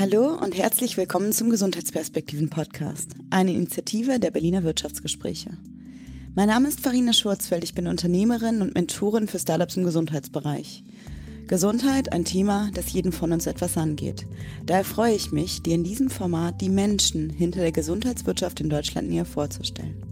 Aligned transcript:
Hallo 0.00 0.32
und 0.32 0.56
herzlich 0.56 0.96
willkommen 0.96 1.30
zum 1.30 1.50
Gesundheitsperspektiven 1.50 2.48
Podcast, 2.48 3.10
eine 3.28 3.52
Initiative 3.52 4.18
der 4.18 4.30
Berliner 4.30 4.64
Wirtschaftsgespräche. 4.64 5.50
Mein 6.34 6.48
Name 6.48 6.68
ist 6.68 6.80
Farina 6.80 7.12
Schurzfeld, 7.12 7.64
ich 7.64 7.74
bin 7.74 7.86
Unternehmerin 7.86 8.62
und 8.62 8.74
Mentorin 8.74 9.28
für 9.28 9.38
Startups 9.38 9.76
im 9.76 9.84
Gesundheitsbereich. 9.84 10.84
Gesundheit 11.48 12.14
ein 12.14 12.24
Thema, 12.24 12.70
das 12.72 12.90
jeden 12.94 13.12
von 13.12 13.30
uns 13.30 13.46
etwas 13.46 13.76
angeht. 13.76 14.26
Daher 14.64 14.86
freue 14.86 15.14
ich 15.14 15.32
mich, 15.32 15.62
dir 15.62 15.74
in 15.74 15.84
diesem 15.84 16.08
Format 16.08 16.62
die 16.62 16.70
Menschen 16.70 17.28
hinter 17.28 17.60
der 17.60 17.72
Gesundheitswirtschaft 17.72 18.58
in 18.60 18.70
Deutschland 18.70 19.10
näher 19.10 19.26
vorzustellen. 19.26 20.02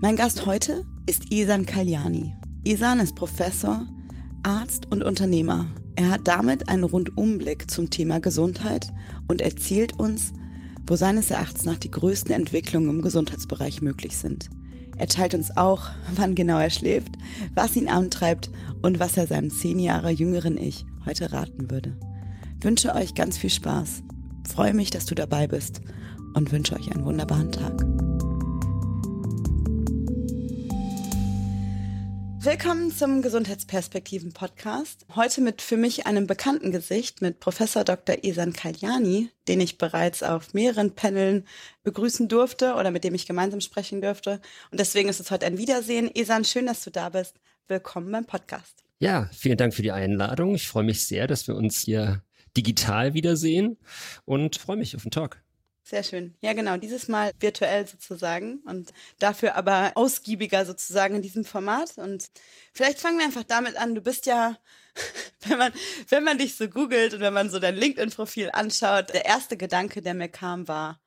Mein 0.00 0.14
Gast 0.14 0.46
heute 0.46 0.84
ist 1.06 1.32
Isan 1.32 1.66
Kalyani. 1.66 2.36
Isan 2.62 3.00
ist 3.00 3.16
Professor, 3.16 3.84
Arzt 4.44 4.86
und 4.92 5.02
Unternehmer. 5.02 5.66
Er 5.96 6.10
hat 6.10 6.28
damit 6.28 6.68
einen 6.68 6.84
Rundumblick 6.84 7.70
zum 7.70 7.88
Thema 7.90 8.20
Gesundheit 8.20 8.92
und 9.28 9.40
erzählt 9.40 9.98
uns, 9.98 10.32
wo 10.86 10.94
seines 10.94 11.30
Erachtens 11.30 11.64
nach 11.64 11.78
die 11.78 11.90
größten 11.90 12.32
Entwicklungen 12.32 12.90
im 12.90 13.02
Gesundheitsbereich 13.02 13.82
möglich 13.82 14.16
sind. 14.16 14.50
Er 14.98 15.08
teilt 15.08 15.34
uns 15.34 15.56
auch, 15.56 15.88
wann 16.14 16.34
genau 16.34 16.58
er 16.58 16.70
schläft, 16.70 17.12
was 17.54 17.76
ihn 17.76 17.88
antreibt 17.88 18.50
und 18.82 19.00
was 19.00 19.16
er 19.16 19.26
seinem 19.26 19.50
zehn 19.50 19.78
Jahre 19.78 20.10
jüngeren 20.10 20.58
Ich 20.58 20.84
heute 21.06 21.32
raten 21.32 21.70
würde. 21.70 21.96
Wünsche 22.60 22.94
euch 22.94 23.14
ganz 23.14 23.38
viel 23.38 23.50
Spaß. 23.50 24.02
Freue 24.48 24.74
mich, 24.74 24.90
dass 24.90 25.06
du 25.06 25.14
dabei 25.14 25.46
bist 25.46 25.80
und 26.34 26.52
wünsche 26.52 26.76
euch 26.76 26.92
einen 26.92 27.04
wunderbaren 27.04 27.52
Tag. 27.52 28.05
Willkommen 32.46 32.92
zum 32.92 33.22
Gesundheitsperspektiven 33.22 34.32
Podcast. 34.32 35.04
Heute 35.16 35.40
mit 35.40 35.60
für 35.60 35.76
mich 35.76 36.06
einem 36.06 36.28
bekannten 36.28 36.70
Gesicht 36.70 37.20
mit 37.20 37.40
Professor 37.40 37.82
Dr. 37.82 38.18
Esan 38.22 38.52
Kaljani, 38.52 39.30
den 39.48 39.60
ich 39.60 39.78
bereits 39.78 40.22
auf 40.22 40.54
mehreren 40.54 40.94
Paneln 40.94 41.44
begrüßen 41.82 42.28
durfte 42.28 42.74
oder 42.74 42.92
mit 42.92 43.02
dem 43.02 43.16
ich 43.16 43.26
gemeinsam 43.26 43.60
sprechen 43.60 44.00
durfte. 44.00 44.40
Und 44.70 44.78
deswegen 44.78 45.08
ist 45.08 45.18
es 45.18 45.32
heute 45.32 45.44
ein 45.44 45.58
Wiedersehen. 45.58 46.08
Esan, 46.14 46.44
schön, 46.44 46.66
dass 46.66 46.84
du 46.84 46.90
da 46.90 47.08
bist. 47.08 47.34
Willkommen 47.66 48.12
beim 48.12 48.26
Podcast. 48.26 48.84
Ja, 49.00 49.28
vielen 49.32 49.56
Dank 49.56 49.74
für 49.74 49.82
die 49.82 49.90
Einladung. 49.90 50.54
Ich 50.54 50.68
freue 50.68 50.84
mich 50.84 51.04
sehr, 51.04 51.26
dass 51.26 51.48
wir 51.48 51.56
uns 51.56 51.80
hier 51.80 52.22
digital 52.56 53.12
wiedersehen 53.12 53.76
und 54.24 54.54
freue 54.54 54.76
mich 54.76 54.94
auf 54.94 55.02
den 55.02 55.10
Talk. 55.10 55.42
Sehr 55.88 56.02
schön. 56.02 56.34
Ja, 56.40 56.52
genau. 56.52 56.76
Dieses 56.78 57.06
Mal 57.06 57.30
virtuell 57.38 57.86
sozusagen 57.86 58.58
und 58.66 58.92
dafür 59.20 59.54
aber 59.54 59.92
ausgiebiger 59.94 60.66
sozusagen 60.66 61.14
in 61.14 61.22
diesem 61.22 61.44
Format. 61.44 61.96
Und 61.96 62.26
vielleicht 62.72 62.98
fangen 62.98 63.18
wir 63.18 63.24
einfach 63.24 63.44
damit 63.44 63.76
an. 63.76 63.94
Du 63.94 64.00
bist 64.00 64.26
ja, 64.26 64.58
wenn 65.46 65.58
man, 65.58 65.72
wenn 66.08 66.24
man 66.24 66.38
dich 66.38 66.56
so 66.56 66.68
googelt 66.68 67.14
und 67.14 67.20
wenn 67.20 67.32
man 67.32 67.50
so 67.50 67.60
dein 67.60 67.76
LinkedIn-Profil 67.76 68.50
anschaut, 68.52 69.14
der 69.14 69.26
erste 69.26 69.56
Gedanke, 69.56 70.02
der 70.02 70.14
mir 70.14 70.28
kam, 70.28 70.66
war, 70.66 71.00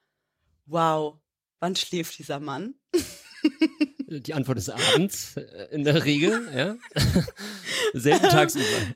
wow, 0.66 1.20
wann 1.60 1.76
schläft 1.76 2.18
dieser 2.18 2.40
Mann? 2.40 2.76
Die 4.08 4.34
Antwort 4.34 4.60
ist 4.60 4.70
abends, 4.70 5.36
äh, 5.36 5.68
in 5.72 5.84
der 5.84 6.06
Regel, 6.06 6.50
ja. 6.56 6.78
Selten 7.94 8.30
tagsüber. 8.30 8.96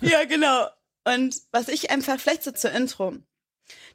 ja, 0.00 0.24
genau. 0.24 0.66
Und 1.04 1.36
was 1.52 1.68
ich 1.68 1.90
einfach, 1.90 2.18
vielleicht 2.18 2.42
so 2.42 2.50
zur 2.50 2.72
Intro, 2.72 3.14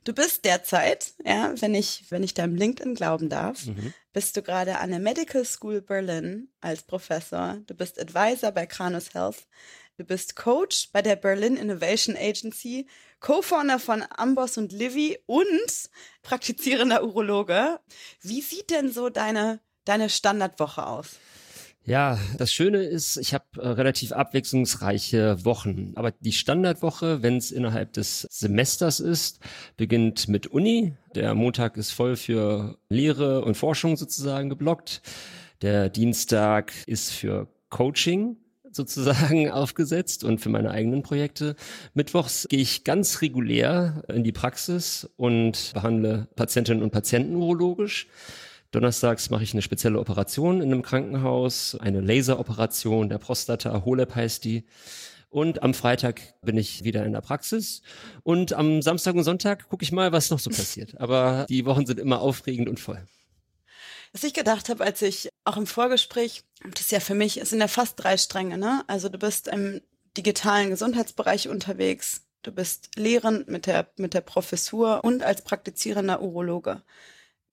Du 0.06 0.14
bist 0.14 0.45
derzeit, 0.45 1.16
ja, 1.25 1.53
wenn 1.59 1.73
ich, 1.73 2.06
wenn 2.09 2.22
ich 2.23 2.36
deinem 2.36 2.56
LinkedIn 2.56 2.94
glauben 2.94 3.28
darf, 3.28 3.66
mhm. 3.66 3.92
bist 4.14 4.38
du 4.38 4.44
gerade 4.44 4.78
an 4.78 4.92
der 4.92 5.00
Medical 5.00 5.44
School 5.44 5.81
Berlin 5.81 6.50
als 6.62 6.84
Professor. 6.84 7.58
Du 7.66 7.73
bist 7.73 8.00
Advisor 8.00 8.52
bei 8.52 8.67
Kranus 8.67 9.16
Health. 9.16 9.47
Du 9.97 10.03
bist 10.03 10.36
Coach 10.36 10.89
bei 10.94 11.02
der 11.02 11.16
Berlin 11.16 11.58
Innovation 11.58 12.16
Agency, 12.16 12.88
Co-Founder 13.20 13.80
von 13.80 14.03
Amboss 14.09 14.59
und 14.59 14.72
Livy 14.72 15.17
und 15.25 15.89
praktizierender 16.22 17.03
Urologe. 17.03 17.80
Wie 18.22 18.42
sieht 18.42 18.69
denn 18.69 18.92
so 18.92 19.09
deine, 19.09 19.59
deine 19.85 20.12
Standardwoche 20.12 20.85
aus? 20.85 21.16
Ja, 21.88 22.18
das 22.40 22.51
Schöne 22.51 22.79
ist, 22.84 23.18
ich 23.18 23.35
habe 23.35 23.46
äh, 23.57 23.68
relativ 23.68 24.12
abwechslungsreiche 24.12 25.46
Wochen. 25.46 25.91
Aber 25.96 26.12
die 26.19 26.31
Standardwoche, 26.31 27.22
wenn 27.22 27.38
es 27.38 27.51
innerhalb 27.51 27.94
des 27.94 28.22
Semesters 28.31 29.00
ist, 29.00 29.40
beginnt 29.78 30.28
mit 30.28 30.47
Uni. 30.47 30.94
Der 31.13 31.35
Montag 31.35 31.78
ist 31.78 31.91
voll 31.91 32.16
für 32.16 32.79
Lehre 32.90 33.45
und 33.45 33.56
Forschung 33.56 33.97
sozusagen 33.97 34.50
geblockt. 34.50 35.03
Der 35.62 35.90
Dienstag 35.90 36.74
ist 36.88 37.12
für 37.12 37.47
Coaching 37.69 38.38
sozusagen 38.72 39.51
aufgesetzt 39.51 40.24
und 40.24 40.40
für 40.40 40.50
meine 40.50 40.72
eigenen 40.72 41.03
Projekte. 41.03 41.56
Mittwochs 41.94 42.47
gehe 42.50 42.62
ich 42.62 42.84
ganz 42.84 43.22
regulär 43.22 44.03
in 44.07 44.24
die 44.24 44.31
Praxis 44.31 45.07
und 45.18 45.72
behandle 45.75 46.29
Patientinnen 46.35 46.81
und 46.81 46.90
Patienten 46.90 47.35
urologisch. 47.35 48.07
Donnerstags 48.75 49.30
mache 49.30 49.44
ich 49.44 49.53
eine 49.53 49.62
spezielle 49.62 49.97
Operation 50.00 50.59
in 50.59 50.69
einem 50.69 50.81
Krankenhaus, 50.81 51.78
eine 51.80 52.02
Laseroperation 52.02 53.08
der 53.08 53.19
Prostata, 53.19 53.86
HOLEP 53.86 54.13
heißt 54.13 54.44
die. 54.44 54.66
Und 55.30 55.63
am 55.63 55.74
Freitag 55.74 56.22
bin 56.41 56.58
ich 56.58 56.84
wieder 56.84 57.06
in 57.06 57.13
der 57.13 57.22
Praxis. 57.22 57.84
Und 58.24 58.52
am 58.52 58.81
Samstag 58.81 59.16
und 59.16 59.24
Sonntag 59.24 59.69
gucke 59.69 59.84
ich 59.84 59.94
mal, 59.94 60.12
was 60.12 60.30
noch 60.30 60.40
so 60.40 60.50
passiert. 60.50 60.94
Aber 61.00 61.46
die 61.47 61.66
Wochen 61.66 61.86
sind 61.86 62.02
immer 62.02 62.19
aufregend 62.19 62.68
und 62.68 62.81
voll. 62.81 63.02
Was 64.12 64.25
ich 64.25 64.34
gedacht 64.34 64.68
habe, 64.68 64.84
als 64.84 65.02
ich 65.02 65.30
auch 65.46 65.56
im 65.56 65.68
Vorgespräch, 65.68 66.44
das 66.69 66.81
ist 66.81 66.92
ja 66.92 67.00
für 67.00 67.16
mich, 67.16 67.40
es 67.40 67.52
sind 67.52 67.62
ja 67.62 67.69
fast 67.69 67.94
drei 67.97 68.18
Stränge, 68.18 68.57
ne? 68.57 68.84
Also 68.88 69.07
du 69.07 69.18
bist 69.18 69.47
im 69.47 69.80
digitalen 70.18 70.69
Gesundheitsbereich 70.69 71.47
unterwegs, 71.47 72.24
du 72.42 72.52
bist 72.52 72.90
lehrend 72.97 73.47
mit 73.47 73.68
der, 73.68 73.88
mit 73.96 74.13
der 74.13 74.22
Professur 74.22 75.02
und 75.06 75.24
als 75.24 75.44
praktizierender 75.44 76.22
Urologe. 76.22 76.81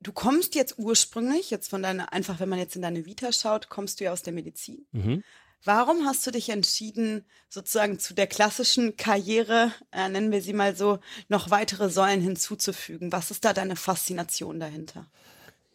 Du 0.03 0.13
kommst 0.13 0.55
jetzt 0.55 0.79
ursprünglich, 0.79 1.51
jetzt 1.51 1.69
von 1.69 1.83
deiner, 1.83 2.13
einfach 2.13 2.41
wenn 2.41 2.49
man 2.49 2.59
jetzt 2.59 2.77
in 2.77 2.83
deine 2.83 3.07
Vita 3.07 3.33
schaut, 3.33 3.69
kommst 3.69 4.01
du 4.01 4.05
ja 4.05 4.13
aus 4.13 4.23
der 4.23 4.33
Medizin. 4.33 4.87
Mhm. 4.93 5.23
Warum 5.65 6.07
hast 6.07 6.27
du 6.27 6.33
dich 6.33 6.49
entschieden, 6.49 7.25
sozusagen 7.49 8.01
zu 8.01 8.15
der 8.15 8.27
klassischen 8.27 8.97
Karriere, 8.97 9.73
äh, 9.93 10.09
nennen 10.09 10.33
wir 10.33 10.43
sie 10.43 10.55
mal 10.55 10.75
so, 10.75 10.99
noch 11.29 11.51
weitere 11.51 11.89
Säulen 11.89 12.21
hinzuzufügen? 12.21 13.13
Was 13.13 13.31
ist 13.31 13.45
da 13.45 13.53
deine 13.53 13.77
Faszination 13.77 14.59
dahinter? 14.59 15.07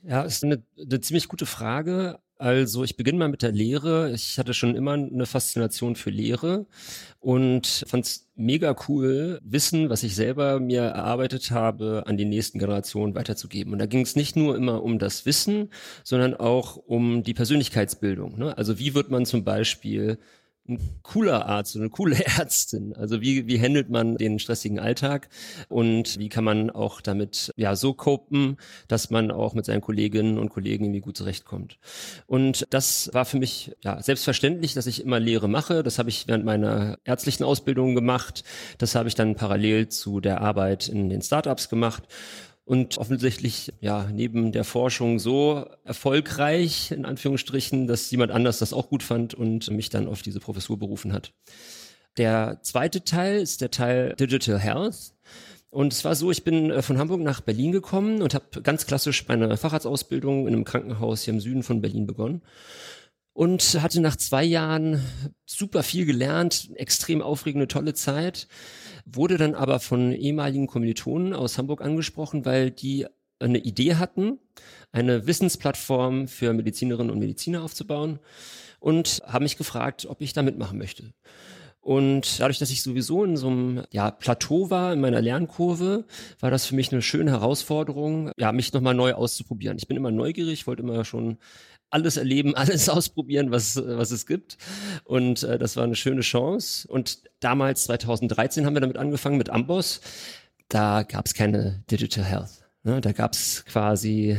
Ja, 0.03 0.23
ist 0.23 0.43
eine, 0.43 0.61
eine 0.77 0.99
ziemlich 0.99 1.29
gute 1.29 1.45
Frage. 1.45 2.19
Also 2.39 2.83
ich 2.83 2.97
beginne 2.97 3.17
mal 3.17 3.29
mit 3.29 3.41
der 3.41 3.51
Lehre. 3.51 4.11
Ich 4.11 4.37
hatte 4.37 4.53
schon 4.53 4.75
immer 4.75 4.93
eine 4.93 5.25
Faszination 5.25 5.95
für 5.95 6.11
Lehre 6.11 6.67
und 7.19 7.83
fand 7.87 8.05
es 8.05 8.27
mega 8.35 8.75
cool, 8.87 9.39
Wissen, 9.43 9.89
was 9.89 10.03
ich 10.03 10.15
selber 10.15 10.59
mir 10.59 10.81
erarbeitet 10.81 11.49
habe, 11.49 12.03
an 12.05 12.15
die 12.15 12.25
nächsten 12.25 12.59
Generationen 12.59 13.15
weiterzugeben. 13.15 13.73
Und 13.73 13.79
da 13.79 13.87
ging 13.87 14.01
es 14.01 14.15
nicht 14.15 14.35
nur 14.35 14.55
immer 14.55 14.83
um 14.83 14.99
das 14.99 15.25
Wissen, 15.25 15.71
sondern 16.03 16.35
auch 16.35 16.77
um 16.77 17.23
die 17.23 17.33
Persönlichkeitsbildung. 17.33 18.37
Ne? 18.37 18.55
Also 18.55 18.77
wie 18.77 18.93
wird 18.93 19.09
man 19.09 19.25
zum 19.25 19.43
Beispiel 19.43 20.19
ein 20.69 20.79
cooler 21.03 21.45
Arzt 21.45 21.75
und 21.75 21.81
eine 21.81 21.89
coole 21.89 22.23
Ärztin? 22.37 22.93
Also 22.95 23.21
wie, 23.21 23.47
wie 23.47 23.59
handelt 23.59 23.89
man 23.89 24.17
den 24.17 24.39
stressigen 24.39 24.79
Alltag 24.79 25.29
und 25.69 26.19
wie 26.19 26.29
kann 26.29 26.43
man 26.43 26.69
auch 26.69 27.01
damit 27.01 27.53
ja 27.55 27.75
so 27.75 27.93
copen, 27.93 28.57
dass 28.87 29.09
man 29.09 29.31
auch 29.31 29.53
mit 29.53 29.65
seinen 29.65 29.81
Kolleginnen 29.81 30.37
und 30.37 30.49
Kollegen 30.49 30.85
irgendwie 30.85 31.01
gut 31.01 31.17
zurechtkommt? 31.17 31.79
Und 32.25 32.65
das 32.69 33.09
war 33.13 33.25
für 33.25 33.37
mich 33.37 33.75
ja 33.81 34.01
selbstverständlich, 34.01 34.73
dass 34.73 34.87
ich 34.87 35.01
immer 35.01 35.19
Lehre 35.19 35.47
mache. 35.47 35.83
Das 35.83 35.99
habe 35.99 36.09
ich 36.09 36.27
während 36.27 36.45
meiner 36.45 36.97
ärztlichen 37.03 37.43
Ausbildung 37.43 37.95
gemacht. 37.95 38.43
Das 38.77 38.95
habe 38.95 39.07
ich 39.09 39.15
dann 39.15 39.35
parallel 39.35 39.89
zu 39.89 40.19
der 40.19 40.41
Arbeit 40.41 40.87
in 40.87 41.09
den 41.09 41.21
Startups 41.21 41.69
gemacht 41.69 42.03
und 42.67 42.97
offensichtlich 42.97 43.71
ja 43.79 44.09
neben 44.11 44.51
der 44.51 44.65
Forschung 44.65 45.19
so 45.19 45.65
erfolgreich 45.85 46.91
in 46.91 47.05
Anführungsstrichen, 47.05 47.87
dass 47.87 48.11
jemand 48.11 48.33
anders 48.33 48.59
das 48.59 48.73
auch 48.73 48.89
gut 48.89 49.03
fand 49.03 49.33
und 49.33 49.71
mich 49.71 49.89
dann 49.89 50.09
auf 50.09 50.21
diese 50.21 50.41
Professur 50.41 50.77
berufen 50.77 51.13
hat. 51.13 51.31
Der 52.17 52.59
zweite 52.63 53.05
Teil 53.05 53.39
ist 53.39 53.61
der 53.61 53.71
Teil 53.71 54.15
Digital 54.19 54.59
Health. 54.59 55.13
Und 55.69 55.93
es 55.93 56.03
war 56.03 56.15
so, 56.15 56.29
ich 56.29 56.43
bin 56.43 56.71
äh, 56.71 56.81
von 56.81 56.97
Hamburg 56.97 57.21
nach 57.21 57.39
Berlin 57.39 57.71
gekommen 57.71 58.21
und 58.21 58.33
habe 58.33 58.61
ganz 58.61 58.85
klassisch 58.85 59.25
meine 59.27 59.55
Facharztausbildung 59.55 60.47
in 60.47 60.53
einem 60.53 60.65
Krankenhaus 60.65 61.23
hier 61.23 61.33
im 61.33 61.39
Süden 61.39 61.63
von 61.63 61.81
Berlin 61.81 62.05
begonnen 62.05 62.41
und 63.31 63.81
hatte 63.81 64.01
nach 64.01 64.15
zwei 64.15 64.43
Jahren 64.43 65.01
super 65.45 65.83
viel 65.83 66.05
gelernt, 66.05 66.69
extrem 66.75 67.21
aufregende, 67.21 67.67
tolle 67.67 67.93
Zeit 67.93 68.47
wurde 69.09 69.37
dann 69.37 69.55
aber 69.55 69.79
von 69.79 70.11
ehemaligen 70.11 70.67
Kommilitonen 70.67 71.33
aus 71.33 71.57
Hamburg 71.57 71.81
angesprochen, 71.81 72.45
weil 72.45 72.71
die 72.71 73.05
eine 73.39 73.59
Idee 73.59 73.95
hatten, 73.95 74.39
eine 74.91 75.27
Wissensplattform 75.27 76.27
für 76.27 76.53
Medizinerinnen 76.53 77.11
und 77.11 77.19
Mediziner 77.19 77.63
aufzubauen 77.63 78.19
und 78.79 79.21
haben 79.25 79.43
mich 79.43 79.57
gefragt, 79.57 80.05
ob 80.07 80.21
ich 80.21 80.33
da 80.33 80.41
mitmachen 80.41 80.77
möchte. 80.77 81.13
Und 81.79 82.41
dadurch, 82.41 82.59
dass 82.59 82.69
ich 82.69 82.83
sowieso 82.83 83.23
in 83.23 83.37
so 83.37 83.47
einem 83.47 83.83
ja, 83.91 84.11
Plateau 84.11 84.69
war 84.69 84.91
in 84.91 84.99
meiner 84.99 85.21
Lernkurve, 85.21 86.05
war 86.41 86.51
das 86.51 86.65
für 86.65 86.75
mich 86.75 86.91
eine 86.91 87.01
schöne 87.01 87.31
Herausforderung, 87.31 88.31
ja, 88.37 88.51
mich 88.51 88.73
nochmal 88.73 88.93
neu 88.93 89.13
auszuprobieren. 89.13 89.77
Ich 89.77 89.87
bin 89.87 89.95
immer 89.95 90.11
neugierig, 90.11 90.67
wollte 90.67 90.83
immer 90.83 91.05
schon 91.05 91.37
alles 91.89 92.17
erleben, 92.17 92.55
alles 92.55 92.89
ausprobieren, 92.89 93.51
was, 93.51 93.75
was 93.77 94.11
es 94.11 94.25
gibt. 94.25 94.57
Und 95.03 95.43
äh, 95.43 95.57
das 95.57 95.75
war 95.75 95.83
eine 95.83 95.95
schöne 95.95 96.21
Chance. 96.21 96.87
Und 96.87 97.23
damals, 97.39 97.85
2013, 97.85 98.65
haben 98.65 98.75
wir 98.75 98.81
damit 98.81 98.97
angefangen 98.97 99.37
mit 99.37 99.49
Amboss. 99.49 100.01
da 100.69 101.03
gab 101.03 101.25
es 101.25 101.33
keine 101.33 101.83
Digital 101.89 102.25
Health. 102.25 102.65
Ne? 102.83 103.01
Da 103.01 103.11
gab 103.11 103.33
es 103.33 103.65
quasi, 103.65 104.37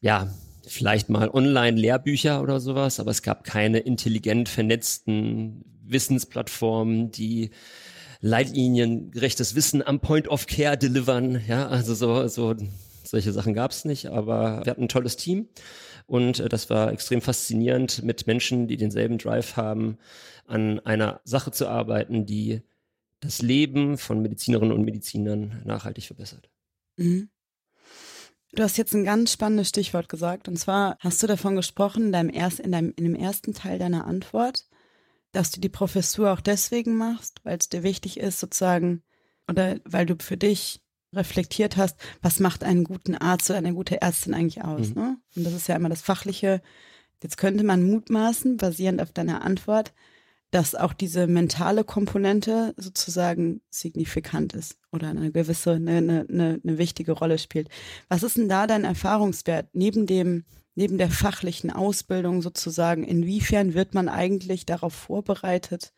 ja, 0.00 0.28
vielleicht 0.66 1.08
mal 1.08 1.28
Online-Lehrbücher 1.28 2.40
oder 2.40 2.60
sowas, 2.60 3.00
aber 3.00 3.10
es 3.10 3.22
gab 3.22 3.44
keine 3.44 3.78
intelligent 3.80 4.48
vernetzten 4.48 5.64
Wissensplattformen, 5.82 7.10
die 7.10 7.50
leitliniengerechtes 8.20 9.54
Wissen 9.54 9.84
am 9.84 10.00
Point 10.00 10.28
of 10.28 10.46
Care 10.46 10.76
delivern. 10.76 11.40
Ja, 11.46 11.68
also 11.68 11.94
so, 11.94 12.28
so 12.28 12.54
solche 13.10 13.32
Sachen 13.32 13.54
gab 13.54 13.72
es 13.72 13.84
nicht, 13.84 14.06
aber 14.06 14.64
wir 14.64 14.70
hatten 14.70 14.84
ein 14.84 14.88
tolles 14.88 15.16
Team 15.16 15.48
und 16.06 16.40
äh, 16.40 16.48
das 16.48 16.70
war 16.70 16.92
extrem 16.92 17.20
faszinierend, 17.20 18.02
mit 18.02 18.26
Menschen, 18.26 18.68
die 18.68 18.76
denselben 18.76 19.18
Drive 19.18 19.56
haben, 19.56 19.98
an 20.46 20.80
einer 20.80 21.20
Sache 21.24 21.52
zu 21.52 21.68
arbeiten, 21.68 22.26
die 22.26 22.62
das 23.20 23.42
Leben 23.42 23.98
von 23.98 24.22
Medizinerinnen 24.22 24.72
und 24.72 24.84
Medizinern 24.84 25.62
nachhaltig 25.64 26.04
verbessert. 26.04 26.50
Mhm. 26.96 27.30
Du 28.52 28.62
hast 28.64 28.78
jetzt 28.78 28.94
ein 28.94 29.04
ganz 29.04 29.32
spannendes 29.32 29.68
Stichwort 29.68 30.08
gesagt. 30.08 30.48
Und 30.48 30.56
zwar 30.56 30.96
hast 30.98 31.22
du 31.22 31.26
davon 31.26 31.54
gesprochen, 31.54 32.06
in, 32.06 32.12
deinem 32.12 32.30
erst, 32.30 32.58
in, 32.58 32.72
deinem, 32.72 32.92
in 32.96 33.04
dem 33.04 33.14
ersten 33.14 33.54
Teil 33.54 33.78
deiner 33.78 34.06
Antwort, 34.06 34.66
dass 35.32 35.52
du 35.52 35.60
die 35.60 35.68
Professur 35.68 36.32
auch 36.32 36.40
deswegen 36.40 36.96
machst, 36.96 37.40
weil 37.44 37.58
es 37.58 37.68
dir 37.68 37.84
wichtig 37.84 38.18
ist, 38.18 38.40
sozusagen, 38.40 39.04
oder 39.48 39.78
weil 39.84 40.06
du 40.06 40.16
für 40.18 40.36
dich 40.36 40.80
reflektiert 41.12 41.76
hast, 41.76 41.96
was 42.22 42.40
macht 42.40 42.64
einen 42.64 42.84
guten 42.84 43.14
Arzt 43.16 43.50
oder 43.50 43.58
eine 43.58 43.74
gute 43.74 44.00
Ärztin 44.00 44.34
eigentlich 44.34 44.62
aus. 44.62 44.90
Mhm. 44.90 44.94
Ne? 44.94 45.16
Und 45.36 45.44
das 45.44 45.54
ist 45.54 45.68
ja 45.68 45.76
immer 45.76 45.88
das 45.88 46.02
Fachliche. 46.02 46.62
Jetzt 47.22 47.36
könnte 47.36 47.64
man 47.64 47.82
mutmaßen, 47.82 48.56
basierend 48.56 49.02
auf 49.02 49.12
deiner 49.12 49.42
Antwort, 49.42 49.92
dass 50.50 50.74
auch 50.74 50.92
diese 50.92 51.26
mentale 51.26 51.84
Komponente 51.84 52.74
sozusagen 52.76 53.60
signifikant 53.70 54.52
ist 54.54 54.78
oder 54.90 55.08
eine 55.08 55.30
gewisse, 55.30 55.72
eine, 55.72 56.26
eine, 56.28 56.60
eine 56.62 56.78
wichtige 56.78 57.12
Rolle 57.12 57.38
spielt. 57.38 57.68
Was 58.08 58.22
ist 58.22 58.36
denn 58.36 58.48
da 58.48 58.66
dein 58.66 58.84
Erfahrungswert 58.84 59.68
neben 59.74 60.06
dem, 60.06 60.44
neben 60.74 60.98
der 60.98 61.10
fachlichen 61.10 61.70
Ausbildung 61.70 62.42
sozusagen? 62.42 63.04
Inwiefern 63.04 63.74
wird 63.74 63.94
man 63.94 64.08
eigentlich 64.08 64.66
darauf 64.66 64.92
vorbereitet, 64.92 65.92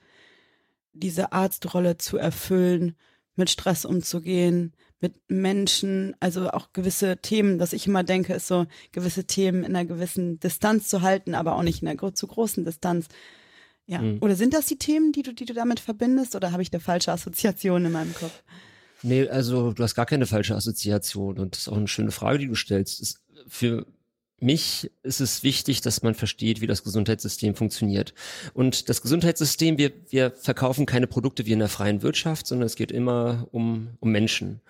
diese 0.92 1.32
Arztrolle 1.32 1.96
zu 1.96 2.18
erfüllen, 2.18 2.96
mit 3.34 3.48
Stress 3.48 3.86
umzugehen, 3.86 4.74
mit 5.02 5.14
Menschen, 5.28 6.16
also 6.20 6.50
auch 6.50 6.72
gewisse 6.72 7.18
Themen, 7.18 7.60
was 7.60 7.72
ich 7.72 7.86
immer 7.86 8.04
denke, 8.04 8.34
ist 8.34 8.46
so 8.46 8.66
gewisse 8.92 9.24
Themen 9.24 9.64
in 9.64 9.76
einer 9.76 9.84
gewissen 9.84 10.38
Distanz 10.40 10.88
zu 10.88 11.02
halten, 11.02 11.34
aber 11.34 11.56
auch 11.56 11.62
nicht 11.62 11.82
in 11.82 11.88
einer 11.88 12.14
zu 12.14 12.26
großen 12.26 12.64
Distanz. 12.64 13.08
Ja. 13.86 14.00
Mhm. 14.00 14.18
Oder 14.20 14.36
sind 14.36 14.54
das 14.54 14.66
die 14.66 14.78
Themen, 14.78 15.12
die 15.12 15.22
du, 15.22 15.34
die 15.34 15.44
du 15.44 15.54
damit 15.54 15.80
verbindest, 15.80 16.36
oder 16.36 16.52
habe 16.52 16.62
ich 16.62 16.72
eine 16.72 16.80
falsche 16.80 17.12
Assoziation 17.12 17.84
in 17.84 17.92
meinem 17.92 18.14
Kopf? 18.14 18.42
Nee, 19.02 19.28
also 19.28 19.72
du 19.72 19.82
hast 19.82 19.96
gar 19.96 20.06
keine 20.06 20.26
falsche 20.26 20.54
Assoziation 20.54 21.38
und 21.38 21.54
das 21.54 21.62
ist 21.62 21.68
auch 21.68 21.76
eine 21.76 21.88
schöne 21.88 22.12
Frage, 22.12 22.38
die 22.38 22.46
du 22.46 22.54
stellst. 22.54 23.00
Ist 23.00 23.20
für 23.48 23.86
mich 24.42 24.90
ist 25.02 25.20
es 25.20 25.42
wichtig, 25.42 25.80
dass 25.80 26.02
man 26.02 26.14
versteht, 26.14 26.60
wie 26.60 26.66
das 26.66 26.84
Gesundheitssystem 26.84 27.54
funktioniert. 27.54 28.14
Und 28.54 28.88
das 28.88 29.02
Gesundheitssystem, 29.02 29.78
wir, 29.78 29.92
wir 30.10 30.32
verkaufen 30.32 30.86
keine 30.86 31.06
Produkte 31.06 31.46
wie 31.46 31.52
in 31.52 31.58
der 31.60 31.68
freien 31.68 32.02
Wirtschaft, 32.02 32.46
sondern 32.46 32.66
es 32.66 32.76
geht 32.76 32.92
immer 32.92 33.48
um, 33.52 33.96
um 34.00 34.10
Menschen. 34.10 34.60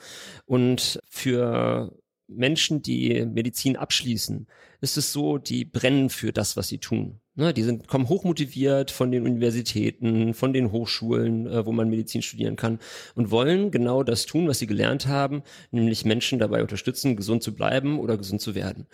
Und 0.46 1.00
für 1.08 1.92
Menschen, 2.28 2.82
die 2.82 3.24
Medizin 3.26 3.76
abschließen, 3.76 4.46
ist 4.80 4.96
es 4.96 5.12
so, 5.12 5.38
die 5.38 5.64
brennen 5.64 6.10
für 6.10 6.32
das, 6.32 6.56
was 6.56 6.69
sie 6.69 6.78
tun. 6.78 7.20
Ne, 7.34 7.54
die 7.54 7.62
sind, 7.62 7.88
kommen 7.88 8.10
hochmotiviert 8.10 8.90
von 8.90 9.10
den 9.10 9.24
Universitäten, 9.24 10.34
von 10.34 10.52
den 10.52 10.70
Hochschulen, 10.70 11.46
äh, 11.46 11.64
wo 11.64 11.72
man 11.72 11.88
Medizin 11.88 12.20
studieren 12.20 12.56
kann 12.56 12.78
und 13.14 13.30
wollen 13.30 13.70
genau 13.70 14.02
das 14.02 14.26
tun, 14.26 14.48
was 14.48 14.58
sie 14.58 14.66
gelernt 14.66 15.06
haben, 15.06 15.42
nämlich 15.70 16.04
Menschen 16.04 16.38
dabei 16.38 16.60
unterstützen, 16.60 17.16
gesund 17.16 17.42
zu 17.42 17.54
bleiben 17.54 17.98
oder 17.98 18.19
gesund 18.19 18.42
zu 18.42 18.54
werden. 18.54 18.86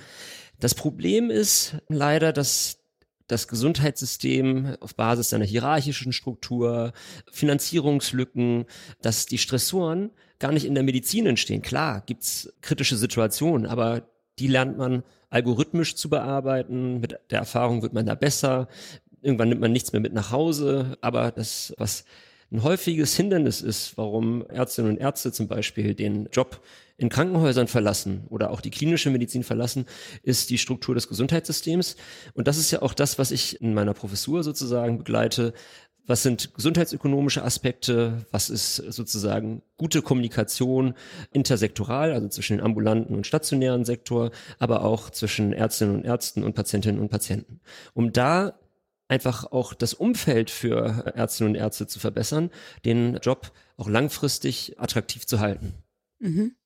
Das 0.61 0.75
Problem 0.75 1.31
ist 1.31 1.77
leider, 1.89 2.33
dass 2.33 2.79
das 3.29 3.47
Gesundheitssystem 3.47 4.77
auf 4.81 4.95
Basis 4.95 5.29
seiner 5.29 5.45
hierarchischen 5.45 6.13
Struktur, 6.13 6.93
Finanzierungslücken, 7.31 8.65
dass 9.03 9.27
die 9.27 9.39
Stressoren 9.39 10.11
gar 10.39 10.53
nicht 10.53 10.65
in 10.65 10.75
der 10.75 10.83
Medizin 10.83 11.27
entstehen. 11.27 11.63
Klar, 11.63 12.03
gibt's 12.07 12.53
kritische 12.63 12.97
Situationen, 12.97 13.67
aber 13.67 14.09
die 14.39 14.47
lernt 14.47 14.79
man 14.79 15.03
algorithmisch 15.31 15.95
zu 15.95 16.09
bearbeiten. 16.09 17.01
Mit 17.01 17.19
der 17.31 17.41
Erfahrung 17.41 17.83
wird 17.83 17.93
man 17.93 18.07
da 18.07 18.15
besser. 18.15 18.69
Irgendwann 19.21 19.51
nimmt 19.51 19.61
man 19.61 19.73
nichts 19.73 19.93
mehr 19.93 20.01
mit 20.01 20.15
nach 20.15 20.33
Hause. 20.33 20.97
Aber 21.01 21.31
das, 21.31 21.75
was 21.77 22.05
ein 22.51 22.63
häufiges 22.63 23.15
Hindernis 23.15 23.61
ist, 23.61 23.99
warum 23.99 24.47
Ärztinnen 24.49 24.93
und 24.93 24.99
Ärzte 24.99 25.33
zum 25.33 25.49
Beispiel 25.49 25.95
den 25.95 26.29
Job 26.33 26.63
in 26.99 27.09
Krankenhäusern 27.09 27.69
verlassen 27.69 28.25
oder 28.29 28.51
auch 28.51 28.61
die 28.61 28.71
klinische 28.71 29.09
Medizin 29.11 29.45
verlassen, 29.45 29.87
ist 30.23 30.51
die 30.51 30.59
Struktur 30.59 30.95
des 30.97 31.09
Gesundheitssystems. 31.09 31.97
Und 32.35 32.49
das 32.49 32.59
ist 32.59 32.73
ja 32.73 32.83
auch 32.83 32.93
das, 32.93 33.19
was 33.19 33.31
ich 33.31 33.61
in 33.63 33.73
meiner 33.73 33.95
Professur 33.95 34.43
sozusagen 34.43 34.99
begleite. 34.99 35.55
Was 36.07 36.25
sind 36.25 36.55
gesundheitsökonomische 36.55 37.45
Aspekte? 37.45 38.27
Was 38.33 38.51
ist 38.51 38.77
sozusagen 38.77 39.63
gute 39.77 40.03
Kommunikation 40.03 40.95
intersektoral, 41.31 42.13
also 42.13 42.29
zwischen 42.29 42.57
den 42.57 42.67
ambulanten 42.67 43.15
und 43.15 43.27
stationären 43.27 43.85
Sektor, 43.85 44.33
aber 44.59 44.85
auch 44.85 45.11
zwischen 45.11 45.53
Ärztinnen 45.53 45.95
und 45.95 46.05
Ärzten 46.05 46.43
und 46.43 46.55
Patientinnen 46.55 47.01
und 47.01 47.11
Patienten? 47.11 47.61
Um 47.95 48.13
da 48.13 48.59
einfach 49.07 49.53
auch 49.53 49.73
das 49.73 49.95
Umfeld 49.95 50.51
für 50.51 51.13
Ärztinnen 51.15 51.55
und 51.55 51.61
Ärzte 51.61 51.87
zu 51.87 52.01
verbessern, 52.01 52.51
den 52.85 53.19
Job 53.23 53.53
auch 53.77 53.89
langfristig 53.89 54.81
attraktiv 54.81 55.27
zu 55.27 55.39
halten. 55.39 55.75
Mhm. 56.19 56.57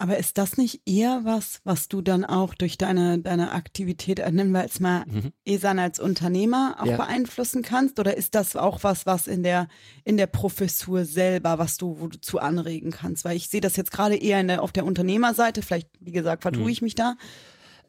Aber 0.00 0.16
ist 0.16 0.38
das 0.38 0.56
nicht 0.56 0.82
eher 0.86 1.22
was, 1.24 1.60
was 1.64 1.88
du 1.88 2.02
dann 2.02 2.24
auch 2.24 2.54
durch 2.54 2.78
deine, 2.78 3.18
deine 3.18 3.50
Aktivität, 3.50 4.20
äh, 4.20 4.30
nennen 4.30 4.52
wir 4.52 4.62
jetzt 4.62 4.80
mal 4.80 5.04
mhm. 5.06 5.32
ESAN 5.44 5.80
als 5.80 5.98
Unternehmer 5.98 6.76
auch 6.78 6.86
ja. 6.86 6.96
beeinflussen 6.96 7.62
kannst? 7.62 7.98
Oder 7.98 8.16
ist 8.16 8.36
das 8.36 8.54
auch 8.54 8.84
was, 8.84 9.06
was 9.06 9.26
in 9.26 9.42
der, 9.42 9.66
in 10.04 10.16
der 10.16 10.28
Professur 10.28 11.04
selber, 11.04 11.58
was 11.58 11.78
du, 11.78 11.98
wo 11.98 12.06
du 12.06 12.20
zu 12.20 12.38
anregen 12.38 12.92
kannst? 12.92 13.24
Weil 13.24 13.36
ich 13.36 13.48
sehe 13.48 13.60
das 13.60 13.74
jetzt 13.74 13.90
gerade 13.90 14.14
eher 14.14 14.42
der, 14.44 14.62
auf 14.62 14.70
der 14.70 14.84
Unternehmerseite, 14.84 15.62
vielleicht, 15.62 15.88
wie 15.98 16.12
gesagt, 16.12 16.42
vertue 16.42 16.62
mhm. 16.62 16.68
ich 16.68 16.80
mich 16.80 16.94
da. 16.94 17.16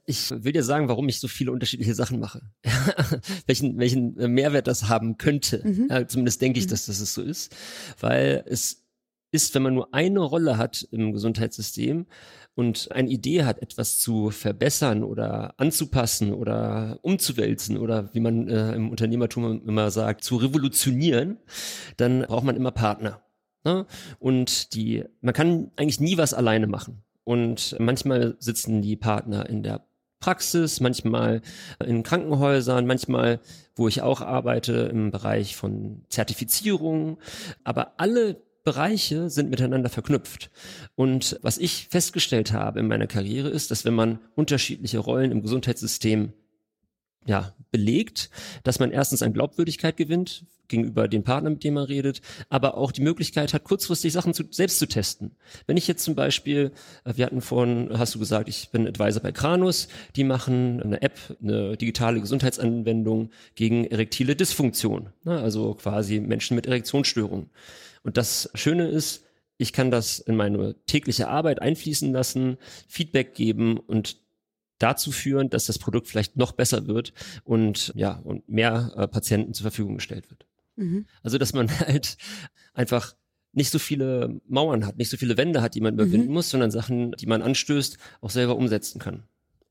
Ich 0.08 0.32
will 0.32 0.54
dir 0.54 0.64
sagen, 0.64 0.88
warum 0.88 1.08
ich 1.10 1.20
so 1.20 1.28
viele 1.28 1.52
unterschiedliche 1.52 1.94
Sachen 1.94 2.20
mache. 2.20 2.42
welchen, 3.46 3.78
welchen 3.78 4.16
Mehrwert 4.34 4.66
das 4.66 4.90
haben 4.90 5.20
könnte. 5.20 5.62
Mhm. 5.64 5.88
Ja, 5.92 6.08
zumindest 6.08 6.42
denke 6.42 6.58
ich, 6.58 6.66
mhm. 6.66 6.70
dass 6.72 6.88
das 6.88 7.14
so 7.14 7.22
ist. 7.22 7.56
Weil 8.00 8.44
es 8.48 8.89
ist, 9.32 9.54
wenn 9.54 9.64
man 9.64 9.76
nur 9.76 9.94
eine 9.94 10.20
Rolle 10.20 10.58
hat 10.58 10.88
im 10.92 11.14
Gesundheitssystem 11.14 12.06
und 12.56 12.92
eine 12.92 13.10
Idee 13.10 13.44
hat, 13.44 13.62
etwas 13.62 14.00
zu 14.00 14.32
verbessern 14.32 15.04
oder 15.04 15.54
anzupassen 15.58 16.34
oder 16.34 17.00
umzuwälzen 17.02 17.78
oder 17.78 18.14
wie 18.14 18.20
man 18.20 18.48
äh, 18.48 18.74
im 18.74 18.90
Unternehmertum 18.90 19.68
immer 19.68 19.92
sagt, 19.92 20.24
zu 20.24 20.38
revolutionieren, 20.38 21.38
dann 21.98 22.22
braucht 22.24 22.44
man 22.44 22.56
immer 22.56 22.72
Partner. 22.72 23.22
Ne? 23.64 23.86
Und 24.20 24.74
die, 24.74 25.04
man 25.22 25.34
kann 25.34 25.72
eigentlich 25.76 26.00
nie 26.00 26.18
was 26.18 26.34
alleine 26.34 26.68
machen. 26.68 27.04
Und 27.24 27.76
manchmal 27.80 28.36
sitzen 28.40 28.82
die 28.82 28.96
Partner 28.96 29.48
in 29.48 29.62
der 29.62 29.86
Praxis, 30.20 30.80
manchmal 30.82 31.42
in 31.86 32.04
Krankenhäusern, 32.04 32.86
manchmal, 32.86 33.40
wo 33.76 33.88
ich 33.88 34.02
auch 34.02 34.22
arbeite, 34.22 34.74
im 34.92 35.12
Bereich 35.12 35.56
von 35.56 36.04
Zertifizierung. 36.10 37.20
Aber 37.64 37.94
alle 37.98 38.42
Bereiche 38.70 39.32
sind 39.32 39.50
miteinander 39.50 39.90
verknüpft. 39.90 40.52
Und 40.94 41.40
was 41.42 41.58
ich 41.58 41.88
festgestellt 41.90 42.54
habe 42.54 42.80
in 42.80 42.88
meiner 42.88 43.08
Karriere 43.08 43.50
ist, 43.50 43.72
dass 43.72 43.84
wenn 43.84 43.96
man 43.96 44.20
unterschiedliche 44.36 45.00
Rollen 45.00 45.32
im 45.32 45.42
Gesundheitssystem 45.42 46.34
ja, 47.26 47.56
belegt, 47.72 48.30
dass 48.64 48.78
man 48.78 48.92
erstens 48.92 49.24
an 49.24 49.34
Glaubwürdigkeit 49.34 49.98
gewinnt 49.98 50.46
gegenüber 50.68 51.08
dem 51.08 51.24
Partner, 51.24 51.50
mit 51.50 51.64
dem 51.64 51.74
man 51.74 51.86
redet, 51.86 52.22
aber 52.50 52.78
auch 52.78 52.92
die 52.92 53.02
Möglichkeit 53.02 53.56
hat, 53.56 53.64
kurzfristig 53.64 54.14
Sachen 54.14 54.36
zu, 54.36 54.44
selbst 54.52 54.78
zu 54.78 54.88
testen. 54.88 55.32
Wenn 55.66 55.76
ich 55.76 55.88
jetzt 55.88 56.04
zum 56.04 56.14
Beispiel, 56.14 56.72
äh, 57.06 57.14
wir 57.16 57.26
hatten 57.26 57.42
vorhin, 57.42 57.90
hast 57.98 58.14
du 58.14 58.20
gesagt, 58.20 58.50
ich 58.50 58.70
bin 58.70 58.88
Advisor 58.88 59.24
bei 59.24 59.32
Kranus, 59.32 59.88
die 60.16 60.24
machen 60.24 60.80
eine 60.84 61.02
App, 61.02 61.18
eine 61.42 61.76
digitale 61.76 62.22
Gesundheitsanwendung 62.22 63.32
gegen 63.56 63.86
erektile 63.86 64.36
Dysfunktion, 64.36 65.10
ne, 65.24 65.40
also 65.40 65.74
quasi 65.74 66.20
Menschen 66.20 66.54
mit 66.54 66.68
Erektionsstörungen. 66.68 67.50
Und 68.04 68.18
das 68.18 68.50
Schöne 68.54 68.88
ist, 68.88 69.26
ich 69.58 69.74
kann 69.74 69.92
das 69.92 70.20
in 70.20 70.36
meine 70.36 70.76
tägliche 70.86 71.28
Arbeit 71.28 71.62
einfließen 71.62 72.12
lassen, 72.12 72.58
Feedback 72.88 73.34
geben 73.34 73.78
und 73.78 74.18
dazu 74.78 75.12
führen, 75.12 75.50
dass 75.50 75.66
das 75.66 75.78
Produkt 75.78 76.08
vielleicht 76.08 76.38
noch 76.38 76.54
besser 76.54 76.88
wird 76.88 77.14
und 77.44 77.92
ja 77.96 78.14
und 78.14 78.48
mehr 78.48 78.94
äh, 78.96 79.08
Patienten 79.08 79.54
zur 79.54 79.64
Verfügung 79.64 79.96
gestellt 79.96 80.30
wird. 80.30 80.46
Mhm. 80.78 81.06
Also 81.22 81.38
dass 81.38 81.54
man 81.54 81.70
halt 81.80 82.18
einfach 82.74 83.16
nicht 83.52 83.72
so 83.72 83.80
viele 83.80 84.40
Mauern 84.48 84.86
hat, 84.86 84.98
nicht 84.98 85.10
so 85.10 85.18
viele 85.18 85.36
Wände 85.36 85.62
hat, 85.62 85.76
die 85.76 85.82
man 85.82 85.96
überwinden 85.96 86.28
mhm. 86.28 86.34
muss, 86.34 86.50
sondern 86.50 86.72
Sachen, 86.72 87.12
die 87.14 87.26
man 87.26 87.42
anstößt, 87.42 87.98
auch 88.22 88.30
selber 88.30 88.56
umsetzen 88.56 89.00
kann 89.00 89.24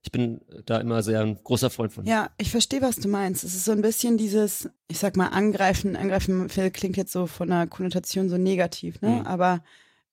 ich 0.08 0.12
bin 0.12 0.40
da 0.64 0.78
immer 0.78 1.02
sehr 1.02 1.20
ein 1.20 1.38
großer 1.44 1.68
Freund 1.68 1.92
von. 1.92 2.06
Ja, 2.06 2.30
ich 2.38 2.50
verstehe, 2.50 2.80
was 2.80 2.96
du 2.96 3.08
meinst. 3.08 3.44
Es 3.44 3.54
ist 3.54 3.66
so 3.66 3.72
ein 3.72 3.82
bisschen 3.82 4.16
dieses, 4.16 4.70
ich 4.88 4.98
sag 4.98 5.18
mal, 5.18 5.26
angreifen, 5.26 5.96
angreifen 5.96 6.48
klingt 6.72 6.96
jetzt 6.96 7.12
so 7.12 7.26
von 7.26 7.48
der 7.48 7.66
Konnotation 7.66 8.30
so 8.30 8.38
negativ, 8.38 9.02
ne? 9.02 9.10
Mhm. 9.10 9.26
Aber 9.26 9.62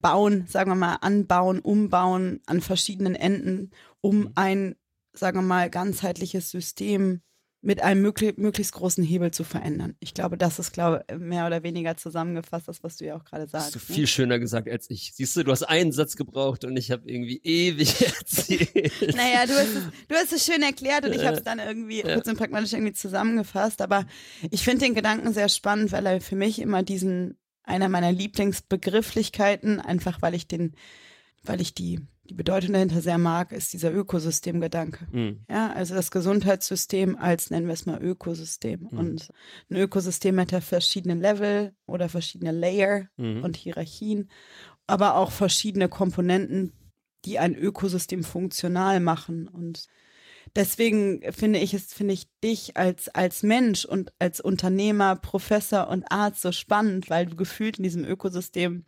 bauen, 0.02 0.48
sagen 0.48 0.70
wir 0.70 0.76
mal, 0.76 0.96
anbauen, 0.96 1.60
umbauen 1.60 2.42
an 2.46 2.60
verschiedenen 2.60 3.16
Enden, 3.16 3.72
um 4.02 4.20
mhm. 4.20 4.32
ein, 4.36 4.76
sagen 5.14 5.38
wir 5.38 5.44
mal, 5.44 5.70
ganzheitliches 5.70 6.50
System 6.50 7.22
mit 7.66 7.82
einem 7.82 8.04
möglich, 8.04 8.38
möglichst 8.38 8.74
großen 8.74 9.04
Hebel 9.04 9.32
zu 9.32 9.44
verändern. 9.44 9.96
Ich 10.00 10.14
glaube, 10.14 10.38
das 10.38 10.60
ist, 10.60 10.72
glaube 10.72 11.04
mehr 11.18 11.48
oder 11.48 11.64
weniger 11.64 11.98
zusammengefasst, 11.98 12.68
das, 12.68 12.84
was 12.84 12.98
du 12.98 13.06
ja 13.06 13.16
auch 13.16 13.26
gerade 13.26 13.48
sagst. 13.48 13.76
Hast 13.76 13.76
du 13.76 13.92
ne? 13.92 13.96
viel 13.96 14.08
schöner 14.08 14.38
gesagt 14.38 14.70
als 14.70 14.88
ich. 14.92 15.14
Siehst 15.16 15.36
du, 15.36 15.44
du 15.44 15.52
hast 15.52 15.64
einen 15.64 15.92
Satz 15.92 16.16
gebraucht 16.16 16.64
und 16.64 16.78
ich 16.78 16.92
habe 16.92 17.10
irgendwie 17.10 17.42
ewig 17.44 18.02
erzählt. 18.20 19.16
Naja, 19.16 19.48
du 19.48 19.54
hast 19.54 19.76
es, 19.76 19.84
du 20.08 20.16
hast 20.16 20.32
es 20.32 20.46
schön 20.46 20.62
erklärt 20.62 21.06
und 21.06 21.14
ich 21.14 21.26
habe 21.26 21.38
es 21.38 21.44
dann 21.44 21.58
irgendwie 21.58 22.04
ja. 22.04 22.14
kurz 22.14 22.28
und 22.28 22.38
pragmatisch 22.38 22.74
irgendwie 22.74 22.94
zusammengefasst. 22.94 23.82
Aber 23.82 24.06
ich 24.52 24.64
finde 24.64 24.86
den 24.86 24.94
Gedanken 24.94 25.34
sehr 25.34 25.50
spannend, 25.50 25.92
weil 25.92 26.06
er 26.06 26.22
für 26.22 26.36
mich 26.36 26.60
immer 26.60 26.84
diesen, 26.84 27.36
einer 27.64 27.90
meiner 27.90 28.12
Lieblingsbegrifflichkeiten, 28.12 29.80
einfach 29.82 30.22
weil 30.22 30.36
ich 30.36 30.48
den, 30.48 30.76
weil 31.42 31.62
ich 31.62 31.74
die 31.74 32.00
die 32.30 32.34
Bedeutung 32.34 32.74
dahinter 32.74 33.02
sehr 33.02 33.18
mag, 33.18 33.52
ist 33.52 33.74
dieser 33.74 33.94
Ökosystemgedanke. 33.94 35.08
Mhm. 35.12 35.46
Ja, 35.50 35.72
also 35.74 35.96
das 35.96 36.12
Gesundheitssystem 36.12 37.16
als, 37.18 37.50
nennen 37.50 37.68
wir 37.68 37.74
es 37.74 37.86
mal, 37.86 38.02
Ökosystem. 38.02 38.88
Mhm. 38.92 38.98
Und 38.98 39.30
ein 39.70 39.76
Ökosystem 39.76 40.40
hat 40.40 40.52
ja 40.52 40.62
verschiedene 40.62 41.16
Level 41.16 41.74
oder 41.86 42.10
verschiedene 42.10 42.52
Layer 42.52 43.08
mhm. 43.18 43.44
und 43.44 43.58
Hierarchien, 43.58 44.30
aber 44.88 45.16
auch 45.16 45.32
verschiedene 45.32 45.90
Komponenten, 45.90 46.74
die 47.26 47.40
ein 47.40 47.56
Ökosystem 47.56 48.24
funktional 48.24 49.00
machen. 49.00 49.48
Und 49.48 49.88
deswegen 50.56 51.22
finde 51.32 51.60
ich 51.60 51.74
es, 51.74 51.94
finde 51.94 52.14
ich 52.14 52.28
dich 52.44 52.78
als, 52.78 53.10
als 53.10 53.44
Mensch 53.44 53.86
und 53.86 54.14
als 54.20 54.42
Unternehmer, 54.42 55.16
Professor 55.16 55.90
und 55.90 56.06
Arzt 56.12 56.42
so 56.42 56.52
spannend, 56.52 57.10
weil 57.10 57.28
du 57.28 57.36
gefühlt 57.36 57.78
in 57.78 57.84
diesem 57.84 58.06
Ökosystem 58.06 58.86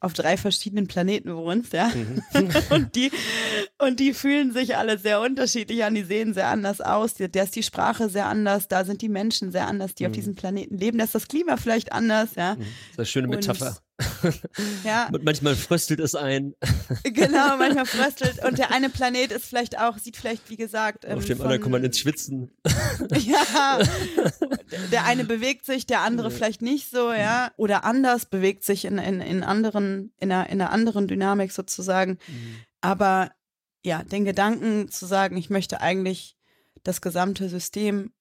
auf 0.00 0.14
drei 0.14 0.36
verschiedenen 0.36 0.86
Planeten 0.86 1.34
wohnst, 1.36 1.74
ja. 1.74 1.88
Mhm. 1.88 2.48
und 2.70 2.94
die, 2.94 3.10
und 3.78 4.00
die 4.00 4.14
fühlen 4.14 4.52
sich 4.52 4.76
alle 4.76 4.98
sehr 4.98 5.20
unterschiedlich 5.20 5.84
an, 5.84 5.94
die 5.94 6.02
sehen 6.02 6.32
sehr 6.34 6.48
anders 6.48 6.80
aus, 6.80 7.14
da 7.14 7.42
ist 7.42 7.54
die 7.54 7.62
Sprache 7.62 8.08
sehr 8.08 8.26
anders, 8.26 8.66
da 8.68 8.84
sind 8.84 9.02
die 9.02 9.10
Menschen 9.10 9.52
sehr 9.52 9.66
anders, 9.66 9.94
die 9.94 10.04
mhm. 10.04 10.10
auf 10.10 10.14
diesem 10.14 10.34
Planeten 10.34 10.78
leben, 10.78 10.98
da 10.98 11.04
ist 11.04 11.14
das 11.14 11.28
Klima 11.28 11.56
vielleicht 11.58 11.92
anders, 11.92 12.34
ja. 12.34 12.54
Mhm. 12.54 12.60
Das 12.60 12.66
ist 12.66 12.98
eine 12.98 13.06
schöne 13.06 13.28
Metapher. 13.28 13.76
Und 14.22 14.40
ja. 14.84 15.08
Und 15.12 15.24
manchmal 15.24 15.56
fröstelt 15.56 16.00
es 16.00 16.14
ein. 16.14 16.54
Genau, 17.04 17.56
manchmal 17.58 17.86
fröstelt. 17.86 18.44
Und 18.44 18.58
der 18.58 18.72
eine 18.72 18.90
Planet 18.90 19.32
ist 19.32 19.44
vielleicht 19.44 19.78
auch, 19.78 19.98
sieht 19.98 20.16
vielleicht, 20.16 20.50
wie 20.50 20.56
gesagt. 20.56 21.06
Auf 21.06 21.22
ähm, 21.22 21.26
dem 21.26 21.36
von, 21.36 21.46
anderen 21.46 21.62
kommt 21.62 21.72
man 21.72 21.84
ins 21.84 21.98
Schwitzen. 21.98 22.50
Ja. 23.18 23.78
Der 24.90 25.04
eine 25.04 25.24
bewegt 25.24 25.64
sich, 25.64 25.86
der 25.86 26.00
andere 26.00 26.30
vielleicht 26.30 26.62
nicht 26.62 26.90
so, 26.90 27.12
ja. 27.12 27.52
Oder 27.56 27.84
anders 27.84 28.26
bewegt 28.26 28.64
sich 28.64 28.84
in, 28.84 28.98
in, 28.98 29.20
in 29.20 29.42
anderen, 29.42 30.12
in 30.18 30.32
einer, 30.32 30.48
in 30.48 30.60
einer 30.60 30.70
anderen 30.70 31.06
Dynamik 31.06 31.52
sozusagen. 31.52 32.18
Mhm. 32.26 32.56
Aber 32.80 33.30
ja, 33.84 34.02
den 34.02 34.24
Gedanken 34.24 34.90
zu 34.90 35.06
sagen, 35.06 35.36
ich 35.36 35.50
möchte 35.50 35.80
eigentlich 35.80 36.36
das 36.82 37.00
gesamte 37.00 37.48
System 37.48 38.12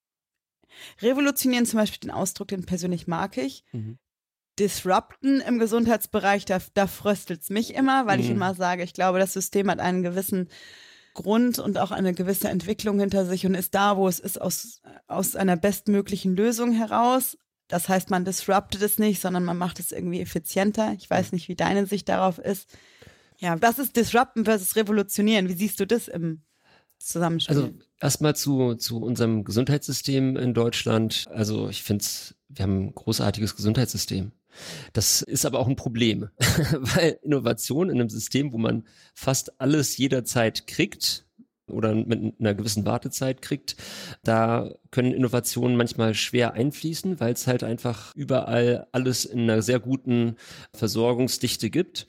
revolutionieren, 1.01 1.65
zum 1.65 1.79
Beispiel 1.79 1.99
den 1.99 2.11
Ausdruck, 2.11 2.49
den 2.49 2.65
persönlich 2.65 3.07
mag 3.07 3.37
ich. 3.37 3.63
Mhm 3.71 3.97
disrupten 4.59 5.41
im 5.41 5.59
Gesundheitsbereich, 5.59 6.45
da, 6.45 6.59
da 6.73 6.87
fröstelt 6.87 7.41
es 7.41 7.49
mich 7.49 7.73
immer, 7.73 8.05
weil 8.05 8.17
mhm. 8.17 8.23
ich 8.23 8.29
immer 8.29 8.53
sage, 8.53 8.83
ich 8.83 8.93
glaube, 8.93 9.19
das 9.19 9.33
System 9.33 9.69
hat 9.71 9.79
einen 9.79 10.03
gewissen 10.03 10.49
Grund 11.13 11.59
und 11.59 11.77
auch 11.77 11.91
eine 11.91 12.13
gewisse 12.13 12.49
Entwicklung 12.49 12.99
hinter 12.99 13.25
sich 13.25 13.45
und 13.45 13.55
ist 13.55 13.73
da, 13.75 13.97
wo 13.97 14.07
es 14.07 14.19
ist, 14.19 14.39
aus, 14.39 14.81
aus 15.07 15.35
einer 15.35 15.57
bestmöglichen 15.57 16.35
Lösung 16.35 16.71
heraus. 16.71 17.37
Das 17.67 17.89
heißt, 17.89 18.09
man 18.09 18.25
disruptet 18.25 18.81
es 18.81 18.99
nicht, 18.99 19.21
sondern 19.21 19.43
man 19.43 19.57
macht 19.57 19.79
es 19.79 19.91
irgendwie 19.91 20.21
effizienter. 20.21 20.93
Ich 20.97 21.09
weiß 21.09 21.31
nicht, 21.31 21.47
wie 21.47 21.55
deine 21.55 21.85
Sicht 21.85 22.09
darauf 22.09 22.39
ist. 22.39 22.69
Ja, 23.37 23.61
was 23.61 23.79
ist 23.79 23.95
Disrupten 23.95 24.45
versus 24.45 24.75
Revolutionieren? 24.75 25.47
Wie 25.47 25.53
siehst 25.53 25.79
du 25.79 25.87
das 25.87 26.07
im 26.07 26.41
Zusammenspiel? 26.97 27.55
Also 27.55 27.73
erstmal 27.99 28.35
zu, 28.35 28.75
zu 28.75 29.01
unserem 29.01 29.43
Gesundheitssystem 29.43 30.35
in 30.35 30.53
Deutschland. 30.53 31.27
Also 31.31 31.69
ich 31.69 31.83
finde, 31.83 32.03
wir 32.49 32.63
haben 32.63 32.87
ein 32.87 32.95
großartiges 32.95 33.55
Gesundheitssystem. 33.55 34.31
Das 34.93 35.21
ist 35.21 35.45
aber 35.45 35.59
auch 35.59 35.67
ein 35.67 35.75
Problem, 35.75 36.29
weil 36.71 37.19
Innovation 37.23 37.89
in 37.89 37.99
einem 37.99 38.09
System, 38.09 38.51
wo 38.53 38.57
man 38.57 38.85
fast 39.13 39.59
alles 39.59 39.97
jederzeit 39.97 40.67
kriegt 40.67 41.25
oder 41.69 41.93
mit 41.93 42.39
einer 42.39 42.53
gewissen 42.53 42.85
Wartezeit 42.85 43.41
kriegt, 43.41 43.75
da 44.23 44.73
können 44.91 45.13
Innovationen 45.13 45.77
manchmal 45.77 46.13
schwer 46.13 46.53
einfließen, 46.53 47.19
weil 47.19 47.33
es 47.33 47.47
halt 47.47 47.63
einfach 47.63 48.15
überall 48.15 48.87
alles 48.91 49.25
in 49.25 49.41
einer 49.41 49.61
sehr 49.61 49.79
guten 49.79 50.35
Versorgungsdichte 50.73 51.69
gibt. 51.69 52.07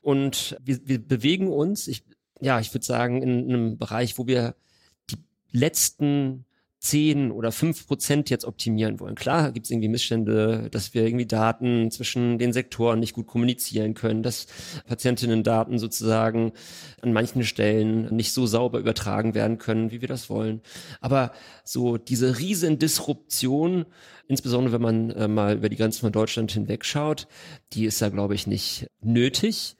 Und 0.00 0.56
wir, 0.62 0.80
wir 0.86 1.06
bewegen 1.06 1.48
uns, 1.48 1.88
ich, 1.88 2.04
ja, 2.40 2.58
ich 2.60 2.72
würde 2.74 2.86
sagen, 2.86 3.22
in 3.22 3.48
einem 3.48 3.78
Bereich, 3.78 4.18
wo 4.18 4.26
wir 4.26 4.54
die 5.10 5.18
letzten 5.50 6.46
10 6.82 7.30
oder 7.30 7.52
5 7.52 7.86
Prozent 7.86 8.28
jetzt 8.28 8.44
optimieren 8.44 8.98
wollen. 8.98 9.14
Klar 9.14 9.52
gibt 9.52 9.66
es 9.66 9.70
irgendwie 9.70 9.88
Missstände, 9.88 10.68
dass 10.72 10.94
wir 10.94 11.04
irgendwie 11.04 11.26
Daten 11.26 11.92
zwischen 11.92 12.38
den 12.38 12.52
Sektoren 12.52 12.98
nicht 12.98 13.14
gut 13.14 13.28
kommunizieren 13.28 13.94
können, 13.94 14.24
dass 14.24 14.48
Patientinnen-Daten 14.88 15.78
sozusagen 15.78 16.52
an 17.00 17.12
manchen 17.12 17.44
Stellen 17.44 18.12
nicht 18.14 18.32
so 18.32 18.46
sauber 18.46 18.80
übertragen 18.80 19.34
werden 19.34 19.58
können, 19.58 19.92
wie 19.92 20.00
wir 20.00 20.08
das 20.08 20.28
wollen. 20.28 20.60
Aber 21.00 21.30
so 21.62 21.98
diese 21.98 22.40
riesen 22.40 22.80
Disruption, 22.80 23.86
insbesondere 24.26 24.74
wenn 24.74 24.82
man 24.82 25.10
äh, 25.10 25.28
mal 25.28 25.56
über 25.56 25.68
die 25.68 25.76
Grenzen 25.76 26.00
von 26.00 26.12
Deutschland 26.12 26.50
hinweg 26.50 26.84
schaut, 26.84 27.28
die 27.74 27.84
ist 27.84 28.02
da, 28.02 28.08
glaube 28.08 28.34
ich, 28.34 28.48
nicht 28.48 28.88
nötig. 29.00 29.76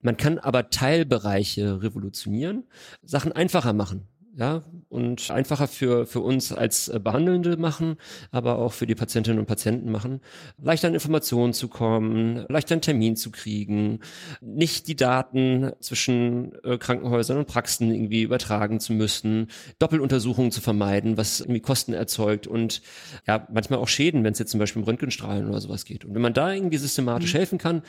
Man 0.00 0.16
kann 0.16 0.40
aber 0.40 0.70
Teilbereiche 0.70 1.82
revolutionieren, 1.82 2.64
Sachen 3.04 3.30
einfacher 3.30 3.72
machen 3.74 4.08
ja, 4.34 4.62
und 4.88 5.30
einfacher 5.30 5.68
für, 5.68 6.06
für 6.06 6.20
uns 6.20 6.52
als 6.52 6.88
äh, 6.88 6.98
Behandelnde 6.98 7.56
machen, 7.58 7.96
aber 8.30 8.58
auch 8.58 8.72
für 8.72 8.86
die 8.86 8.94
Patientinnen 8.94 9.38
und 9.38 9.46
Patienten 9.46 9.90
machen, 9.90 10.20
leichter 10.58 10.88
an 10.88 10.94
Informationen 10.94 11.52
zu 11.52 11.68
kommen, 11.68 12.46
leichter 12.48 12.74
einen 12.74 12.82
Termin 12.82 13.16
zu 13.16 13.30
kriegen, 13.30 14.00
nicht 14.40 14.88
die 14.88 14.96
Daten 14.96 15.72
zwischen 15.80 16.52
äh, 16.64 16.78
Krankenhäusern 16.78 17.38
und 17.38 17.46
Praxen 17.46 17.92
irgendwie 17.92 18.22
übertragen 18.22 18.80
zu 18.80 18.94
müssen, 18.94 19.48
Doppeluntersuchungen 19.78 20.50
zu 20.50 20.62
vermeiden, 20.62 21.18
was 21.18 21.40
irgendwie 21.40 21.60
Kosten 21.60 21.92
erzeugt 21.92 22.46
und 22.46 22.80
ja, 23.26 23.46
manchmal 23.52 23.80
auch 23.80 23.88
Schäden, 23.88 24.24
wenn 24.24 24.32
es 24.32 24.38
jetzt 24.38 24.50
zum 24.50 24.60
Beispiel 24.60 24.80
um 24.80 24.88
Röntgenstrahlen 24.88 25.46
oder 25.46 25.60
sowas 25.60 25.84
geht. 25.84 26.06
Und 26.06 26.14
wenn 26.14 26.22
man 26.22 26.34
da 26.34 26.52
irgendwie 26.52 26.78
systematisch 26.78 27.34
mhm. 27.34 27.38
helfen 27.38 27.58
kann, 27.58 27.82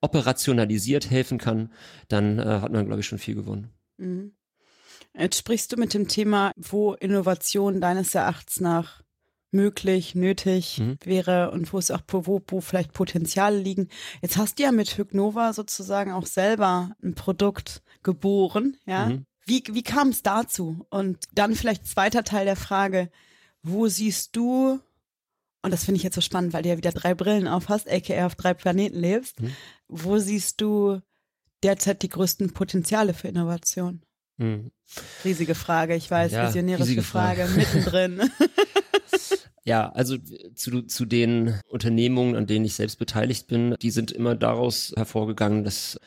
operationalisiert 0.00 1.10
helfen 1.10 1.38
kann, 1.38 1.72
dann 2.06 2.38
äh, 2.38 2.42
hat 2.44 2.72
man, 2.72 2.86
glaube 2.86 3.00
ich, 3.00 3.06
schon 3.06 3.18
viel 3.18 3.34
gewonnen. 3.34 3.72
Mhm. 3.96 4.32
Jetzt 5.18 5.38
sprichst 5.38 5.72
du 5.72 5.76
mit 5.76 5.94
dem 5.94 6.06
Thema, 6.06 6.52
wo 6.56 6.94
Innovation 6.94 7.80
deines 7.80 8.14
Erachtens 8.14 8.60
nach 8.60 9.02
möglich, 9.50 10.14
nötig 10.14 10.78
mhm. 10.78 10.98
wäre 11.02 11.50
und 11.50 11.72
wo 11.72 11.78
es 11.78 11.90
auch 11.90 12.02
wo, 12.08 12.42
wo 12.46 12.60
vielleicht 12.60 12.92
Potenziale 12.92 13.58
liegen. 13.58 13.88
Jetzt 14.22 14.36
hast 14.36 14.58
du 14.58 14.62
ja 14.62 14.72
mit 14.72 14.96
Hygnova 14.96 15.52
sozusagen 15.52 16.12
auch 16.12 16.26
selber 16.26 16.92
ein 17.02 17.14
Produkt 17.14 17.82
geboren, 18.02 18.76
ja. 18.86 19.06
Mhm. 19.06 19.24
Wie, 19.46 19.64
wie 19.70 19.82
kam 19.82 20.08
es 20.08 20.22
dazu? 20.22 20.84
Und 20.90 21.24
dann 21.32 21.54
vielleicht 21.54 21.86
zweiter 21.86 22.22
Teil 22.22 22.44
der 22.44 22.54
Frage, 22.54 23.10
wo 23.62 23.88
siehst 23.88 24.36
du, 24.36 24.78
und 25.62 25.70
das 25.70 25.84
finde 25.84 25.96
ich 25.96 26.02
jetzt 26.02 26.16
so 26.16 26.20
spannend, 26.20 26.52
weil 26.52 26.62
du 26.62 26.68
ja 26.68 26.76
wieder 26.76 26.92
drei 26.92 27.14
Brillen 27.14 27.48
auf 27.48 27.70
hast, 27.70 27.90
aka 27.90 28.26
auf 28.26 28.34
drei 28.34 28.52
Planeten 28.52 28.98
lebst, 28.98 29.40
mhm. 29.40 29.56
wo 29.88 30.18
siehst 30.18 30.60
du 30.60 31.00
derzeit 31.62 32.02
die 32.02 32.10
größten 32.10 32.52
Potenziale 32.52 33.14
für 33.14 33.28
Innovation? 33.28 34.02
Hm. 34.38 34.70
Riesige 35.24 35.54
Frage, 35.54 35.94
ich 35.94 36.10
weiß, 36.10 36.32
ja, 36.32 36.46
visionärische 36.46 37.02
Frage, 37.02 37.46
Frage 37.46 37.58
mittendrin. 37.58 38.30
Ja, 39.64 39.90
also 39.90 40.16
zu, 40.54 40.80
zu 40.80 41.04
den 41.04 41.60
Unternehmungen, 41.68 42.36
an 42.36 42.46
denen 42.46 42.64
ich 42.64 42.72
selbst 42.72 42.98
beteiligt 42.98 43.48
bin, 43.48 43.74
die 43.82 43.90
sind 43.90 44.10
immer 44.10 44.34
daraus 44.34 44.94
hervorgegangen, 44.96 45.62
dass 45.62 46.00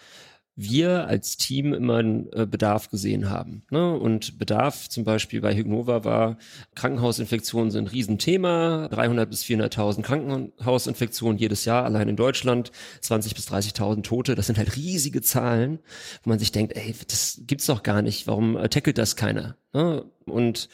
wir 0.62 1.08
als 1.08 1.38
Team 1.38 1.74
immer 1.74 1.98
einen 1.98 2.32
äh, 2.34 2.46
Bedarf 2.46 2.90
gesehen 2.90 3.30
haben. 3.30 3.64
Ne? 3.70 3.94
Und 3.94 4.38
Bedarf 4.38 4.90
zum 4.90 5.04
Beispiel 5.04 5.42
bei 5.42 5.56
Hygnova 5.56 6.04
war, 6.04 6.38
Krankenhausinfektionen 6.76 7.72
sind 7.72 7.86
ein 7.86 7.88
Riesenthema, 7.88 8.88
300 8.90 9.30
bis 9.30 9.44
400.000 9.44 10.02
Krankenhausinfektionen 10.02 11.38
jedes 11.38 11.66
Jahr, 11.66 11.86
allein 11.86 12.10
in 12.10 12.16
Deutschland, 12.16 12.72
20 13.02 13.36
bis 13.36 13.50
30.000 13.50 14.04
Tote, 14.04 14.36
das 14.36 14.48
sind 14.48 14.58
halt 14.58 14.76
riesige 14.76 15.22
Zahlen, 15.22 15.80
wo 16.24 16.30
man 16.30 16.40
sich 16.40 16.52
denkt, 16.52 16.76
ey, 16.76 16.94
das 17.08 17.42
gibt's 17.48 17.66
doch 17.66 17.84
gar 17.84 18.02
nicht, 18.02 18.28
warum 18.28 18.56
äh, 18.58 18.70
tackelt 18.70 18.98
das 18.98 19.16
keiner? 19.16 19.58
Ne? 19.74 20.06
Und 20.26 20.70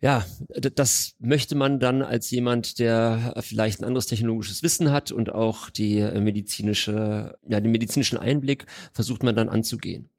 ja, 0.00 0.24
das 0.48 1.14
möchte 1.18 1.54
man 1.54 1.80
dann 1.80 2.02
als 2.02 2.30
jemand, 2.30 2.78
der 2.78 3.34
vielleicht 3.40 3.80
ein 3.80 3.84
anderes 3.84 4.06
technologisches 4.06 4.62
Wissen 4.62 4.90
hat 4.92 5.10
und 5.10 5.32
auch 5.32 5.70
die 5.70 5.98
äh, 5.98 6.20
medizinische, 6.20 7.38
ja, 7.48 7.60
den 7.60 7.70
medizinischen 7.70 8.18
Einblick 8.18 8.66
versucht 8.92 9.22
man 9.22 9.34
dann 9.34 9.48
anzugehen. 9.48 10.10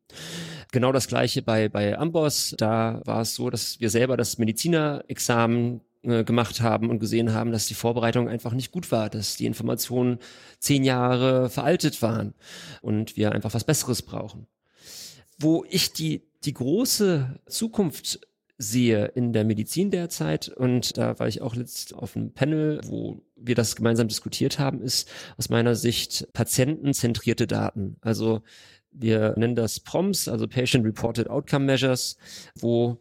Genau 0.72 0.92
das 0.92 1.08
gleiche 1.08 1.42
bei, 1.44 1.70
bei 1.70 1.98
Amboss. 1.98 2.56
Da 2.58 3.02
war 3.06 3.22
es 3.22 3.36
so, 3.36 3.50
dass 3.50 3.80
wir 3.80 3.90
selber 3.90 4.18
das 4.18 4.38
Medizinerexamen 4.38 5.82
äh, 6.02 6.24
gemacht 6.24 6.62
haben 6.62 6.90
und 6.90 7.00
gesehen 7.00 7.34
haben, 7.34 7.52
dass 7.52 7.68
die 7.68 7.74
Vorbereitung 7.74 8.28
einfach 8.28 8.54
nicht 8.54 8.72
gut 8.72 8.92
war, 8.92 9.10
dass 9.10 9.36
die 9.36 9.46
Informationen 9.46 10.18
zehn 10.60 10.84
Jahre 10.84 11.50
veraltet 11.50 12.02
waren 12.02 12.34
und 12.82 13.16
wir 13.16 13.32
einfach 13.32 13.54
was 13.54 13.64
Besseres 13.64 14.02
brauchen. 14.02 14.48
Wo 15.38 15.66
ich 15.70 15.94
die, 15.94 16.28
die 16.44 16.54
große 16.54 17.40
Zukunft 17.48 18.20
sehe 18.58 19.06
in 19.06 19.34
der 19.34 19.44
Medizin 19.44 19.92
derzeit 19.92 20.50
und 20.50 20.98
da 20.98 21.20
war 21.20 21.28
ich 21.28 21.42
auch 21.42 21.56
letzt 21.56 21.94
auf 21.94 22.16
einem 22.16 22.34
Panel, 22.34 22.82
wo 22.86 23.22
wir 23.36 23.56
das 23.56 23.76
gemeinsam 23.76 24.08
diskutiert 24.08 24.58
haben, 24.58 24.82
ist 24.82 25.10
aus 25.38 25.50
meiner 25.50 25.76
Sicht 25.76 26.28
patientenzentrierte 26.34 27.46
Daten. 27.46 27.98
Also 28.02 28.42
wir 28.92 29.36
nennen 29.38 29.56
das 29.56 29.80
PROMS, 29.80 30.28
also 30.28 30.48
Patient 30.48 30.86
Reported 30.86 31.30
Outcome 31.30 31.66
Measures, 31.66 32.18
wo 32.56 33.00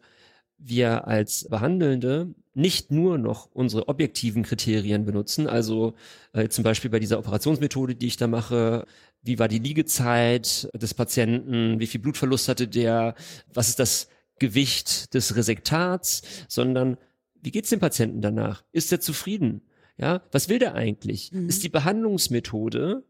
wir 0.59 1.07
als 1.07 1.47
Behandelnde 1.49 2.33
nicht 2.53 2.91
nur 2.91 3.17
noch 3.17 3.49
unsere 3.53 3.87
objektiven 3.87 4.43
Kriterien 4.43 5.05
benutzen, 5.05 5.47
also 5.47 5.93
äh, 6.33 6.49
zum 6.49 6.63
Beispiel 6.63 6.89
bei 6.89 6.99
dieser 6.99 7.19
Operationsmethode, 7.19 7.95
die 7.95 8.07
ich 8.07 8.17
da 8.17 8.27
mache, 8.27 8.85
wie 9.21 9.37
war 9.37 9.47
die 9.47 9.59
Liegezeit 9.59 10.69
des 10.73 10.93
Patienten, 10.93 11.79
wie 11.79 11.87
viel 11.87 12.01
Blutverlust 12.01 12.47
hatte 12.47 12.67
der, 12.67 13.13
was 13.53 13.69
ist 13.69 13.79
das 13.79 14.09
Gewicht 14.39 15.13
des 15.13 15.35
Resektats, 15.35 16.21
sondern 16.47 16.97
wie 17.41 17.51
geht's 17.51 17.69
dem 17.69 17.79
Patienten 17.79 18.21
danach? 18.21 18.63
Ist 18.71 18.91
er 18.91 18.99
zufrieden? 18.99 19.61
Ja, 19.97 20.21
was 20.31 20.49
will 20.49 20.59
der 20.59 20.75
eigentlich? 20.75 21.31
Mhm. 21.31 21.49
Ist 21.49 21.63
die 21.63 21.69
Behandlungsmethode 21.69 23.03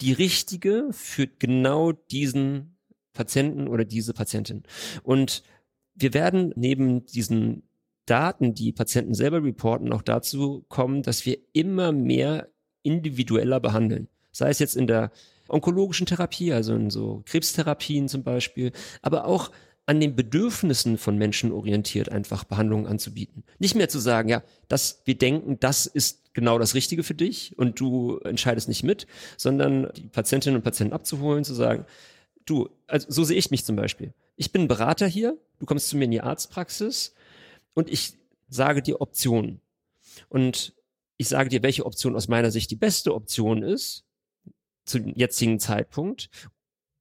die 0.00 0.12
richtige 0.12 0.88
für 0.92 1.26
genau 1.26 1.92
diesen 1.92 2.76
Patienten 3.12 3.66
oder 3.66 3.84
diese 3.84 4.14
Patientin? 4.14 4.62
Und 5.02 5.42
wir 5.94 6.14
werden 6.14 6.52
neben 6.56 7.06
diesen 7.06 7.64
Daten, 8.06 8.54
die 8.54 8.72
Patienten 8.72 9.14
selber 9.14 9.42
reporten, 9.42 9.92
auch 9.92 10.02
dazu 10.02 10.64
kommen, 10.68 11.02
dass 11.02 11.26
wir 11.26 11.38
immer 11.52 11.92
mehr 11.92 12.48
individueller 12.82 13.60
behandeln. 13.60 14.08
Sei 14.30 14.48
es 14.48 14.60
jetzt 14.60 14.76
in 14.76 14.86
der 14.86 15.10
onkologischen 15.48 16.06
Therapie, 16.06 16.52
also 16.52 16.74
in 16.74 16.90
so 16.90 17.22
Krebstherapien 17.26 18.08
zum 18.08 18.22
Beispiel, 18.22 18.72
aber 19.02 19.26
auch 19.26 19.50
an 19.88 20.00
den 20.00 20.14
Bedürfnissen 20.14 20.98
von 20.98 21.16
Menschen 21.16 21.50
orientiert 21.50 22.10
einfach 22.10 22.44
Behandlungen 22.44 22.86
anzubieten. 22.86 23.42
Nicht 23.58 23.74
mehr 23.74 23.88
zu 23.88 23.98
sagen, 23.98 24.28
ja, 24.28 24.42
dass 24.68 25.00
wir 25.06 25.16
denken, 25.16 25.58
das 25.60 25.86
ist 25.86 26.34
genau 26.34 26.58
das 26.58 26.74
Richtige 26.74 27.02
für 27.02 27.14
dich 27.14 27.56
und 27.56 27.80
du 27.80 28.18
entscheidest 28.18 28.68
nicht 28.68 28.82
mit, 28.82 29.06
sondern 29.38 29.90
die 29.96 30.08
Patientinnen 30.08 30.56
und 30.56 30.62
Patienten 30.62 30.92
abzuholen, 30.92 31.42
zu 31.42 31.54
sagen, 31.54 31.86
du, 32.44 32.68
also 32.86 33.06
so 33.08 33.24
sehe 33.24 33.38
ich 33.38 33.50
mich 33.50 33.64
zum 33.64 33.76
Beispiel. 33.76 34.12
Ich 34.36 34.52
bin 34.52 34.68
Berater 34.68 35.06
hier, 35.06 35.38
du 35.58 35.64
kommst 35.64 35.88
zu 35.88 35.96
mir 35.96 36.04
in 36.04 36.10
die 36.10 36.20
Arztpraxis 36.20 37.14
und 37.72 37.88
ich 37.88 38.12
sage 38.50 38.82
dir 38.82 39.00
Optionen. 39.00 39.62
Und 40.28 40.74
ich 41.16 41.28
sage 41.28 41.48
dir, 41.48 41.62
welche 41.62 41.86
Option 41.86 42.14
aus 42.14 42.28
meiner 42.28 42.50
Sicht 42.50 42.70
die 42.70 42.76
beste 42.76 43.14
Option 43.14 43.62
ist 43.62 44.04
zum 44.84 45.14
jetzigen 45.14 45.58
Zeitpunkt 45.60 46.28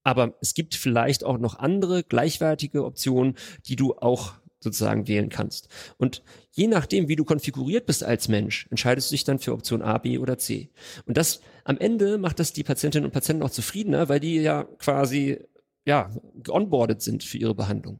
aber 0.07 0.37
es 0.39 0.53
gibt 0.53 0.73
vielleicht 0.73 1.25
auch 1.25 1.37
noch 1.37 1.59
andere 1.59 2.01
gleichwertige 2.01 2.85
Optionen, 2.85 3.35
die 3.65 3.75
du 3.75 3.93
auch 3.97 4.35
sozusagen 4.61 5.09
wählen 5.09 5.27
kannst. 5.27 5.67
Und 5.97 6.23
je 6.53 6.67
nachdem, 6.67 7.09
wie 7.09 7.17
du 7.17 7.25
konfiguriert 7.25 7.85
bist 7.85 8.05
als 8.05 8.29
Mensch, 8.29 8.67
entscheidest 8.69 9.11
du 9.11 9.15
dich 9.15 9.25
dann 9.25 9.37
für 9.37 9.51
Option 9.51 9.81
A, 9.81 9.97
B 9.97 10.17
oder 10.17 10.37
C. 10.37 10.69
Und 11.05 11.17
das 11.17 11.41
am 11.65 11.77
Ende 11.77 12.17
macht 12.17 12.39
das 12.39 12.53
die 12.53 12.63
Patientinnen 12.63 13.03
und 13.03 13.11
Patienten 13.11 13.43
auch 13.43 13.49
zufriedener, 13.49 14.07
weil 14.07 14.21
die 14.21 14.37
ja 14.37 14.63
quasi 14.79 15.39
ja 15.85 16.09
geonboardet 16.35 17.01
sind 17.01 17.25
für 17.25 17.37
ihre 17.37 17.53
Behandlung. 17.53 17.99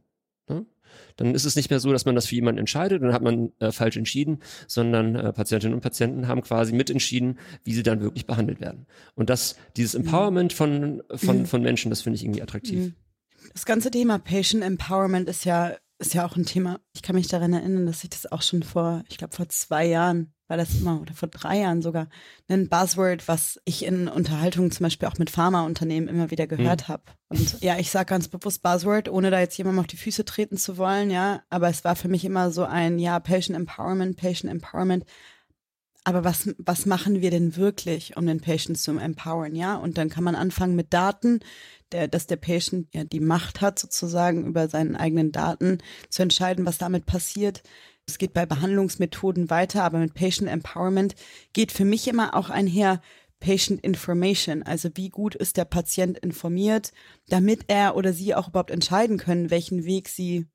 Dann 1.16 1.34
ist 1.34 1.44
es 1.44 1.56
nicht 1.56 1.70
mehr 1.70 1.80
so, 1.80 1.92
dass 1.92 2.04
man 2.04 2.14
das 2.14 2.26
für 2.26 2.34
jemanden 2.34 2.58
entscheidet, 2.58 3.02
dann 3.02 3.12
hat 3.12 3.22
man 3.22 3.52
äh, 3.58 3.72
falsch 3.72 3.96
entschieden, 3.96 4.40
sondern 4.66 5.14
äh, 5.14 5.32
Patientinnen 5.32 5.74
und 5.74 5.80
Patienten 5.80 6.28
haben 6.28 6.42
quasi 6.42 6.72
mitentschieden, 6.72 7.38
wie 7.64 7.72
sie 7.72 7.82
dann 7.82 8.00
wirklich 8.00 8.26
behandelt 8.26 8.60
werden. 8.60 8.86
Und 9.14 9.30
das, 9.30 9.56
dieses 9.76 9.94
mhm. 9.94 10.06
Empowerment 10.06 10.52
von, 10.52 11.02
von, 11.14 11.40
mhm. 11.40 11.46
von 11.46 11.62
Menschen, 11.62 11.90
das 11.90 12.02
finde 12.02 12.16
ich 12.16 12.24
irgendwie 12.24 12.42
attraktiv. 12.42 12.78
Mhm. 12.78 12.94
Das 13.52 13.64
ganze 13.64 13.90
Thema 13.90 14.18
Patient 14.18 14.62
Empowerment 14.62 15.28
ist 15.28 15.44
ja, 15.44 15.74
ist 15.98 16.14
ja 16.14 16.26
auch 16.26 16.36
ein 16.36 16.46
Thema. 16.46 16.80
Ich 16.94 17.02
kann 17.02 17.16
mich 17.16 17.28
daran 17.28 17.52
erinnern, 17.52 17.86
dass 17.86 18.04
ich 18.04 18.10
das 18.10 18.30
auch 18.30 18.42
schon 18.42 18.62
vor, 18.62 19.04
ich 19.08 19.18
glaube, 19.18 19.34
vor 19.34 19.48
zwei 19.48 19.86
Jahren 19.86 20.32
war 20.48 20.56
das 20.56 20.74
immer, 20.74 21.00
oder 21.00 21.12
vor 21.12 21.28
drei 21.28 21.58
Jahren 21.58 21.82
sogar, 21.82 22.08
ein 22.48 22.68
Buzzword, 22.68 23.28
was 23.28 23.60
ich 23.64 23.84
in 23.84 24.08
Unterhaltungen 24.08 24.70
zum 24.70 24.84
Beispiel 24.84 25.06
auch 25.06 25.18
mit 25.18 25.28
Pharmaunternehmen 25.28 26.08
immer 26.08 26.30
wieder 26.30 26.46
gehört 26.46 26.88
hm. 26.88 26.88
habe. 26.88 27.02
Und 27.28 27.60
ja, 27.60 27.78
ich 27.78 27.90
sage 27.90 28.06
ganz 28.06 28.28
bewusst 28.28 28.62
Buzzword, 28.62 29.10
ohne 29.10 29.30
da 29.30 29.40
jetzt 29.40 29.58
jemandem 29.58 29.80
auf 29.80 29.86
die 29.86 29.98
Füße 29.98 30.24
treten 30.24 30.56
zu 30.56 30.78
wollen, 30.78 31.10
ja. 31.10 31.42
Aber 31.50 31.68
es 31.68 31.84
war 31.84 31.96
für 31.96 32.08
mich 32.08 32.24
immer 32.24 32.50
so 32.50 32.64
ein, 32.64 32.98
ja, 32.98 33.20
Patient 33.20 33.58
Empowerment, 33.58 34.16
Patient 34.16 34.50
Empowerment. 34.50 35.04
Aber 36.08 36.24
was, 36.24 36.48
was 36.56 36.86
machen 36.86 37.20
wir 37.20 37.30
denn 37.30 37.54
wirklich, 37.56 38.16
um 38.16 38.24
den 38.24 38.40
Patient 38.40 38.78
zu 38.78 38.96
empowern, 38.96 39.54
ja? 39.54 39.76
Und 39.76 39.98
dann 39.98 40.08
kann 40.08 40.24
man 40.24 40.36
anfangen 40.36 40.74
mit 40.74 40.94
Daten, 40.94 41.40
der, 41.92 42.08
dass 42.08 42.26
der 42.26 42.36
Patient 42.36 42.88
ja 42.94 43.04
die 43.04 43.20
Macht 43.20 43.60
hat, 43.60 43.78
sozusagen 43.78 44.46
über 44.46 44.68
seinen 44.68 44.96
eigenen 44.96 45.32
Daten 45.32 45.82
zu 46.08 46.22
entscheiden, 46.22 46.64
was 46.64 46.78
damit 46.78 47.04
passiert. 47.04 47.62
Es 48.06 48.16
geht 48.16 48.32
bei 48.32 48.46
Behandlungsmethoden 48.46 49.50
weiter, 49.50 49.84
aber 49.84 49.98
mit 49.98 50.14
Patient 50.14 50.48
Empowerment 50.48 51.14
geht 51.52 51.72
für 51.72 51.84
mich 51.84 52.08
immer 52.08 52.34
auch 52.34 52.48
einher 52.48 53.02
Patient 53.38 53.78
Information, 53.82 54.62
also 54.62 54.88
wie 54.94 55.10
gut 55.10 55.34
ist 55.34 55.58
der 55.58 55.66
Patient 55.66 56.16
informiert, 56.16 56.92
damit 57.28 57.66
er 57.68 57.96
oder 57.96 58.14
sie 58.14 58.34
auch 58.34 58.48
überhaupt 58.48 58.70
entscheiden 58.70 59.18
können, 59.18 59.50
welchen 59.50 59.84
Weg 59.84 60.08
sie 60.08 60.46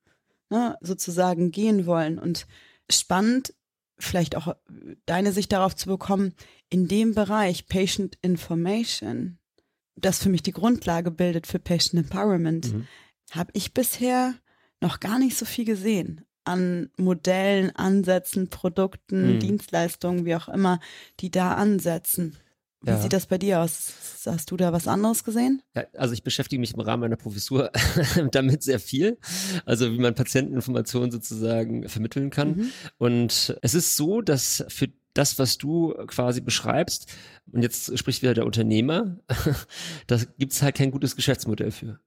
ne, 0.50 0.80
sozusagen 0.82 1.52
gehen 1.52 1.86
wollen. 1.86 2.18
Und 2.18 2.48
spannend, 2.90 3.54
vielleicht 4.04 4.36
auch 4.36 4.56
deine 5.06 5.32
Sicht 5.32 5.52
darauf 5.52 5.76
zu 5.76 5.88
bekommen, 5.88 6.34
in 6.70 6.88
dem 6.88 7.14
Bereich 7.14 7.68
Patient 7.68 8.18
Information, 8.22 9.38
das 9.96 10.22
für 10.22 10.30
mich 10.30 10.44
die 10.44 10.52
Grundlage 10.52 11.12
bildet 11.12 11.48
für 11.48 11.60
Patient 11.60 12.06
Empowerment, 12.06 12.74
mhm. 12.74 12.88
habe 13.32 13.52
ich 13.54 13.74
bisher 13.74 14.34
noch 14.82 15.00
gar 15.00 15.20
nicht 15.20 15.38
so 15.38 15.46
viel 15.46 15.66
gesehen 15.66 16.26
an 16.46 16.90
Modellen, 16.98 17.76
Ansätzen, 17.76 18.50
Produkten, 18.50 19.34
hm. 19.34 19.40
Dienstleistungen, 19.40 20.26
wie 20.26 20.36
auch 20.36 20.50
immer, 20.50 20.80
die 21.20 21.32
da 21.32 21.54
ansetzen. 21.54 22.38
Wie 22.84 22.90
ja. 22.90 23.00
sieht 23.00 23.14
das 23.14 23.28
bei 23.28 23.38
dir 23.38 23.62
aus? 23.62 23.94
Hast 24.26 24.52
du 24.52 24.58
da 24.58 24.74
was 24.74 24.90
anderes 24.90 25.24
gesehen? 25.24 25.62
Ja, 25.74 25.86
also 25.98 26.14
ich 26.14 26.24
beschäftige 26.24 26.60
mich 26.60 26.74
im 26.74 26.82
Rahmen 26.82 27.02
meiner 27.02 27.16
Professur 27.16 27.72
damit 28.32 28.62
sehr 28.62 28.80
viel. 28.80 29.18
Also 29.66 29.90
wie 29.92 29.98
man 29.98 30.16
Patienteninformationen 30.16 31.10
sozusagen 31.10 31.88
vermitteln 31.88 32.30
kann. 32.30 32.58
Mhm. 32.58 32.72
Und 32.98 33.58
es 33.62 33.74
ist 33.74 33.96
so, 33.96 34.22
dass 34.22 34.66
für 34.68 34.90
das, 35.14 35.40
was 35.40 35.58
du 35.58 35.94
quasi 36.08 36.42
beschreibst, 36.42 37.08
und 37.52 37.62
jetzt 37.62 37.98
spricht 37.98 38.22
wieder 38.22 38.34
der 38.34 38.46
Unternehmer, 38.46 39.18
da 40.08 40.20
gibt 40.38 40.52
es 40.52 40.62
halt 40.62 40.76
kein 40.76 40.92
gutes 40.92 41.16
Geschäftsmodell 41.16 41.72
für. 41.72 42.00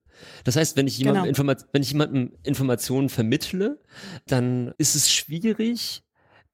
Das 0.45 0.57
heißt, 0.57 0.77
wenn 0.77 0.87
ich 0.87 0.99
jemandem, 0.99 1.33
genau. 1.33 1.55
Wenn 1.73 1.83
ich 1.83 1.91
jemandem 1.91 2.33
Informationen 2.43 3.09
vermittle, 3.09 3.81
dann 4.27 4.75
ist 4.79 4.95
es 4.95 5.11
schwierig, 5.11 6.03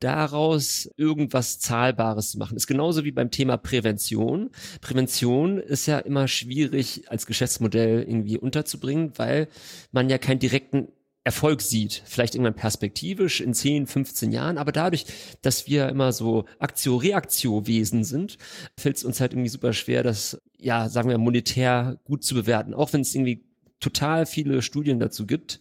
daraus 0.03 0.91
irgendwas 0.97 1.59
Zahlbares 1.59 2.33
zu 2.33 2.39
machen. 2.39 2.57
Ist 2.57 2.67
genauso 2.67 3.05
wie 3.05 3.13
beim 3.13 3.31
Thema 3.31 3.57
Prävention. 3.57 4.51
Prävention 4.81 5.59
ist 5.59 5.87
ja 5.87 5.99
immer 5.99 6.29
schwierig 6.29 7.11
als 7.11 7.27
Geschäftsmodell 7.27 8.03
irgendwie 8.03 8.39
unterzubringen, 8.39 9.13
weil 9.17 9.49
man 9.93 10.11
ja 10.11 10.19
keinen 10.19 10.39
direkten 10.41 10.89
Erfolg 11.25 11.63
sieht, 11.63 12.03
vielleicht 12.05 12.35
irgendwann 12.35 12.55
perspektivisch 12.57 13.41
in 13.41 13.55
10, 13.55 13.87
15 13.87 14.33
Jahren, 14.33 14.59
aber 14.59 14.73
dadurch, 14.73 15.07
dass 15.41 15.69
wir 15.69 15.89
immer 15.89 16.13
so 16.13 16.47
Aktio-Reaktio-Wesen 16.59 18.03
sind, 18.03 18.39
fällt 18.77 18.97
es 18.97 19.05
uns 19.05 19.21
halt 19.21 19.33
irgendwie 19.33 19.49
super 19.49 19.73
schwer, 19.73 20.03
das, 20.03 20.43
ja, 20.59 20.89
sagen 20.89 21.09
wir, 21.09 21.19
monetär 21.19 22.01
gut 22.03 22.25
zu 22.25 22.35
bewerten, 22.35 22.75
auch 22.75 22.93
wenn 22.93 23.03
es 23.03 23.15
irgendwie 23.15 23.45
total 23.79 24.27
viele 24.27 24.63
Studien 24.63 24.99
dazu 24.99 25.27
gibt, 25.27 25.61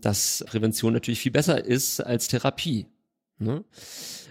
dass 0.00 0.44
Prävention 0.46 0.94
natürlich 0.94 1.20
viel 1.20 1.32
besser 1.32 1.62
ist 1.62 2.00
als 2.00 2.28
Therapie. 2.28 2.86
Ne? 3.42 3.64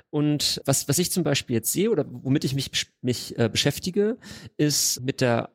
Und 0.10 0.62
was, 0.66 0.88
was 0.88 1.00
ich 1.00 1.12
zum 1.12 1.24
Beispiel 1.24 1.56
jetzt 1.56 1.72
sehe 1.72 1.90
oder 1.90 2.06
womit 2.08 2.44
ich 2.44 2.54
mich, 2.54 2.72
mich 3.02 3.38
äh, 3.38 3.50
beschäftige, 3.50 4.18
ist 4.58 5.02
mit 5.02 5.22
der 5.22 5.50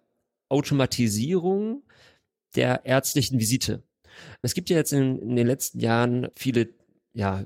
Automatisierung 0.49 1.83
der 2.55 2.87
ärztlichen 2.87 3.38
Visite. 3.38 3.83
Es 4.42 4.55
gibt 4.55 4.71
ja 4.71 4.77
jetzt 4.77 4.92
in, 4.92 5.19
in 5.19 5.37
den 5.37 5.47
letzten 5.47 5.79
Jahren 5.81 6.29
viele 6.35 6.71
ja, 7.12 7.45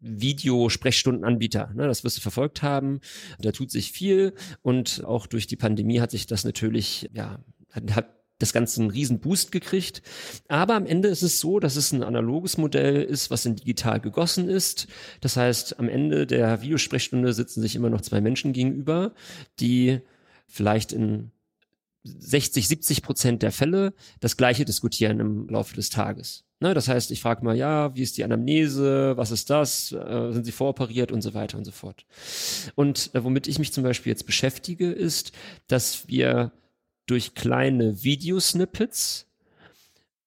Videosprechstundenanbieter. 0.00 1.72
Ne, 1.74 1.86
das 1.86 2.04
wirst 2.04 2.18
du 2.18 2.20
verfolgt 2.20 2.62
haben. 2.62 3.00
Da 3.40 3.52
tut 3.52 3.70
sich 3.70 3.92
viel 3.92 4.34
und 4.62 5.02
auch 5.04 5.26
durch 5.26 5.46
die 5.46 5.56
Pandemie 5.56 6.00
hat 6.00 6.10
sich 6.10 6.26
das 6.26 6.44
natürlich, 6.44 7.08
ja, 7.14 7.42
hat 7.90 8.23
das 8.38 8.52
Ganze 8.52 8.80
einen 8.80 8.90
riesen 8.90 9.20
Boost 9.20 9.52
gekriegt. 9.52 10.02
Aber 10.48 10.74
am 10.74 10.86
Ende 10.86 11.08
ist 11.08 11.22
es 11.22 11.40
so, 11.40 11.60
dass 11.60 11.76
es 11.76 11.92
ein 11.92 12.02
analoges 12.02 12.58
Modell 12.58 13.02
ist, 13.02 13.30
was 13.30 13.46
in 13.46 13.56
digital 13.56 14.00
gegossen 14.00 14.48
ist. 14.48 14.88
Das 15.20 15.36
heißt, 15.36 15.78
am 15.78 15.88
Ende 15.88 16.26
der 16.26 16.62
Videosprechstunde 16.62 17.32
sitzen 17.32 17.62
sich 17.62 17.76
immer 17.76 17.90
noch 17.90 18.00
zwei 18.00 18.20
Menschen 18.20 18.52
gegenüber, 18.52 19.12
die 19.60 20.00
vielleicht 20.46 20.92
in 20.92 21.30
60, 22.04 22.68
70 22.68 23.02
Prozent 23.02 23.42
der 23.42 23.52
Fälle 23.52 23.94
das 24.20 24.36
Gleiche 24.36 24.64
diskutieren 24.64 25.20
im 25.20 25.48
Laufe 25.48 25.74
des 25.74 25.88
Tages. 25.88 26.44
Ne, 26.60 26.72
das 26.72 26.88
heißt, 26.88 27.10
ich 27.10 27.20
frage 27.20 27.44
mal, 27.44 27.56
ja, 27.56 27.94
wie 27.94 28.02
ist 28.02 28.16
die 28.16 28.24
Anamnese, 28.24 29.16
was 29.16 29.30
ist 29.30 29.50
das, 29.50 29.92
äh, 29.92 30.32
sind 30.32 30.44
Sie 30.44 30.52
voroperiert 30.52 31.12
und 31.12 31.20
so 31.20 31.34
weiter 31.34 31.58
und 31.58 31.64
so 31.64 31.72
fort. 31.72 32.06
Und 32.74 33.10
äh, 33.14 33.24
womit 33.24 33.48
ich 33.48 33.58
mich 33.58 33.72
zum 33.72 33.82
Beispiel 33.84 34.10
jetzt 34.10 34.24
beschäftige, 34.26 34.90
ist, 34.90 35.32
dass 35.66 36.06
wir 36.08 36.52
durch 37.06 37.34
kleine 37.34 38.02
Videosnippets 38.02 39.26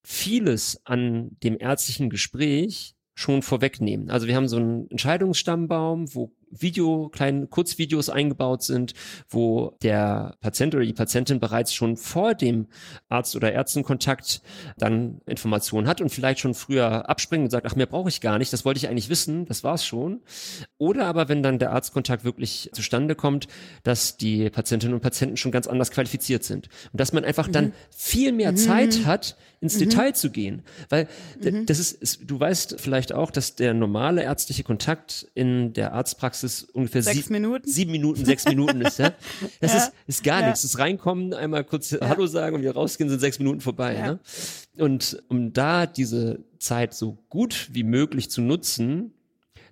vieles 0.04 0.80
an 0.86 1.38
dem 1.44 1.58
ärztlichen 1.60 2.10
Gespräch 2.10 2.96
schon 3.14 3.42
vorwegnehmen. 3.42 4.10
Also 4.10 4.28
wir 4.28 4.36
haben 4.36 4.48
so 4.48 4.58
einen 4.58 4.90
Entscheidungsstammbaum, 4.92 6.14
wo 6.14 6.32
Video, 6.50 7.10
kleine 7.10 7.48
Kurzvideos 7.48 8.10
eingebaut 8.10 8.64
sind, 8.64 8.94
wo 9.30 9.78
der 9.82 10.36
Patient 10.42 10.74
oder 10.76 10.86
die 10.86 10.94
Patientin 10.94 11.40
bereits 11.40 11.74
schon 11.74 11.98
vor 11.98 12.34
dem 12.34 12.68
Arzt 13.10 13.36
oder 13.36 13.52
Ärztenkontakt 13.52 14.42
dann 14.78 15.22
Informationen 15.26 15.88
hat 15.88 16.02
und 16.02 16.10
vielleicht 16.10 16.40
schon 16.40 16.54
früher 16.54 17.10
abspringt 17.10 17.44
und 17.44 17.50
sagt, 17.50 17.68
ach, 17.68 17.76
mehr 17.76 17.86
brauche 17.86 18.10
ich 18.10 18.22
gar 18.22 18.38
nicht, 18.38 18.54
das 18.54 18.66
wollte 18.66 18.78
ich 18.78 18.88
eigentlich 18.88 19.10
wissen, 19.10 19.46
das 19.46 19.64
war's 19.64 19.86
schon. 19.86 20.22
Oder 20.78 21.06
aber 21.06 21.30
wenn 21.30 21.44
dann 21.44 21.60
der 21.60 21.72
Arztkontakt 21.72 22.24
wirklich 22.24 22.70
zustande 22.74 23.16
kommt, 23.16 23.48
dass 23.84 24.18
die 24.18 24.50
Patientinnen 24.50 24.94
und 24.94 25.02
Patienten 25.02 25.38
schon 25.38 25.52
ganz 25.52 25.68
anders 25.68 25.92
qualifiziert 25.92 26.44
sind 26.44 26.70
und 26.92 27.00
dass 27.00 27.14
man 27.14 27.26
einfach 27.26 27.48
mhm. 27.48 27.54
dann 27.54 27.74
viel 27.90 28.32
mehr 28.32 28.52
mhm. 28.52 28.58
Zeit 28.58 29.06
hat, 29.06 29.36
ins 29.60 29.76
mhm. 29.76 29.90
Detail 29.90 30.14
zu 30.14 30.30
gehen, 30.30 30.64
weil 30.90 31.08
mhm. 31.42 31.66
das 31.66 31.80
ist, 31.80 32.20
du 32.26 32.40
weißt 32.40 32.80
vielleicht 32.80 33.12
auch, 33.14 33.32
dass 33.32 33.56
der 33.56 33.74
normale 33.74 34.24
ärztliche 34.24 34.64
Kontakt 34.64 35.28
in 35.34 35.74
der 35.74 35.94
Arztpraxis 35.94 36.37
Praxis 36.42 36.64
ungefähr 36.74 37.02
sechs 37.02 37.18
sieb, 37.18 37.30
Minuten? 37.30 37.70
sieben 37.70 37.92
Minuten, 37.92 38.26
sechs 38.26 38.46
Minuten 38.46 38.82
ist. 38.82 39.00
Ja? 39.00 39.14
Das 39.60 39.74
ja. 39.74 39.78
Ist, 39.78 39.94
ist 40.08 40.24
gar 40.24 40.42
ja. 40.42 40.48
nichts. 40.48 40.62
Das 40.62 40.78
Reinkommen, 40.78 41.34
einmal 41.34 41.64
kurz 41.64 41.92
ja. 41.92 42.00
Hallo 42.02 42.28
sagen 42.28 42.56
und 42.56 42.62
wir 42.62 42.74
rausgehen, 42.74 43.10
sind 43.10 43.20
sechs 43.20 43.40
Minuten 43.40 43.62
vorbei. 43.62 43.94
Ne? 43.96 44.20
Und 44.84 45.24
um 45.30 45.54
da 45.54 45.86
diese 45.86 46.44
Zeit 46.60 46.94
so 46.94 47.18
gut 47.30 47.70
wie 47.72 47.84
möglich 47.84 48.30
zu 48.30 48.42
nutzen, 48.42 49.14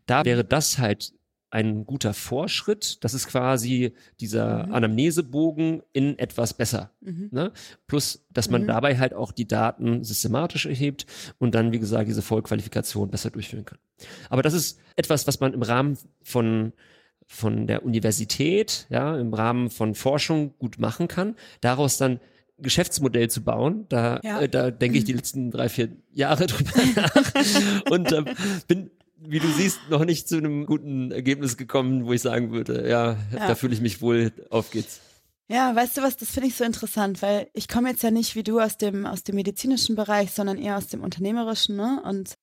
da 0.05 0.25
wäre 0.25 0.43
das 0.43 0.77
halt 0.77 1.13
ein 1.51 1.85
guter 1.85 2.13
Vorschritt. 2.13 3.03
Das 3.03 3.13
ist 3.13 3.27
quasi 3.27 3.93
dieser 4.19 4.67
mhm. 4.67 4.73
Anamnesebogen 4.73 5.83
in 5.93 6.19
etwas 6.19 6.53
besser. 6.53 6.91
Mhm. 7.01 7.29
Ne? 7.31 7.51
Plus, 7.87 8.25
dass 8.31 8.49
man 8.49 8.63
mhm. 8.63 8.67
dabei 8.67 8.97
halt 8.97 9.13
auch 9.13 9.31
die 9.31 9.47
Daten 9.47 10.03
systematisch 10.03 10.65
erhebt 10.65 11.05
und 11.39 11.55
dann, 11.55 11.71
wie 11.71 11.79
gesagt, 11.79 12.09
diese 12.09 12.21
Vollqualifikation 12.21 13.09
besser 13.09 13.29
durchführen 13.29 13.65
kann. 13.65 13.79
Aber 14.29 14.41
das 14.41 14.53
ist 14.53 14.79
etwas, 14.95 15.27
was 15.27 15.39
man 15.39 15.53
im 15.53 15.61
Rahmen 15.61 15.97
von 16.23 16.73
von 17.27 17.65
der 17.65 17.83
Universität, 17.83 18.85
ja, 18.91 19.17
im 19.17 19.33
Rahmen 19.33 19.71
von 19.71 19.95
Forschung 19.95 20.53
gut 20.59 20.77
machen 20.77 21.07
kann. 21.07 21.35
Daraus 21.59 21.97
dann 21.97 22.19
Geschäftsmodell 22.57 23.29
zu 23.29 23.43
bauen. 23.43 23.85
Da, 23.89 24.19
ja. 24.23 24.41
äh, 24.41 24.49
da 24.49 24.71
denke 24.71 24.97
ich 24.97 25.03
die 25.03 25.13
letzten 25.13 25.51
drei, 25.51 25.69
vier 25.69 25.89
Jahre 26.13 26.47
drüber 26.47 26.71
nach 26.95 27.91
und 27.91 28.11
äh, 28.11 28.23
bin 28.67 28.91
wie 29.17 29.39
du 29.39 29.47
siehst, 29.47 29.79
noch 29.89 30.05
nicht 30.05 30.27
zu 30.27 30.37
einem 30.37 30.65
guten 30.65 31.11
Ergebnis 31.11 31.57
gekommen, 31.57 32.05
wo 32.05 32.13
ich 32.13 32.21
sagen 32.21 32.51
würde, 32.51 32.87
ja, 32.89 33.17
ja. 33.33 33.47
da 33.47 33.55
fühle 33.55 33.73
ich 33.73 33.81
mich 33.81 34.01
wohl, 34.01 34.31
auf 34.49 34.71
geht's. 34.71 35.01
Ja, 35.47 35.75
weißt 35.75 35.97
du 35.97 36.01
was, 36.01 36.17
das 36.17 36.31
finde 36.31 36.49
ich 36.49 36.55
so 36.55 36.63
interessant, 36.63 37.21
weil 37.21 37.49
ich 37.53 37.67
komme 37.67 37.89
jetzt 37.89 38.01
ja 38.01 38.09
nicht 38.09 38.35
wie 38.35 38.43
du 38.43 38.59
aus 38.59 38.77
dem, 38.77 39.05
aus 39.05 39.23
dem 39.23 39.35
medizinischen 39.35 39.95
Bereich, 39.95 40.31
sondern 40.31 40.57
eher 40.57 40.77
aus 40.77 40.87
dem 40.87 41.03
unternehmerischen, 41.03 41.75
ne? 41.75 42.01
Und 42.03 42.33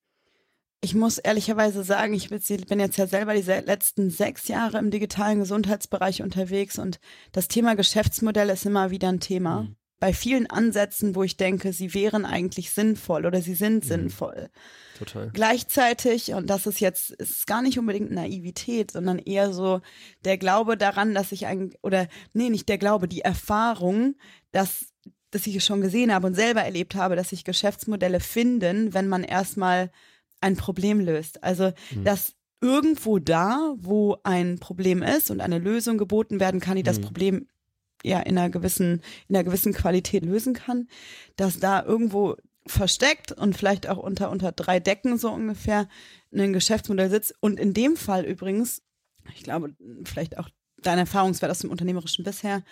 ich 0.81 0.95
muss 0.95 1.19
ehrlicherweise 1.19 1.85
sagen, 1.85 2.15
ich 2.15 2.29
bin 2.29 2.81
jetzt 2.81 2.97
ja 2.97 3.07
selber 3.07 3.35
diese 3.35 3.61
letzten 3.61 4.11
sechs 4.11 4.49
Jahre 4.49 4.79
im 4.79 4.91
digitalen 4.91 5.41
Gesundheitsbereich 5.41 6.23
unterwegs 6.23 6.79
und 6.79 6.99
das 7.33 7.49
Thema 7.49 7.75
Geschäftsmodell 7.75 8.51
ist 8.51 8.67
immer 8.67 8.91
wieder 8.91 9.09
ein 9.09 9.21
Thema. 9.21 9.63
Mhm. 9.63 9.77
Bei 10.03 10.13
vielen 10.13 10.49
Ansätzen, 10.49 11.15
wo 11.15 11.23
ich 11.23 11.37
denke, 11.37 11.73
sie 11.73 11.95
wären 11.95 12.25
eigentlich 12.25 12.73
sinnvoll 12.73 13.25
oder 13.25 13.41
sie 13.41 13.55
sind 13.55 13.85
mhm. 13.85 13.89
sinnvoll. 13.89 14.51
Total. 14.99 15.31
Gleichzeitig, 15.33 16.33
und 16.33 16.51
das 16.51 16.67
ist 16.67 16.81
jetzt, 16.81 17.13
ist 17.13 17.47
gar 17.47 17.63
nicht 17.63 17.79
unbedingt 17.79 18.11
Naivität, 18.11 18.91
sondern 18.91 19.21
eher 19.21 19.53
so 19.53 19.81
der 20.25 20.39
Glaube 20.39 20.77
daran, 20.77 21.15
dass 21.15 21.31
ich 21.31 21.47
ein, 21.47 21.71
oder 21.83 22.09
nee, 22.33 22.51
nicht 22.51 22.69
der 22.69 22.79
Glaube, 22.79 23.07
die 23.07 23.21
Erfahrung, 23.21 24.17
dass 24.51 24.87
dass 25.31 25.47
ich 25.47 25.55
es 25.55 25.65
schon 25.65 25.81
gesehen 25.81 26.13
habe 26.13 26.27
und 26.27 26.35
selber 26.35 26.63
erlebt 26.63 26.97
habe, 26.97 27.15
dass 27.15 27.29
sich 27.29 27.45
Geschäftsmodelle 27.45 28.19
finden, 28.19 28.95
wenn 28.95 29.07
man 29.07 29.23
erstmal 29.23 29.93
ein 30.41 30.57
Problem 30.57 30.99
löst. 30.99 31.45
Also, 31.45 31.71
mhm. 31.95 32.03
dass 32.03 32.35
irgendwo 32.61 33.21
da, 33.21 33.73
wo 33.77 34.17
ein 34.25 34.59
Problem 34.59 35.05
ist 35.05 35.31
und 35.31 35.41
eine 35.41 35.61
Lösung 35.61 35.97
geboten 35.97 36.41
werden 36.41 36.59
kann, 36.59 36.77
die 36.77 36.83
das 36.83 36.99
mhm. 36.99 37.05
Problem 37.05 37.47
ja 38.03 38.21
in 38.21 38.39
einer 38.39 38.51
gewissen, 38.51 39.03
in 39.29 39.37
einer 39.37 39.45
gewissen 39.45 39.73
Qualität 39.73 40.25
lösen 40.25 40.55
kann, 40.55 40.89
dass 41.37 41.59
da 41.59 41.83
irgendwo 41.85 42.37
versteckt 42.67 43.33
und 43.33 43.57
vielleicht 43.57 43.89
auch 43.89 43.99
unter, 43.99 44.31
unter 44.31 44.53
drei 44.53 44.81
Decken 44.81 45.19
so 45.19 45.31
ungefähr 45.31 45.89
ein 46.33 46.53
Geschäftsmodell 46.53 47.11
sitzt. 47.11 47.35
Und 47.41 47.59
in 47.59 47.75
dem 47.75 47.97
Fall 47.97 48.25
übrigens, 48.25 48.83
ich 49.35 49.43
glaube, 49.43 49.75
vielleicht 50.05 50.39
auch 50.39 50.49
dein 50.79 50.99
Erfahrungswert 50.99 51.51
aus 51.51 51.61
dem 51.61 51.71
Unternehmerischen 51.71 52.25
bisher, 52.25 52.63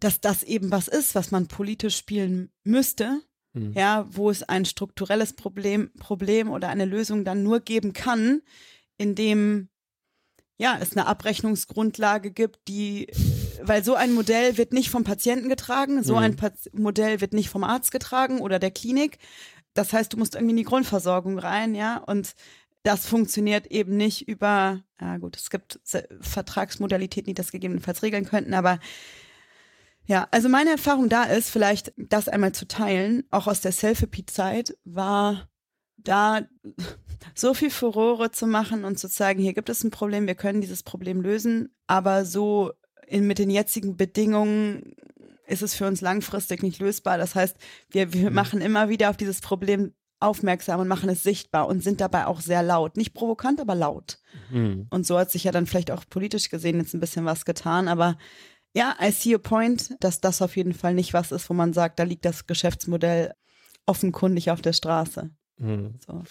dass 0.00 0.20
das 0.20 0.42
eben 0.42 0.70
was 0.70 0.88
ist, 0.88 1.14
was 1.14 1.30
man 1.30 1.46
politisch 1.46 1.96
spielen 1.96 2.50
müsste, 2.64 3.20
mhm. 3.52 3.72
ja, 3.72 4.06
wo 4.10 4.30
es 4.30 4.42
ein 4.42 4.64
strukturelles 4.64 5.34
Problem, 5.34 5.92
Problem 5.98 6.50
oder 6.50 6.68
eine 6.68 6.84
Lösung 6.84 7.24
dann 7.24 7.42
nur 7.42 7.60
geben 7.60 7.92
kann, 7.92 8.42
indem 8.96 9.68
ja, 10.56 10.78
es 10.80 10.96
eine 10.96 11.06
Abrechnungsgrundlage 11.06 12.30
gibt, 12.30 12.68
die, 12.68 13.08
weil 13.62 13.84
so 13.84 13.94
ein 13.94 14.12
Modell 14.12 14.56
wird 14.58 14.72
nicht 14.72 14.90
vom 14.90 15.04
Patienten 15.04 15.48
getragen, 15.48 16.02
so 16.02 16.14
mhm. 16.14 16.18
ein 16.20 16.36
Pat 16.36 16.54
Modell 16.72 17.20
wird 17.20 17.32
nicht 17.32 17.48
vom 17.48 17.64
Arzt 17.64 17.90
getragen 17.90 18.40
oder 18.40 18.58
der 18.58 18.70
Klinik. 18.70 19.18
Das 19.74 19.92
heißt, 19.92 20.12
du 20.12 20.16
musst 20.16 20.34
irgendwie 20.34 20.52
in 20.52 20.58
die 20.58 20.64
Grundversorgung 20.64 21.38
rein, 21.38 21.74
ja, 21.74 21.98
und 21.98 22.34
das 22.84 23.06
funktioniert 23.06 23.66
eben 23.68 23.96
nicht 23.96 24.28
über, 24.28 24.82
ja 25.00 25.16
gut, 25.16 25.36
es 25.36 25.50
gibt 25.50 25.80
Vertragsmodalitäten, 26.20 27.26
die 27.26 27.34
das 27.34 27.50
gegebenenfalls 27.50 28.02
regeln 28.02 28.26
könnten, 28.26 28.54
aber 28.54 28.78
ja, 30.06 30.28
also 30.30 30.50
meine 30.50 30.70
Erfahrung 30.70 31.08
da 31.08 31.24
ist, 31.24 31.48
vielleicht 31.48 31.94
das 31.96 32.28
einmal 32.28 32.52
zu 32.52 32.68
teilen, 32.68 33.24
auch 33.30 33.46
aus 33.46 33.62
der 33.62 33.72
Selfie-Zeit, 33.72 34.76
war 34.84 35.48
da 35.96 36.42
so 37.34 37.54
viel 37.54 37.70
Furore 37.70 38.30
zu 38.30 38.46
machen 38.46 38.84
und 38.84 38.98
zu 38.98 39.08
zeigen, 39.08 39.40
hier 39.40 39.54
gibt 39.54 39.70
es 39.70 39.82
ein 39.82 39.90
Problem, 39.90 40.26
wir 40.26 40.34
können 40.34 40.60
dieses 40.60 40.82
Problem 40.82 41.22
lösen, 41.22 41.74
aber 41.86 42.26
so 42.26 42.72
in, 43.06 43.26
mit 43.26 43.38
den 43.38 43.50
jetzigen 43.50 43.96
Bedingungen 43.96 44.94
ist 45.46 45.62
es 45.62 45.74
für 45.74 45.86
uns 45.86 46.00
langfristig 46.00 46.62
nicht 46.62 46.80
lösbar. 46.80 47.18
Das 47.18 47.34
heißt, 47.34 47.56
wir, 47.90 48.12
wir 48.12 48.30
mhm. 48.30 48.34
machen 48.34 48.60
immer 48.60 48.88
wieder 48.88 49.10
auf 49.10 49.16
dieses 49.16 49.40
Problem 49.40 49.92
aufmerksam 50.20 50.80
und 50.80 50.88
machen 50.88 51.10
es 51.10 51.22
sichtbar 51.22 51.68
und 51.68 51.82
sind 51.82 52.00
dabei 52.00 52.26
auch 52.26 52.40
sehr 52.40 52.62
laut. 52.62 52.96
Nicht 52.96 53.14
provokant, 53.14 53.60
aber 53.60 53.74
laut. 53.74 54.18
Mhm. 54.50 54.86
Und 54.90 55.06
so 55.06 55.18
hat 55.18 55.30
sich 55.30 55.44
ja 55.44 55.52
dann 55.52 55.66
vielleicht 55.66 55.90
auch 55.90 56.04
politisch 56.08 56.48
gesehen 56.48 56.78
jetzt 56.78 56.94
ein 56.94 57.00
bisschen 57.00 57.26
was 57.26 57.44
getan. 57.44 57.88
Aber 57.88 58.16
ja, 58.74 58.96
I 59.00 59.10
see 59.10 59.34
a 59.34 59.38
point, 59.38 59.96
dass 60.00 60.20
das 60.20 60.40
auf 60.40 60.56
jeden 60.56 60.72
Fall 60.72 60.94
nicht 60.94 61.12
was 61.12 61.30
ist, 61.30 61.48
wo 61.50 61.54
man 61.54 61.72
sagt, 61.72 61.98
da 61.98 62.04
liegt 62.04 62.24
das 62.24 62.46
Geschäftsmodell 62.46 63.34
offenkundig 63.86 64.50
auf 64.50 64.62
der 64.62 64.72
Straße. 64.72 65.30
Mhm. 65.58 65.94
So. 66.06 66.22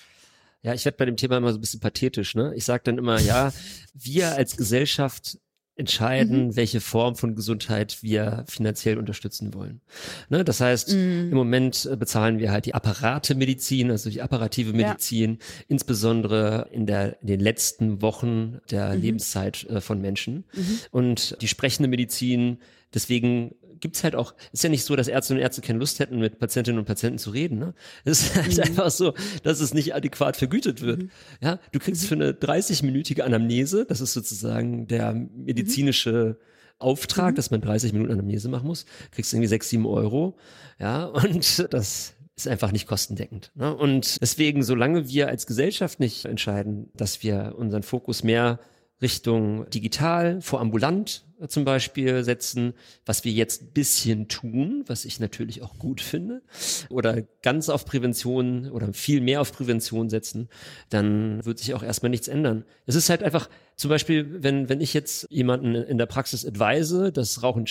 Ja, 0.64 0.74
ich 0.74 0.86
werde 0.86 0.98
bei 0.98 1.06
dem 1.06 1.18
Thema 1.18 1.38
immer 1.38 1.52
so 1.52 1.58
ein 1.58 1.62
bisschen 1.62 1.82
pathetisch. 1.82 2.36
Ne? 2.36 2.54
Ich 2.56 2.66
sage 2.66 2.84
dann 2.86 2.98
immer, 2.98 3.20
ja, 3.20 3.52
wir 3.94 4.32
als 4.32 4.58
Gesellschaft 4.58 5.38
entscheiden, 5.76 6.48
mhm. 6.48 6.56
welche 6.56 6.82
Form 6.82 7.16
von 7.16 7.36
Gesundheit 7.36 8.04
wir 8.04 8.46
finanziell 8.48 8.98
unterstützen 8.98 9.54
wollen. 9.54 9.82
Ne, 10.30 10.44
das 10.44 10.62
heißt, 10.62 10.94
mhm. 10.94 11.30
im 11.32 11.34
Moment 11.34 11.88
äh, 11.92 11.96
bezahlen 11.96 12.38
wir 12.38 12.52
halt 12.52 12.66
die 12.66 12.76
Apparate-Medizin, 12.76 13.90
also 13.90 14.10
die 14.10 14.22
apparative 14.22 14.74
Medizin, 14.74 15.32
ja. 15.32 15.38
insbesondere 15.68 16.70
in, 16.72 16.86
der, 16.86 17.20
in 17.22 17.28
den 17.28 17.40
letzten 17.40 18.02
Wochen 18.02 18.60
der 18.70 18.94
mhm. 18.94 19.02
Lebenszeit 19.02 19.64
äh, 19.66 19.82
von 19.82 20.00
Menschen. 20.00 20.46
Mhm. 20.54 20.80
Und 20.92 21.42
die 21.42 21.48
sprechende 21.48 21.90
Medizin, 21.90 22.60
deswegen 22.94 23.56
gibt's 23.84 24.04
halt 24.04 24.16
auch, 24.16 24.34
ist 24.54 24.64
ja 24.64 24.70
nicht 24.70 24.86
so, 24.86 24.96
dass 24.96 25.10
Ärzte 25.10 25.34
und 25.34 25.42
Ärzte 25.42 25.62
keine 25.62 25.78
Lust 25.78 26.00
hätten, 26.00 26.18
mit 26.18 26.40
Patientinnen 26.40 26.80
und 26.80 26.86
Patienten 26.86 27.20
zu 27.20 27.30
reden. 27.30 27.60
Ne? 27.60 27.74
Es 28.06 28.24
ist 28.24 28.36
halt 28.36 28.58
mhm. 28.58 28.64
einfach 28.64 28.90
so, 28.90 29.14
dass 29.44 29.60
es 29.60 29.74
nicht 29.74 29.94
adäquat 29.94 30.38
vergütet 30.38 30.82
wird. 30.82 31.04
Mhm. 31.04 31.12
Ja, 31.42 31.60
du 31.74 31.80
kriegst 31.80 32.06
für 32.06 32.16
eine 32.16 32.32
30-minütige 32.32 33.22
Anamnese, 33.22 33.86
das 33.86 34.02
ist 34.02 34.14
sozusagen 34.14 34.88
der 34.88 35.14
medizinische 35.14 36.40
Auftrag, 36.80 37.32
mhm. 37.32 37.36
dass 37.36 37.52
man 37.52 37.60
30 37.60 37.92
Minuten 37.92 38.14
Anamnese 38.14 38.48
machen 38.48 38.68
muss, 38.68 38.86
kriegst 39.12 39.32
du 39.32 39.38
irgendwie 39.38 39.50
6, 39.50 39.70
7 39.70 39.86
Euro. 39.86 40.38
Ja, 40.80 41.04
und 41.06 41.74
das 41.74 42.14
ist 42.36 42.48
einfach 42.48 42.72
nicht 42.72 42.88
kostendeckend. 42.88 43.52
Ne? 43.54 43.76
Und 43.76 44.22
deswegen, 44.22 44.64
solange 44.64 45.10
wir 45.10 45.28
als 45.28 45.46
Gesellschaft 45.46 46.00
nicht 46.00 46.24
entscheiden, 46.24 46.90
dass 46.96 47.22
wir 47.22 47.56
unseren 47.58 47.84
Fokus 47.84 48.24
mehr 48.24 48.60
Richtung 49.02 49.70
digital, 49.70 50.42
vor 50.42 50.62
ambulant 50.62 51.26
zum 51.48 51.66
Beispiel 51.66 52.24
setzen, 52.24 52.74
was 53.06 53.26
wir 53.26 53.32
jetzt 53.32 53.62
ein 53.62 53.72
bisschen 53.74 54.28
tun, 54.30 54.84
was 54.88 55.04
ich 55.04 55.20
natürlich 55.20 55.62
auch 55.62 55.78
gut 55.78 56.00
finde, 56.00 56.42
oder 56.90 57.22
ganz 57.42 57.70
auf 57.70 57.86
Prävention 57.86 58.70
oder 58.70 58.94
viel 58.94 59.20
mehr 59.20 59.42
auf 59.42 59.52
Prävention 59.52 60.10
setzen, 60.10 60.48
dann 60.90 61.44
wird 61.46 61.60
sich 61.60 61.74
auch 61.74 61.84
erstmal 61.84 62.12
nichts 62.12 62.28
ändern. 62.28 62.64
Es 62.86 62.96
ist 62.96 63.10
halt 63.10 63.24
einfach, 63.24 63.50
zum 63.76 63.90
Beispiel, 63.90 64.44
wenn, 64.44 64.70
wenn 64.70 64.82
ich 64.82 64.94
jetzt 64.94 65.28
jemanden 65.30 65.76
in 65.76 65.98
der 65.98 66.06
Praxis 66.06 66.46
advise, 66.46 67.12
das 67.12 67.44
Rauchen 67.44 67.66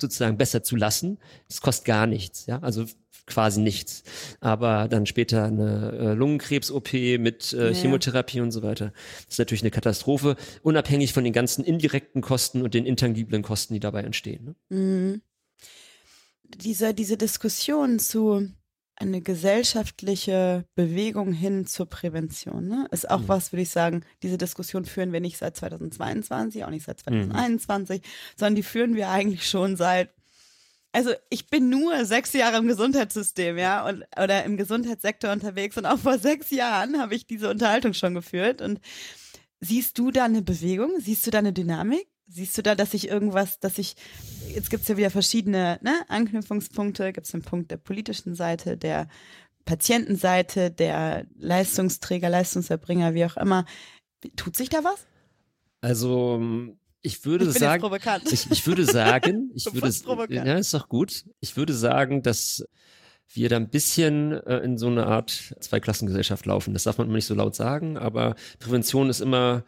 sozusagen 0.00 0.36
besser 0.36 0.62
zu 0.62 0.76
lassen, 0.76 1.18
das 1.48 1.60
kostet 1.60 1.84
gar 1.86 2.06
nichts, 2.06 2.46
ja, 2.46 2.60
also 2.60 2.84
quasi 3.28 3.60
nichts. 3.60 4.02
Aber 4.40 4.88
dann 4.88 5.06
später 5.06 5.44
eine 5.44 5.92
äh, 5.92 6.14
Lungenkrebs-OP 6.14 6.92
mit 7.18 7.52
äh, 7.52 7.74
Chemotherapie 7.74 8.40
und 8.40 8.50
so 8.50 8.62
weiter. 8.62 8.92
Das 9.24 9.34
ist 9.34 9.38
natürlich 9.38 9.62
eine 9.62 9.70
Katastrophe, 9.70 10.36
unabhängig 10.62 11.12
von 11.12 11.24
den 11.24 11.32
ganzen 11.32 11.64
indirekten 11.64 12.22
Kosten 12.22 12.62
und 12.62 12.74
den 12.74 12.86
intangiblen 12.86 13.42
Kosten, 13.42 13.74
die 13.74 13.80
dabei 13.80 14.02
entstehen. 14.02 14.56
Ne? 14.70 14.76
Mhm. 14.76 15.22
Diese, 16.56 16.94
diese 16.94 17.18
Diskussion 17.18 17.98
zu 17.98 18.48
eine 19.00 19.20
gesellschaftliche 19.20 20.64
Bewegung 20.74 21.32
hin 21.32 21.66
zur 21.66 21.86
Prävention. 21.86 22.68
Ne? 22.68 22.88
Ist 22.90 23.08
auch 23.08 23.20
mhm. 23.20 23.28
was, 23.28 23.52
würde 23.52 23.62
ich 23.62 23.70
sagen, 23.70 24.04
diese 24.22 24.38
Diskussion 24.38 24.84
führen 24.84 25.12
wir 25.12 25.20
nicht 25.20 25.38
seit 25.38 25.56
2022, 25.56 26.64
auch 26.64 26.70
nicht 26.70 26.84
seit 26.84 27.00
2021, 27.00 28.00
mhm. 28.00 28.04
sondern 28.36 28.54
die 28.56 28.62
führen 28.62 28.96
wir 28.96 29.08
eigentlich 29.08 29.48
schon 29.48 29.76
seit 29.76 30.10
also 30.92 31.12
ich 31.28 31.48
bin 31.48 31.68
nur 31.68 32.04
sechs 32.06 32.32
Jahre 32.32 32.56
im 32.56 32.66
Gesundheitssystem, 32.66 33.58
ja, 33.58 33.86
und 33.86 34.04
oder 34.20 34.44
im 34.44 34.56
Gesundheitssektor 34.56 35.30
unterwegs 35.30 35.76
und 35.76 35.86
auch 35.86 35.98
vor 35.98 36.18
sechs 36.18 36.50
Jahren 36.50 36.98
habe 36.98 37.14
ich 37.14 37.26
diese 37.26 37.50
Unterhaltung 37.50 37.92
schon 37.92 38.14
geführt. 38.14 38.62
Und 38.62 38.80
siehst 39.60 39.98
du 39.98 40.10
da 40.10 40.24
eine 40.24 40.42
Bewegung? 40.42 40.92
Siehst 40.98 41.26
du 41.26 41.30
da 41.30 41.38
eine 41.38 41.52
Dynamik? 41.52 42.06
Siehst 42.28 42.58
du 42.58 42.62
da, 42.62 42.74
dass 42.74 42.94
ich 42.94 43.08
irgendwas, 43.08 43.58
dass 43.58 43.78
ich, 43.78 43.96
jetzt 44.54 44.70
gibt 44.70 44.82
es 44.82 44.88
ja 44.88 44.96
wieder 44.96 45.10
verschiedene 45.10 45.78
ne, 45.82 45.94
Anknüpfungspunkte, 46.08 47.12
gibt 47.12 47.26
es 47.26 47.32
den 47.32 47.42
Punkt 47.42 47.70
der 47.70 47.78
politischen 47.78 48.34
Seite, 48.34 48.76
der 48.76 49.08
Patientenseite, 49.64 50.70
der 50.70 51.26
Leistungsträger, 51.36 52.28
Leistungserbringer, 52.28 53.14
wie 53.14 53.24
auch 53.24 53.36
immer. 53.36 53.64
Tut 54.36 54.56
sich 54.56 54.68
da 54.68 54.84
was? 54.84 55.06
Also 55.80 56.40
ich 57.02 57.24
würde 57.24 57.46
ich 57.46 57.52
sagen, 57.52 57.84
ich, 58.30 58.50
ich, 58.50 58.66
würde 58.66 58.84
sagen, 58.84 59.50
ich 59.54 59.66
würde, 59.72 60.34
ja, 60.34 60.54
ist 60.54 60.74
doch 60.74 60.88
gut. 60.88 61.24
Ich 61.40 61.56
würde 61.56 61.72
sagen, 61.72 62.22
dass 62.22 62.64
wir 63.32 63.48
da 63.48 63.56
ein 63.56 63.70
bisschen 63.70 64.32
äh, 64.32 64.58
in 64.58 64.78
so 64.78 64.88
eine 64.88 65.06
Art 65.06 65.54
Zweiklassengesellschaft 65.60 66.46
laufen. 66.46 66.72
Das 66.72 66.84
darf 66.84 66.98
man 66.98 67.06
immer 67.06 67.16
nicht 67.16 67.26
so 67.26 67.34
laut 67.34 67.54
sagen, 67.54 67.96
aber 67.96 68.34
Prävention 68.58 69.10
ist 69.10 69.20
immer 69.20 69.64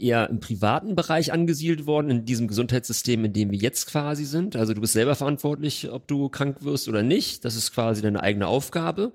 eher 0.00 0.28
im 0.30 0.40
privaten 0.40 0.94
Bereich 0.94 1.32
angesiedelt 1.32 1.86
worden, 1.86 2.10
in 2.10 2.24
diesem 2.24 2.48
Gesundheitssystem, 2.48 3.24
in 3.24 3.32
dem 3.32 3.50
wir 3.50 3.58
jetzt 3.58 3.86
quasi 3.86 4.24
sind. 4.24 4.56
Also 4.56 4.74
du 4.74 4.80
bist 4.80 4.92
selber 4.92 5.14
verantwortlich, 5.14 5.90
ob 5.90 6.06
du 6.08 6.28
krank 6.28 6.62
wirst 6.62 6.88
oder 6.88 7.02
nicht. 7.02 7.44
Das 7.44 7.56
ist 7.56 7.72
quasi 7.72 8.02
deine 8.02 8.22
eigene 8.22 8.46
Aufgabe. 8.46 9.12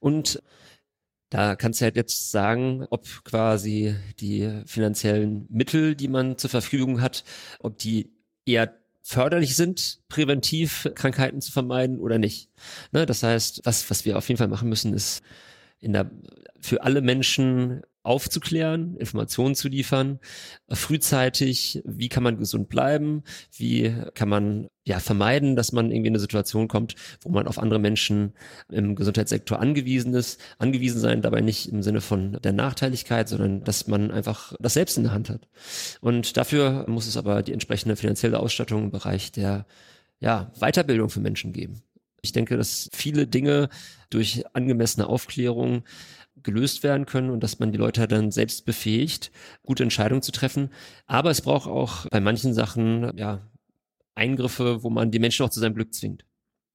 Und 0.00 0.42
da 1.30 1.56
kannst 1.56 1.80
du 1.80 1.84
halt 1.84 1.96
jetzt 1.96 2.30
sagen, 2.30 2.86
ob 2.90 3.06
quasi 3.24 3.94
die 4.20 4.62
finanziellen 4.66 5.46
Mittel, 5.48 5.94
die 5.94 6.08
man 6.08 6.36
zur 6.36 6.50
Verfügung 6.50 7.00
hat, 7.00 7.24
ob 7.60 7.78
die 7.78 8.12
eher 8.44 8.74
förderlich 9.02 9.56
sind, 9.56 10.00
präventiv 10.08 10.90
Krankheiten 10.94 11.40
zu 11.40 11.50
vermeiden 11.50 11.98
oder 11.98 12.18
nicht. 12.18 12.50
Ne, 12.92 13.06
das 13.06 13.22
heißt, 13.22 13.62
was, 13.64 13.90
was 13.90 14.04
wir 14.04 14.18
auf 14.18 14.28
jeden 14.28 14.38
Fall 14.38 14.48
machen 14.48 14.68
müssen, 14.68 14.92
ist 14.94 15.22
in 15.80 15.92
der, 15.92 16.10
für 16.60 16.82
alle 16.82 17.00
Menschen 17.00 17.82
aufzuklären, 18.02 18.96
Informationen 18.96 19.54
zu 19.54 19.68
liefern, 19.68 20.18
frühzeitig, 20.68 21.82
wie 21.84 22.08
kann 22.08 22.22
man 22.22 22.36
gesund 22.36 22.68
bleiben, 22.68 23.22
wie 23.56 23.94
kann 24.14 24.28
man 24.28 24.68
ja 24.84 24.98
vermeiden, 24.98 25.54
dass 25.54 25.70
man 25.72 25.92
irgendwie 25.92 26.08
in 26.08 26.14
eine 26.14 26.20
Situation 26.20 26.66
kommt, 26.66 26.96
wo 27.20 27.30
man 27.30 27.46
auf 27.46 27.58
andere 27.58 27.78
Menschen 27.78 28.32
im 28.68 28.96
Gesundheitssektor 28.96 29.60
angewiesen 29.60 30.14
ist, 30.14 30.40
angewiesen 30.58 31.00
sein, 31.00 31.22
dabei 31.22 31.40
nicht 31.40 31.68
im 31.68 31.82
Sinne 31.82 32.00
von 32.00 32.38
der 32.42 32.52
Nachteiligkeit, 32.52 33.28
sondern 33.28 33.62
dass 33.62 33.86
man 33.86 34.10
einfach 34.10 34.54
das 34.58 34.74
selbst 34.74 34.96
in 34.96 35.04
der 35.04 35.12
Hand 35.12 35.30
hat. 35.30 35.48
Und 36.00 36.36
dafür 36.36 36.86
muss 36.88 37.06
es 37.06 37.16
aber 37.16 37.42
die 37.42 37.52
entsprechende 37.52 37.94
finanzielle 37.94 38.40
Ausstattung 38.40 38.84
im 38.84 38.90
Bereich 38.90 39.30
der 39.30 39.66
ja, 40.18 40.50
Weiterbildung 40.58 41.10
für 41.10 41.20
Menschen 41.20 41.52
geben. 41.52 41.82
Ich 42.22 42.32
denke, 42.32 42.56
dass 42.56 42.88
viele 42.92 43.26
Dinge 43.26 43.68
durch 44.10 44.44
angemessene 44.54 45.06
Aufklärung 45.06 45.84
gelöst 46.42 46.82
werden 46.82 47.06
können 47.06 47.30
und 47.30 47.42
dass 47.42 47.58
man 47.58 47.72
die 47.72 47.78
Leute 47.78 48.06
dann 48.08 48.30
selbst 48.30 48.64
befähigt, 48.64 49.30
gute 49.62 49.82
Entscheidungen 49.82 50.22
zu 50.22 50.32
treffen. 50.32 50.70
Aber 51.06 51.30
es 51.30 51.40
braucht 51.40 51.68
auch 51.68 52.06
bei 52.08 52.20
manchen 52.20 52.54
Sachen 52.54 53.16
ja 53.16 53.48
Eingriffe, 54.14 54.82
wo 54.82 54.90
man 54.90 55.10
die 55.10 55.18
Menschen 55.18 55.44
auch 55.44 55.50
zu 55.50 55.60
seinem 55.60 55.74
Glück 55.74 55.94
zwingt. 55.94 56.24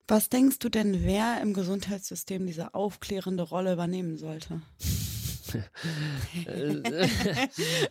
Was 0.08 0.30
denkst 0.30 0.60
du 0.60 0.70
denn, 0.70 1.04
wer 1.04 1.42
im 1.42 1.54
Gesundheitssystem 1.54 2.46
diese 2.46 2.74
aufklärende 2.74 3.44
Rolle 3.44 3.74
übernehmen 3.74 4.18
sollte? 4.18 4.62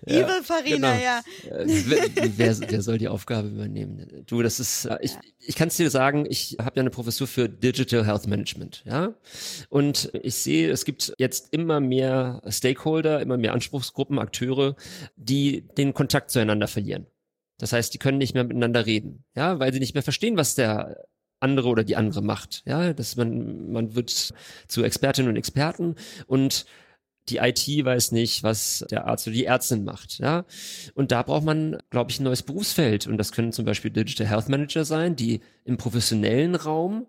Evil 0.06 0.42
Farina, 0.42 0.92
genau. 0.92 1.04
ja. 1.04 1.22
wer, 1.44 2.56
wer, 2.58 2.82
soll 2.82 2.98
die 2.98 3.08
Aufgabe 3.08 3.48
übernehmen? 3.48 4.24
Du, 4.26 4.42
das 4.42 4.60
ist, 4.60 4.88
ich, 5.00 5.12
ich 5.38 5.54
kann 5.56 5.68
es 5.68 5.76
dir 5.76 5.90
sagen, 5.90 6.26
ich 6.28 6.56
habe 6.60 6.72
ja 6.76 6.80
eine 6.80 6.90
Professur 6.90 7.26
für 7.26 7.48
Digital 7.48 8.06
Health 8.06 8.26
Management, 8.26 8.82
ja. 8.84 9.14
Und 9.68 10.10
ich 10.22 10.34
sehe, 10.36 10.70
es 10.70 10.84
gibt 10.84 11.12
jetzt 11.18 11.52
immer 11.52 11.80
mehr 11.80 12.42
Stakeholder, 12.48 13.20
immer 13.20 13.36
mehr 13.36 13.52
Anspruchsgruppen, 13.52 14.18
Akteure, 14.18 14.76
die 15.16 15.66
den 15.76 15.94
Kontakt 15.94 16.30
zueinander 16.30 16.68
verlieren. 16.68 17.06
Das 17.58 17.72
heißt, 17.72 17.94
die 17.94 17.98
können 17.98 18.18
nicht 18.18 18.34
mehr 18.34 18.44
miteinander 18.44 18.86
reden, 18.86 19.24
ja, 19.34 19.58
weil 19.58 19.72
sie 19.72 19.80
nicht 19.80 19.94
mehr 19.94 20.02
verstehen, 20.02 20.36
was 20.36 20.54
der 20.54 21.06
andere 21.40 21.68
oder 21.68 21.84
die 21.84 21.96
andere 21.96 22.22
macht. 22.22 22.62
Ja, 22.66 22.92
dass 22.92 23.16
man, 23.16 23.70
man 23.72 23.94
wird 23.94 24.34
zu 24.68 24.82
Expertinnen 24.82 25.30
und 25.30 25.36
Experten 25.36 25.96
und 26.26 26.66
die 27.28 27.38
IT 27.38 27.66
weiß 27.84 28.12
nicht, 28.12 28.42
was 28.42 28.84
der 28.90 29.06
Arzt 29.06 29.26
oder 29.26 29.34
die 29.34 29.44
Ärztin 29.44 29.84
macht. 29.84 30.18
Ja? 30.18 30.44
Und 30.94 31.12
da 31.12 31.22
braucht 31.22 31.44
man, 31.44 31.78
glaube 31.90 32.10
ich, 32.10 32.20
ein 32.20 32.24
neues 32.24 32.42
Berufsfeld. 32.42 33.06
Und 33.06 33.18
das 33.18 33.32
können 33.32 33.52
zum 33.52 33.64
Beispiel 33.64 33.90
Digital 33.90 34.26
Health 34.26 34.48
Manager 34.48 34.84
sein, 34.84 35.16
die 35.16 35.40
im 35.64 35.76
professionellen 35.76 36.54
Raum 36.54 37.06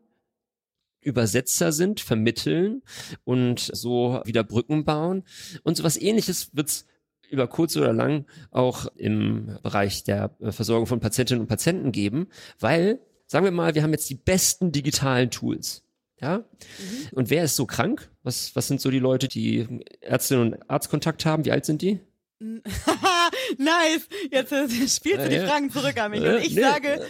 Übersetzer 0.99 1.71
sind, 1.71 2.01
vermitteln 2.01 2.81
und 3.23 3.59
so 3.59 4.21
wieder 4.25 4.43
Brücken 4.43 4.83
bauen. 4.83 5.23
Und 5.63 5.77
sowas 5.77 5.95
ähnliches 5.95 6.49
wird's 6.53 6.85
über 7.29 7.47
kurz 7.47 7.75
oder 7.77 7.93
lang 7.93 8.25
auch 8.51 8.87
im 8.95 9.57
Bereich 9.63 10.03
der 10.03 10.35
Versorgung 10.41 10.87
von 10.87 10.99
Patientinnen 10.99 11.41
und 11.41 11.47
Patienten 11.47 11.91
geben, 11.91 12.27
weil, 12.59 12.99
sagen 13.25 13.45
wir 13.45 13.51
mal, 13.51 13.75
wir 13.75 13.83
haben 13.83 13.91
jetzt 13.91 14.09
die 14.09 14.15
besten 14.15 14.71
digitalen 14.71 15.29
Tools. 15.29 15.83
Ja? 16.19 16.39
Mhm. 16.39 17.07
Und 17.11 17.29
wer 17.29 17.43
ist 17.43 17.55
so 17.55 17.65
krank? 17.65 18.09
Was, 18.23 18.55
was 18.55 18.67
sind 18.67 18.81
so 18.81 18.89
die 18.89 18.99
Leute, 18.99 19.27
die 19.27 19.67
Ärztin 20.01 20.39
und 20.39 20.69
Arztkontakt 20.69 21.25
haben? 21.25 21.45
Wie 21.45 21.51
alt 21.51 21.65
sind 21.65 21.81
die? 21.81 21.99
nice. 22.39 24.07
Jetzt 24.31 24.51
äh, 24.51 24.67
spielst 24.87 25.25
du 25.25 25.29
die 25.29 25.39
Fragen 25.39 25.71
zurück 25.71 25.97
an 25.97 26.11
mich. 26.11 26.21
Und 26.21 26.37
ich 26.37 26.55
nee. 26.55 26.61
sage 26.61 27.05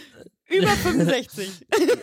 über 0.50 0.67
65. 0.84 1.50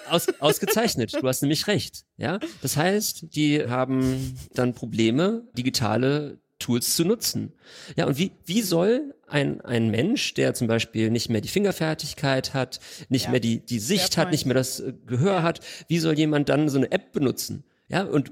Aus, 0.08 0.28
ausgezeichnet. 0.40 1.14
Du 1.14 1.26
hast 1.26 1.42
nämlich 1.42 1.66
recht. 1.66 2.04
Ja? 2.16 2.38
Das 2.62 2.76
heißt, 2.76 3.34
die 3.34 3.66
haben 3.66 4.38
dann 4.52 4.74
Probleme, 4.74 5.48
digitale 5.56 6.38
Tools 6.58 6.94
zu 6.96 7.04
nutzen. 7.04 7.52
Ja, 7.96 8.06
und 8.06 8.18
wie, 8.18 8.32
wie 8.44 8.62
soll 8.62 9.14
ein, 9.26 9.60
ein 9.62 9.90
Mensch, 9.90 10.34
der 10.34 10.54
zum 10.54 10.66
Beispiel 10.66 11.10
nicht 11.10 11.28
mehr 11.28 11.40
die 11.40 11.48
Fingerfertigkeit 11.48 12.54
hat, 12.54 12.80
nicht 13.08 13.26
ja. 13.26 13.30
mehr 13.32 13.40
die, 13.40 13.60
die 13.60 13.78
Sicht 13.78 14.16
hat, 14.16 14.30
nicht 14.30 14.46
mehr 14.46 14.54
das 14.54 14.80
äh, 14.80 14.92
Gehör 15.06 15.34
ja. 15.34 15.42
hat, 15.42 15.60
wie 15.88 15.98
soll 15.98 16.18
jemand 16.18 16.48
dann 16.48 16.68
so 16.68 16.78
eine 16.78 16.90
App 16.92 17.12
benutzen? 17.12 17.64
Ja, 17.88 18.04
und 18.04 18.30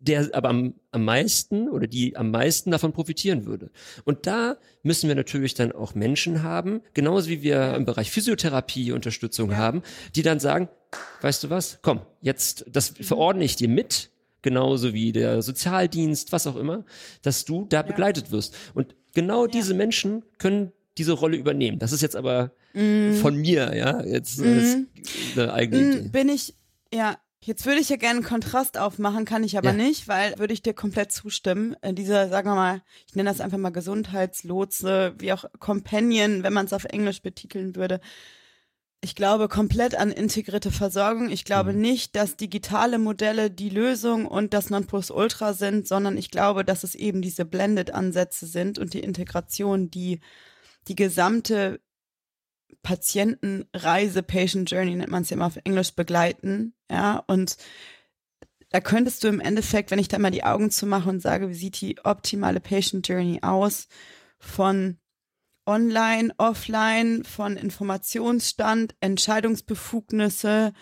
der 0.00 0.30
aber 0.32 0.48
am, 0.48 0.74
am 0.92 1.04
meisten 1.04 1.68
oder 1.68 1.86
die 1.86 2.16
am 2.16 2.30
meisten 2.30 2.70
davon 2.70 2.92
profitieren 2.92 3.46
würde. 3.46 3.70
Und 4.04 4.26
da 4.26 4.56
müssen 4.82 5.08
wir 5.08 5.16
natürlich 5.16 5.54
dann 5.54 5.72
auch 5.72 5.94
Menschen 5.94 6.42
haben, 6.42 6.82
genauso 6.94 7.28
wie 7.28 7.42
wir 7.42 7.56
ja. 7.56 7.76
im 7.76 7.84
Bereich 7.84 8.10
Physiotherapie 8.10 8.92
Unterstützung 8.92 9.56
haben, 9.56 9.82
die 10.14 10.22
dann 10.22 10.38
sagen, 10.38 10.68
weißt 11.20 11.44
du 11.44 11.50
was, 11.50 11.80
komm, 11.82 12.00
jetzt, 12.20 12.64
das 12.68 12.96
mhm. 12.96 13.04
verordne 13.04 13.44
ich 13.44 13.56
dir 13.56 13.68
mit, 13.68 14.10
genauso 14.42 14.94
wie 14.94 15.12
der 15.12 15.42
Sozialdienst, 15.42 16.32
was 16.32 16.46
auch 16.46 16.56
immer, 16.56 16.84
dass 17.22 17.44
du 17.44 17.66
da 17.68 17.78
ja. 17.78 17.82
begleitet 17.82 18.30
wirst. 18.30 18.56
Und 18.74 18.94
genau 19.14 19.46
ja. 19.46 19.50
diese 19.50 19.74
Menschen 19.74 20.24
können 20.38 20.72
diese 20.96 21.12
Rolle 21.12 21.36
übernehmen. 21.36 21.78
Das 21.78 21.92
ist 21.92 22.02
jetzt 22.02 22.16
aber 22.16 22.52
mm. 22.74 23.14
von 23.14 23.36
mir, 23.36 23.74
ja, 23.76 24.02
jetzt 24.02 24.40
mm. 24.40 24.86
eine 25.36 25.52
eigene 25.52 25.82
mm, 25.82 25.92
Idee. 25.92 26.08
Bin 26.08 26.28
ich, 26.28 26.54
ja, 26.92 27.16
Jetzt 27.40 27.66
würde 27.66 27.80
ich 27.80 27.88
ja 27.88 27.96
gerne 27.96 28.18
einen 28.18 28.26
Kontrast 28.26 28.76
aufmachen, 28.78 29.24
kann 29.24 29.44
ich 29.44 29.56
aber 29.56 29.70
ja. 29.70 29.76
nicht, 29.76 30.08
weil 30.08 30.36
würde 30.38 30.52
ich 30.52 30.60
dir 30.60 30.74
komplett 30.74 31.12
zustimmen. 31.12 31.76
Äh, 31.82 31.94
dieser, 31.94 32.28
sagen 32.28 32.50
wir 32.50 32.56
mal, 32.56 32.82
ich 33.06 33.14
nenne 33.14 33.30
das 33.30 33.40
einfach 33.40 33.58
mal 33.58 33.70
Gesundheitslotse, 33.70 35.14
wie 35.18 35.32
auch 35.32 35.44
Companion, 35.60 36.42
wenn 36.42 36.52
man 36.52 36.66
es 36.66 36.72
auf 36.72 36.84
Englisch 36.84 37.22
betiteln 37.22 37.76
würde, 37.76 38.00
ich 39.00 39.14
glaube 39.14 39.48
komplett 39.48 39.94
an 39.94 40.10
integrierte 40.10 40.72
Versorgung. 40.72 41.30
Ich 41.30 41.44
glaube 41.44 41.72
mhm. 41.72 41.80
nicht, 41.80 42.16
dass 42.16 42.36
digitale 42.36 42.98
Modelle 42.98 43.50
die 43.50 43.70
Lösung 43.70 44.26
und 44.26 44.54
das 44.54 44.70
Nonplusultra 44.70 45.52
sind, 45.52 45.86
sondern 45.86 46.18
ich 46.18 46.30
glaube, 46.30 46.64
dass 46.64 46.82
es 46.82 46.94
eben 46.94 47.22
diese 47.22 47.44
Blended-Ansätze 47.44 48.46
sind 48.46 48.78
und 48.78 48.94
die 48.94 49.00
Integration, 49.00 49.90
die 49.90 50.20
die 50.88 50.96
gesamte 50.96 51.80
Patientenreise, 52.82 54.22
Patient 54.22 54.70
Journey 54.70 54.96
nennt 54.96 55.10
man 55.10 55.22
es 55.22 55.30
ja 55.30 55.36
immer 55.36 55.46
auf 55.46 55.58
Englisch, 55.64 55.92
begleiten. 55.94 56.74
Ja, 56.90 57.22
und 57.26 57.56
da 58.70 58.80
könntest 58.80 59.22
du 59.24 59.28
im 59.28 59.40
Endeffekt, 59.40 59.90
wenn 59.90 59.98
ich 59.98 60.08
da 60.08 60.18
mal 60.18 60.30
die 60.30 60.44
Augen 60.44 60.70
zumache 60.70 61.08
und 61.08 61.20
sage, 61.20 61.48
wie 61.50 61.54
sieht 61.54 61.80
die 61.80 61.98
optimale 62.04 62.60
Patient 62.60 63.06
Journey 63.06 63.40
aus, 63.42 63.88
von 64.38 64.98
online, 65.68 66.32
offline, 66.38 67.22
von 67.24 67.56
Informationsstand, 67.56 68.94
Entscheidungsbefugnisse, 69.00 70.72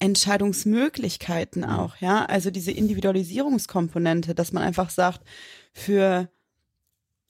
Entscheidungsmöglichkeiten 0.00 1.62
mhm. 1.62 1.68
auch, 1.68 1.96
ja. 1.98 2.26
Also 2.26 2.50
diese 2.50 2.72
Individualisierungskomponente, 2.72 4.34
dass 4.34 4.52
man 4.52 4.64
einfach 4.64 4.90
sagt, 4.90 5.22
für 5.72 6.28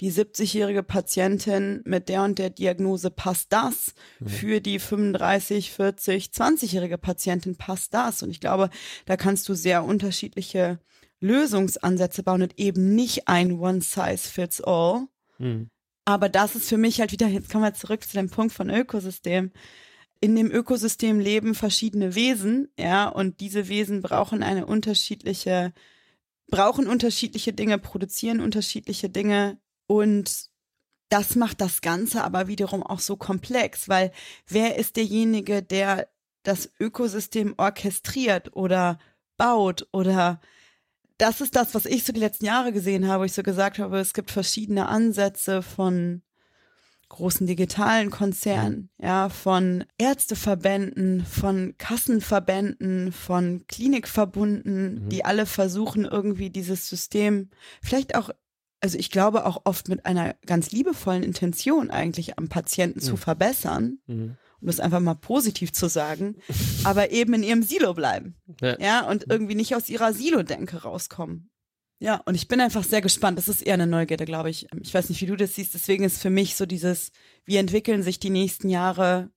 die 0.01 0.11
70-jährige 0.11 0.83
Patientin 0.83 1.83
mit 1.85 2.09
der 2.09 2.25
und 2.25 2.39
der 2.39 2.51
Diagnose 2.51 3.11
passt 3.11 3.53
das. 3.53 3.95
Mhm. 4.19 4.29
Für 4.29 4.61
die 4.61 4.79
35, 4.79 5.71
40, 5.71 6.27
20-jährige 6.27 6.99
Patientin 6.99 7.57
passt 7.57 7.95
das. 7.95 8.23
Und 8.23 8.31
ich 8.31 8.41
glaube, 8.41 8.71
da 9.07 9.17
kannst 9.17 9.49
du 9.49 9.55
sehr 9.55 9.85
unterschiedliche 9.85 10.81
Lösungsansätze 11.21 12.23
bauen 12.23 12.43
und 12.43 12.59
eben 12.59 12.95
nicht 12.95 13.29
ein 13.29 13.53
One 13.53 13.81
Size 13.83 14.19
Fits 14.19 14.61
All. 14.61 15.07
Mhm. 15.39 15.71
Aber 16.05 16.29
das 16.29 16.55
ist 16.55 16.69
für 16.69 16.77
mich 16.77 17.01
halt 17.01 17.13
wieder, 17.13 17.29
jetzt 17.29 17.51
kommen 17.51 17.65
wir 17.65 17.75
zurück 17.75 18.05
zu 18.05 18.15
dem 18.15 18.29
Punkt 18.31 18.53
von 18.53 18.71
Ökosystem. 18.71 19.53
In 20.21 20.37
dem 20.37 20.51
Ökosystem 20.51 21.19
leben 21.19 21.55
verschiedene 21.55 22.15
Wesen, 22.15 22.69
ja, 22.79 23.09
und 23.09 23.41
diese 23.41 23.69
Wesen 23.69 24.03
brauchen 24.03 24.43
eine 24.43 24.67
unterschiedliche, 24.67 25.73
brauchen 26.49 26.87
unterschiedliche 26.87 27.53
Dinge, 27.53 27.79
produzieren 27.79 28.41
unterschiedliche 28.41 29.09
Dinge, 29.09 29.59
und 29.87 30.49
das 31.09 31.37
macht 31.37 31.61
das 31.61 31.81
Ganze 31.81 32.25
aber 32.25 32.49
wiederum 32.49 32.83
auch 32.83 33.01
so 33.01 33.17
komplex, 33.17 33.89
weil 33.89 34.13
wer 34.49 34.77
ist 34.77 34.97
derjenige, 34.97 35.63
der 35.63 36.09
das 36.43 36.71
Ökosystem 36.81 37.55
orchestriert 37.57 38.55
oder 38.57 38.99
baut 39.37 39.87
oder 39.93 40.41
das 41.25 41.41
ist 41.41 41.57
das, 41.57 41.75
was 41.75 41.87
ich 41.87 42.05
so 42.05 42.13
die 42.13 42.21
letzten 42.21 42.45
Jahre 42.45 42.71
gesehen 42.71 43.09
habe, 43.09 43.23
wo 43.23 43.25
ich 43.25 43.33
so 43.33 43.43
gesagt 43.43 43.79
habe, 43.79 43.99
es 43.99 44.13
gibt 44.13 44.31
verschiedene 44.31 44.89
Ansätze 44.89 45.63
von 45.63 46.21
großen 47.09 47.47
digitalen 47.47 48.11
Konzernen, 48.11 48.91
ja, 48.99 49.31
von 49.31 49.85
Ärzteverbänden, 49.97 51.25
von 51.25 51.77
Kassenverbänden, 51.79 53.11
von 53.13 53.65
Klinikverbunden, 53.69 55.05
mhm. 55.05 55.09
die 55.09 55.25
alle 55.25 55.47
versuchen 55.47 56.05
irgendwie 56.05 56.51
dieses 56.51 56.91
System 56.91 57.49
vielleicht 57.81 58.17
auch 58.17 58.29
also 58.83 58.99
ich 58.99 59.11
glaube 59.11 59.47
auch 59.47 59.63
oft 59.65 59.89
mit 59.89 60.05
einer 60.05 60.35
ganz 60.45 60.71
liebevollen 60.73 61.23
Intention 61.23 61.91
eigentlich 61.91 62.37
am 62.37 62.51
Patienten 62.51 62.99
mhm. 62.99 63.03
zu 63.03 63.17
verbessern, 63.17 63.99
mhm. 64.07 64.37
Um 64.61 64.67
das 64.67 64.81
einfach 64.81 65.01
mal 65.01 65.15
positiv 65.15 65.73
zu 65.73 65.89
sagen, 65.89 66.37
aber 66.85 67.11
eben 67.11 67.35
in 67.35 67.43
ihrem 67.43 67.63
Silo 67.63 67.95
bleiben. 67.95 68.37
Ja, 68.61 68.79
ja 68.81 69.09
und 69.09 69.27
irgendwie 69.29 69.55
nicht 69.55 69.75
aus 69.75 69.89
ihrer 69.89 70.13
Silo-Denke 70.13 70.83
rauskommen. 70.83 71.51
Ja, 72.01 72.21
und 72.27 72.35
ich 72.35 72.49
bin 72.49 72.61
einfach 72.61 72.85
sehr 72.85 73.01
gespannt. 73.01 73.39
Das 73.39 73.49
ist 73.49 73.63
eher 73.63 73.75
eine 73.75 73.87
Neugierde, 73.87 74.25
glaube 74.25 74.51
ich. 74.51 74.67
Ich 74.83 74.93
weiß 74.93 75.09
nicht, 75.09 75.21
wie 75.23 75.27
du 75.27 75.37
das 75.37 75.55
siehst. 75.55 75.75
Deswegen 75.75 76.05
ist 76.05 76.21
für 76.21 76.31
mich 76.31 76.57
so 76.57 76.67
dieses, 76.67 77.13
wie 77.45 77.57
entwickeln 77.57 78.03
sich 78.03 78.19
die 78.19 78.31
nächsten 78.31 78.69
Jahre? 78.69 79.31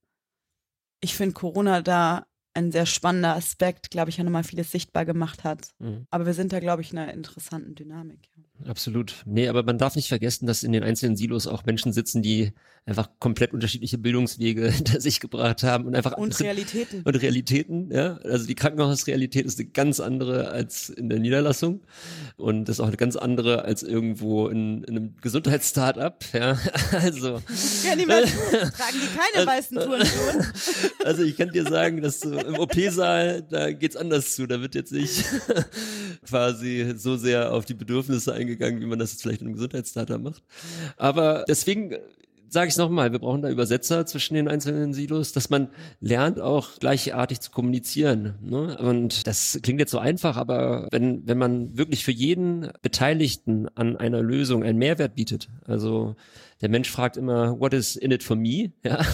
Ich 0.99 1.15
finde 1.15 1.33
Corona 1.33 1.81
da 1.81 2.25
ein 2.53 2.71
sehr 2.71 2.87
spannender 2.87 3.35
Aspekt, 3.35 3.91
glaube 3.91 4.09
ich, 4.09 4.17
ja 4.17 4.23
nochmal 4.23 4.43
vieles 4.43 4.71
sichtbar 4.71 5.05
gemacht 5.05 5.43
hat. 5.43 5.75
Mhm. 5.77 6.07
Aber 6.09 6.25
wir 6.25 6.33
sind 6.33 6.51
da, 6.51 6.59
glaube 6.59 6.81
ich, 6.81 6.91
in 6.91 6.97
einer 6.97 7.13
interessanten 7.13 7.75
Dynamik. 7.75 8.29
Ja. 8.35 8.43
Absolut. 8.65 9.23
Nee, 9.25 9.47
aber 9.47 9.63
man 9.63 9.77
darf 9.77 9.95
nicht 9.95 10.07
vergessen, 10.07 10.47
dass 10.47 10.63
in 10.63 10.71
den 10.71 10.83
einzelnen 10.83 11.15
Silos 11.15 11.47
auch 11.47 11.65
Menschen 11.65 11.93
sitzen, 11.93 12.21
die 12.21 12.53
einfach 12.85 13.09
komplett 13.19 13.53
unterschiedliche 13.53 13.97
Bildungswege 13.97 14.69
hinter 14.71 15.01
sich 15.01 15.19
gebracht 15.19 15.61
haben 15.63 15.85
und 15.85 15.95
einfach 15.95 16.13
und 16.13 16.39
Realitäten. 16.39 17.01
Und 17.03 17.21
Realitäten, 17.21 17.91
ja. 17.91 18.17
Also 18.23 18.47
die 18.47 18.55
Krankenhausrealität 18.55 19.45
ist 19.45 19.59
eine 19.59 19.69
ganz 19.69 19.99
andere 19.99 20.49
als 20.49 20.89
in 20.89 21.09
der 21.09 21.19
Niederlassung 21.19 21.81
und 22.37 22.65
das 22.65 22.77
ist 22.77 22.79
auch 22.79 22.87
eine 22.87 22.97
ganz 22.97 23.15
andere 23.15 23.65
als 23.65 23.83
irgendwo 23.83 24.47
in, 24.47 24.83
in 24.85 24.97
einem 24.97 25.15
Gesundheitsstartup, 25.21 26.23
ja. 26.33 26.57
Also. 26.91 27.41
Ja, 27.83 27.95
Menschen 27.95 28.37
tragen 28.49 28.95
die 28.95 29.35
keine 29.35 29.45
weißen 29.45 29.77
Turnschuhe. 29.77 30.45
Also 31.03 31.23
ich 31.23 31.37
kann 31.37 31.49
dir 31.49 31.63
sagen, 31.63 32.01
dass 32.01 32.21
so 32.21 32.39
im 32.39 32.55
OP-Saal, 32.55 33.43
da 33.43 33.71
geht's 33.71 33.95
anders 33.95 34.35
zu. 34.35 34.47
Da 34.47 34.61
wird 34.61 34.73
jetzt 34.75 34.93
nicht 34.93 35.25
quasi 36.25 36.93
so 36.97 37.17
sehr 37.17 37.51
auf 37.53 37.65
die 37.65 37.73
Bedürfnisse 37.73 38.33
eingegangen 38.33 38.46
eingegangen, 38.47 38.81
wie 38.81 38.85
man 38.85 38.99
das 38.99 39.11
jetzt 39.11 39.21
vielleicht 39.21 39.41
in 39.41 39.47
einem 39.47 39.55
Gesundheitsstarter 39.55 40.17
macht. 40.17 40.43
Aber 40.97 41.45
deswegen 41.47 41.95
sage 42.49 42.67
ich 42.67 42.73
es 42.73 42.77
nochmal, 42.77 43.11
wir 43.11 43.19
brauchen 43.19 43.41
da 43.41 43.49
Übersetzer 43.49 44.05
zwischen 44.05 44.35
den 44.35 44.47
einzelnen 44.47 44.93
Silos, 44.93 45.33
dass 45.33 45.49
man 45.49 45.67
lernt 45.99 46.39
auch 46.39 46.79
gleichartig 46.79 47.41
zu 47.41 47.51
kommunizieren. 47.51 48.35
Ne? 48.41 48.77
Und 48.77 49.27
das 49.27 49.59
klingt 49.63 49.81
jetzt 49.81 49.91
so 49.91 49.99
einfach, 49.99 50.37
aber 50.37 50.87
wenn, 50.91 51.27
wenn 51.27 51.37
man 51.37 51.77
wirklich 51.77 52.05
für 52.05 52.11
jeden 52.11 52.69
Beteiligten 52.81 53.67
an 53.75 53.97
einer 53.97 54.21
Lösung 54.21 54.63
einen 54.63 54.77
Mehrwert 54.77 55.15
bietet, 55.15 55.49
also 55.65 56.15
der 56.61 56.69
Mensch 56.69 56.89
fragt 56.89 57.17
immer, 57.17 57.59
what 57.59 57.73
is 57.73 57.95
in 57.95 58.11
it 58.11 58.23
for 58.23 58.35
me? 58.35 58.71
Ja, 58.83 59.05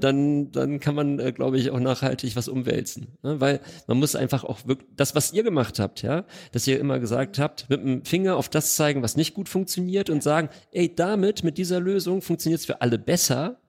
dann, 0.00 0.52
dann 0.52 0.78
kann 0.80 0.94
man, 0.94 1.18
äh, 1.18 1.32
glaube 1.32 1.58
ich, 1.58 1.70
auch 1.70 1.80
nachhaltig 1.80 2.36
was 2.36 2.48
umwälzen. 2.48 3.18
Ne? 3.22 3.40
Weil 3.40 3.60
man 3.86 3.98
muss 3.98 4.14
einfach 4.14 4.44
auch 4.44 4.66
wirklich, 4.66 4.88
das, 4.96 5.14
was 5.14 5.32
ihr 5.32 5.42
gemacht 5.42 5.78
habt, 5.78 6.02
ja, 6.02 6.24
dass 6.52 6.66
ihr 6.66 6.78
immer 6.78 7.00
gesagt 7.00 7.38
habt, 7.38 7.68
mit 7.68 7.80
dem 7.80 8.04
Finger 8.04 8.36
auf 8.36 8.48
das 8.48 8.76
zeigen, 8.76 9.02
was 9.02 9.16
nicht 9.16 9.34
gut 9.34 9.48
funktioniert 9.48 10.08
und 10.08 10.22
sagen, 10.22 10.50
ey, 10.70 10.94
damit, 10.94 11.42
mit 11.42 11.58
dieser 11.58 11.80
Lösung 11.80 12.22
funktioniert 12.22 12.60
es 12.60 12.66
für 12.66 12.80
alle 12.80 12.98
besser. 12.98 13.60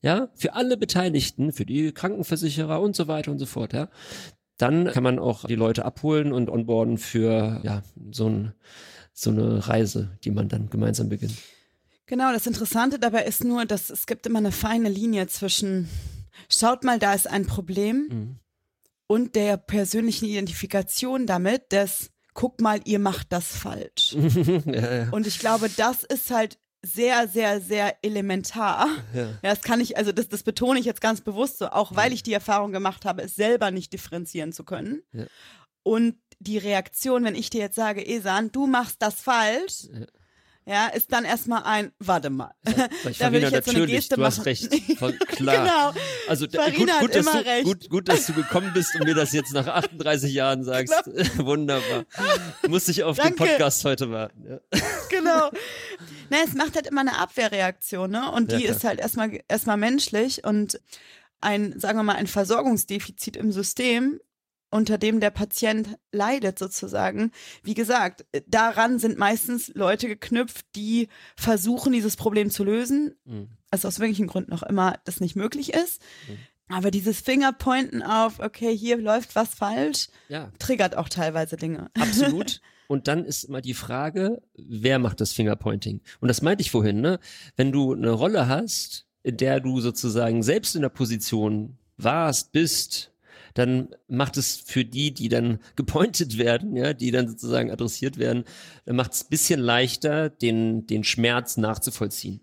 Ja, 0.00 0.28
für 0.36 0.54
alle 0.54 0.76
Beteiligten, 0.76 1.52
für 1.52 1.66
die 1.66 1.90
Krankenversicherer 1.90 2.80
und 2.80 2.94
so 2.94 3.08
weiter 3.08 3.32
und 3.32 3.40
so 3.40 3.46
fort, 3.46 3.72
ja. 3.72 3.88
Dann 4.56 4.86
kann 4.86 5.02
man 5.02 5.18
auch 5.18 5.44
die 5.44 5.56
Leute 5.56 5.84
abholen 5.84 6.32
und 6.32 6.50
onboarden 6.50 6.98
für, 6.98 7.60
ja, 7.64 7.82
so 8.12 8.28
ein, 8.28 8.52
so 9.12 9.30
eine 9.30 9.66
Reise, 9.66 10.16
die 10.22 10.30
man 10.30 10.48
dann 10.48 10.70
gemeinsam 10.70 11.08
beginnt. 11.08 11.34
Genau, 12.08 12.32
das 12.32 12.46
Interessante 12.46 12.98
dabei 12.98 13.24
ist 13.24 13.44
nur, 13.44 13.66
dass 13.66 13.90
es 13.90 14.06
gibt 14.06 14.26
immer 14.26 14.38
eine 14.38 14.50
feine 14.50 14.88
Linie 14.88 15.26
zwischen, 15.26 15.90
schaut 16.48 16.82
mal, 16.82 16.98
da 16.98 17.12
ist 17.12 17.26
ein 17.26 17.46
Problem 17.46 18.08
mhm. 18.10 18.36
und 19.06 19.36
der 19.36 19.58
persönlichen 19.58 20.24
Identifikation 20.24 21.26
damit, 21.26 21.70
dass, 21.70 22.10
guck 22.32 22.62
mal, 22.62 22.80
ihr 22.86 22.98
macht 22.98 23.30
das 23.30 23.48
falsch. 23.48 24.16
ja, 24.64 24.94
ja. 24.94 25.10
Und 25.10 25.26
ich 25.26 25.38
glaube, 25.38 25.68
das 25.68 26.02
ist 26.02 26.30
halt 26.30 26.58
sehr, 26.82 27.28
sehr, 27.28 27.60
sehr 27.60 28.02
elementar. 28.02 28.88
Ja. 29.12 29.24
ja, 29.24 29.38
das 29.42 29.60
kann 29.60 29.78
ich, 29.82 29.98
also 29.98 30.10
das, 30.10 30.30
das 30.30 30.42
betone 30.42 30.80
ich 30.80 30.86
jetzt 30.86 31.02
ganz 31.02 31.20
bewusst 31.20 31.58
so, 31.58 31.68
auch 31.68 31.94
weil 31.94 32.14
ich 32.14 32.22
die 32.22 32.32
Erfahrung 32.32 32.72
gemacht 32.72 33.04
habe, 33.04 33.20
es 33.20 33.36
selber 33.36 33.70
nicht 33.70 33.92
differenzieren 33.92 34.54
zu 34.54 34.64
können. 34.64 35.02
Ja. 35.12 35.26
Und 35.82 36.16
die 36.38 36.56
Reaktion, 36.56 37.24
wenn 37.24 37.34
ich 37.34 37.50
dir 37.50 37.60
jetzt 37.60 37.74
sage, 37.74 38.06
Esan, 38.06 38.50
du 38.50 38.66
machst 38.66 39.02
das 39.02 39.20
falsch, 39.20 39.88
ja 39.92 40.06
ja, 40.68 40.88
ist 40.88 41.10
dann 41.12 41.24
erstmal 41.24 41.62
ein, 41.62 41.92
warte 41.98 42.28
mal. 42.28 42.52
Sag, 42.64 42.90
da 43.18 43.32
will 43.32 43.42
ich 43.42 43.50
jetzt 43.50 43.70
so 43.70 43.76
eine 43.76 43.86
Geste 43.86 44.16
du 44.16 44.20
machen. 44.20 44.36
hast 44.36 44.44
recht. 44.44 44.68
Voll 44.98 45.12
klar. 45.28 45.92
genau. 45.94 46.04
Also 46.28 46.46
gut, 46.46 46.76
gut, 47.00 47.14
dass 47.14 47.24
du, 47.24 47.38
recht. 47.38 47.64
gut, 47.64 47.88
gut, 47.88 48.08
dass 48.08 48.26
du 48.26 48.34
gekommen 48.34 48.72
bist 48.74 48.94
und 48.94 49.04
mir 49.04 49.14
das 49.14 49.32
jetzt 49.32 49.54
nach 49.54 49.66
38 49.66 50.30
Jahren 50.32 50.64
sagst. 50.64 50.92
Genau. 51.04 51.28
Wunderbar. 51.46 52.04
Muss 52.68 52.86
ich 52.88 53.02
auf 53.02 53.16
Danke. 53.16 53.44
den 53.44 53.48
Podcast 53.48 53.84
heute 53.86 54.10
warten. 54.10 54.44
Ja. 54.46 54.80
Genau. 55.08 55.50
Na, 56.28 56.36
es 56.44 56.52
macht 56.52 56.74
halt 56.74 56.86
immer 56.86 57.00
eine 57.00 57.18
Abwehrreaktion, 57.18 58.10
ne? 58.10 58.30
Und 58.30 58.52
die 58.52 58.64
ja, 58.64 58.70
ist 58.70 58.84
halt 58.84 59.00
erstmal 59.00 59.40
erstmal 59.48 59.78
menschlich 59.78 60.44
und 60.44 60.80
ein, 61.40 61.80
sagen 61.80 61.98
wir 61.98 62.02
mal, 62.02 62.16
ein 62.16 62.26
Versorgungsdefizit 62.26 63.36
im 63.36 63.52
System 63.52 64.20
unter 64.70 64.98
dem 64.98 65.20
der 65.20 65.30
Patient 65.30 65.98
leidet 66.12 66.58
sozusagen. 66.58 67.32
Wie 67.62 67.74
gesagt, 67.74 68.26
daran 68.46 68.98
sind 68.98 69.18
meistens 69.18 69.72
Leute 69.74 70.08
geknüpft, 70.08 70.66
die 70.76 71.08
versuchen, 71.36 71.92
dieses 71.92 72.16
Problem 72.16 72.50
zu 72.50 72.64
lösen. 72.64 73.14
Mhm. 73.24 73.48
Also 73.70 73.88
aus 73.88 74.00
welchen 74.00 74.26
Gründen 74.26 74.52
auch 74.52 74.62
immer 74.62 74.98
das 75.04 75.20
nicht 75.20 75.36
möglich 75.36 75.74
ist. 75.74 76.02
Mhm. 76.28 76.38
Aber 76.70 76.90
dieses 76.90 77.20
Fingerpointen 77.20 78.02
auf, 78.02 78.40
okay, 78.40 78.76
hier 78.76 78.98
läuft 78.98 79.34
was 79.34 79.54
falsch, 79.54 80.08
ja. 80.28 80.52
triggert 80.58 80.96
auch 80.96 81.08
teilweise 81.08 81.56
Dinge. 81.56 81.90
Absolut. 81.98 82.60
Und 82.88 83.06
dann 83.06 83.24
ist 83.24 83.44
immer 83.44 83.60
die 83.60 83.74
Frage, 83.74 84.40
wer 84.56 84.98
macht 84.98 85.20
das 85.20 85.32
Fingerpointing? 85.32 86.00
Und 86.20 86.28
das 86.28 86.40
meinte 86.40 86.62
ich 86.62 86.70
vorhin, 86.70 87.02
ne? 87.02 87.20
Wenn 87.54 87.70
du 87.70 87.92
eine 87.92 88.10
Rolle 88.10 88.48
hast, 88.48 89.06
in 89.22 89.36
der 89.36 89.60
du 89.60 89.80
sozusagen 89.80 90.42
selbst 90.42 90.74
in 90.74 90.80
der 90.80 90.88
Position 90.88 91.76
warst, 91.98 92.50
bist, 92.52 93.12
dann 93.54 93.88
macht 94.08 94.36
es 94.36 94.56
für 94.56 94.84
die, 94.84 95.12
die 95.12 95.28
dann 95.28 95.58
gepointet 95.76 96.38
werden, 96.38 96.76
ja, 96.76 96.92
die 96.92 97.10
dann 97.10 97.28
sozusagen 97.28 97.70
adressiert 97.70 98.18
werden, 98.18 98.44
dann 98.84 98.96
macht 98.96 99.12
es 99.12 99.24
bisschen 99.24 99.60
leichter, 99.60 100.30
den, 100.30 100.86
den 100.86 101.04
Schmerz 101.04 101.56
nachzuvollziehen. 101.56 102.40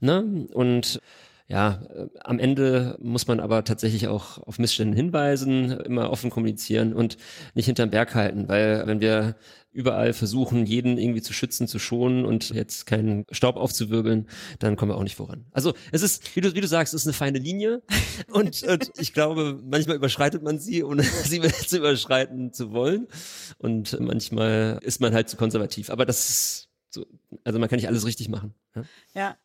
Ne? 0.00 0.46
Und 0.52 1.00
ja, 1.48 1.82
äh, 1.94 2.06
am 2.20 2.38
Ende 2.38 2.98
muss 3.00 3.26
man 3.26 3.40
aber 3.40 3.64
tatsächlich 3.64 4.06
auch 4.06 4.38
auf 4.38 4.58
Missstände 4.58 4.96
hinweisen, 4.96 5.70
immer 5.70 6.10
offen 6.10 6.30
kommunizieren 6.30 6.92
und 6.92 7.16
nicht 7.54 7.66
hinterm 7.66 7.88
Berg 7.90 8.14
halten, 8.14 8.48
weil 8.48 8.86
wenn 8.86 9.00
wir 9.00 9.36
überall 9.72 10.12
versuchen, 10.12 10.66
jeden 10.66 10.98
irgendwie 10.98 11.22
zu 11.22 11.32
schützen, 11.32 11.66
zu 11.66 11.78
schonen 11.78 12.26
und 12.26 12.50
jetzt 12.50 12.84
keinen 12.84 13.24
Staub 13.30 13.56
aufzuwirbeln, 13.56 14.28
dann 14.58 14.76
kommen 14.76 14.90
wir 14.90 14.96
auch 14.96 15.02
nicht 15.02 15.16
voran. 15.16 15.46
Also 15.52 15.72
es 15.90 16.02
ist, 16.02 16.36
wie 16.36 16.42
du, 16.42 16.54
wie 16.54 16.60
du 16.60 16.66
sagst, 16.66 16.92
es 16.92 17.02
ist 17.02 17.06
eine 17.06 17.14
feine 17.14 17.38
Linie 17.38 17.82
und, 18.30 18.62
und 18.64 18.90
ich 18.98 19.14
glaube, 19.14 19.58
manchmal 19.64 19.96
überschreitet 19.96 20.42
man 20.42 20.58
sie, 20.58 20.84
ohne 20.84 21.02
sie 21.24 21.40
zu 21.40 21.78
überschreiten 21.78 22.52
zu 22.52 22.72
wollen 22.72 23.08
und 23.56 23.98
manchmal 24.00 24.80
ist 24.82 25.00
man 25.00 25.14
halt 25.14 25.30
zu 25.30 25.38
konservativ. 25.38 25.88
Aber 25.88 26.04
das 26.04 26.28
ist 26.28 26.68
so, 26.90 27.06
also 27.44 27.58
man 27.58 27.68
kann 27.68 27.76
nicht 27.76 27.88
alles 27.88 28.06
richtig 28.06 28.28
machen. 28.28 28.54
Ja. 28.74 28.84
ja. 29.14 29.36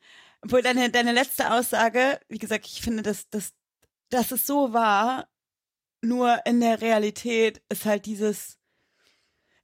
Obwohl 0.43 0.61
deine, 0.61 0.89
deine 0.89 1.13
letzte 1.13 1.51
Aussage, 1.51 2.19
wie 2.27 2.37
gesagt, 2.37 2.67
ich 2.67 2.81
finde, 2.81 3.01
dass, 3.01 3.29
dass, 3.29 3.53
dass 4.09 4.31
es 4.31 4.45
so 4.45 4.73
war, 4.73 5.29
nur 6.01 6.45
in 6.45 6.59
der 6.59 6.81
Realität 6.81 7.61
ist 7.69 7.85
halt 7.85 8.05
dieses, 8.05 8.59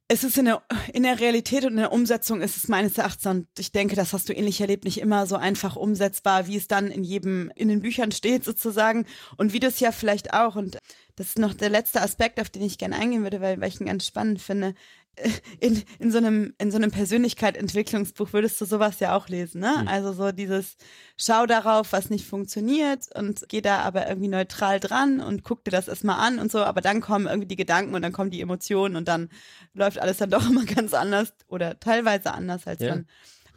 es 0.08 0.24
ist 0.24 0.38
in 0.38 0.46
der, 0.46 0.62
in 0.94 1.02
der 1.02 1.20
Realität 1.20 1.64
und 1.64 1.72
in 1.72 1.76
der 1.76 1.92
Umsetzung 1.92 2.40
ist 2.40 2.56
es 2.56 2.66
meines 2.66 2.96
Erachtens, 2.96 3.26
und 3.26 3.46
ich 3.58 3.72
denke, 3.72 3.94
das 3.94 4.14
hast 4.14 4.30
du 4.30 4.32
ähnlich 4.32 4.60
erlebt, 4.62 4.84
nicht 4.84 4.98
immer 4.98 5.26
so 5.26 5.36
einfach 5.36 5.76
umsetzbar, 5.76 6.46
wie 6.46 6.56
es 6.56 6.66
dann 6.66 6.90
in 6.90 7.04
jedem, 7.04 7.52
in 7.54 7.68
den 7.68 7.82
Büchern 7.82 8.10
steht 8.10 8.42
sozusagen 8.42 9.04
und 9.36 9.52
wie 9.52 9.60
das 9.60 9.80
ja 9.80 9.92
vielleicht 9.92 10.32
auch. 10.32 10.56
Und 10.56 10.78
das 11.14 11.28
ist 11.28 11.38
noch 11.38 11.52
der 11.52 11.68
letzte 11.68 12.00
Aspekt, 12.00 12.40
auf 12.40 12.48
den 12.48 12.62
ich 12.62 12.78
gerne 12.78 12.96
eingehen 12.96 13.22
würde, 13.22 13.42
weil, 13.42 13.60
weil 13.60 13.68
ich 13.68 13.80
ihn 13.80 13.86
ganz 13.86 14.06
spannend 14.06 14.40
finde 14.40 14.74
in, 15.60 15.82
in 15.98 16.10
so 16.10 16.18
einem, 16.18 16.54
in 16.58 16.70
so 16.70 16.76
einem 16.76 16.90
Persönlichkeitsentwicklungsbuch 16.90 18.32
würdest 18.32 18.60
du 18.60 18.64
sowas 18.64 19.00
ja 19.00 19.16
auch 19.16 19.28
lesen, 19.28 19.60
ne? 19.60 19.78
Mhm. 19.82 19.88
Also 19.88 20.12
so 20.12 20.32
dieses 20.32 20.76
Schau 21.16 21.46
darauf, 21.46 21.92
was 21.92 22.10
nicht 22.10 22.26
funktioniert 22.26 23.04
und 23.14 23.44
geh 23.48 23.60
da 23.60 23.80
aber 23.80 24.08
irgendwie 24.08 24.28
neutral 24.28 24.80
dran 24.80 25.20
und 25.20 25.44
guck 25.44 25.64
dir 25.64 25.70
das 25.70 25.88
erstmal 25.88 26.26
an 26.26 26.38
und 26.38 26.50
so, 26.50 26.60
aber 26.60 26.80
dann 26.80 27.00
kommen 27.00 27.26
irgendwie 27.26 27.48
die 27.48 27.56
Gedanken 27.56 27.94
und 27.94 28.02
dann 28.02 28.12
kommen 28.12 28.30
die 28.30 28.40
Emotionen 28.40 28.96
und 28.96 29.08
dann 29.08 29.28
läuft 29.74 29.98
alles 29.98 30.18
dann 30.18 30.30
doch 30.30 30.48
immer 30.48 30.64
ganz 30.64 30.94
anders 30.94 31.32
oder 31.48 31.78
teilweise 31.80 32.32
anders, 32.32 32.66
als 32.66 32.80
ja. 32.80 32.90
man 32.90 33.06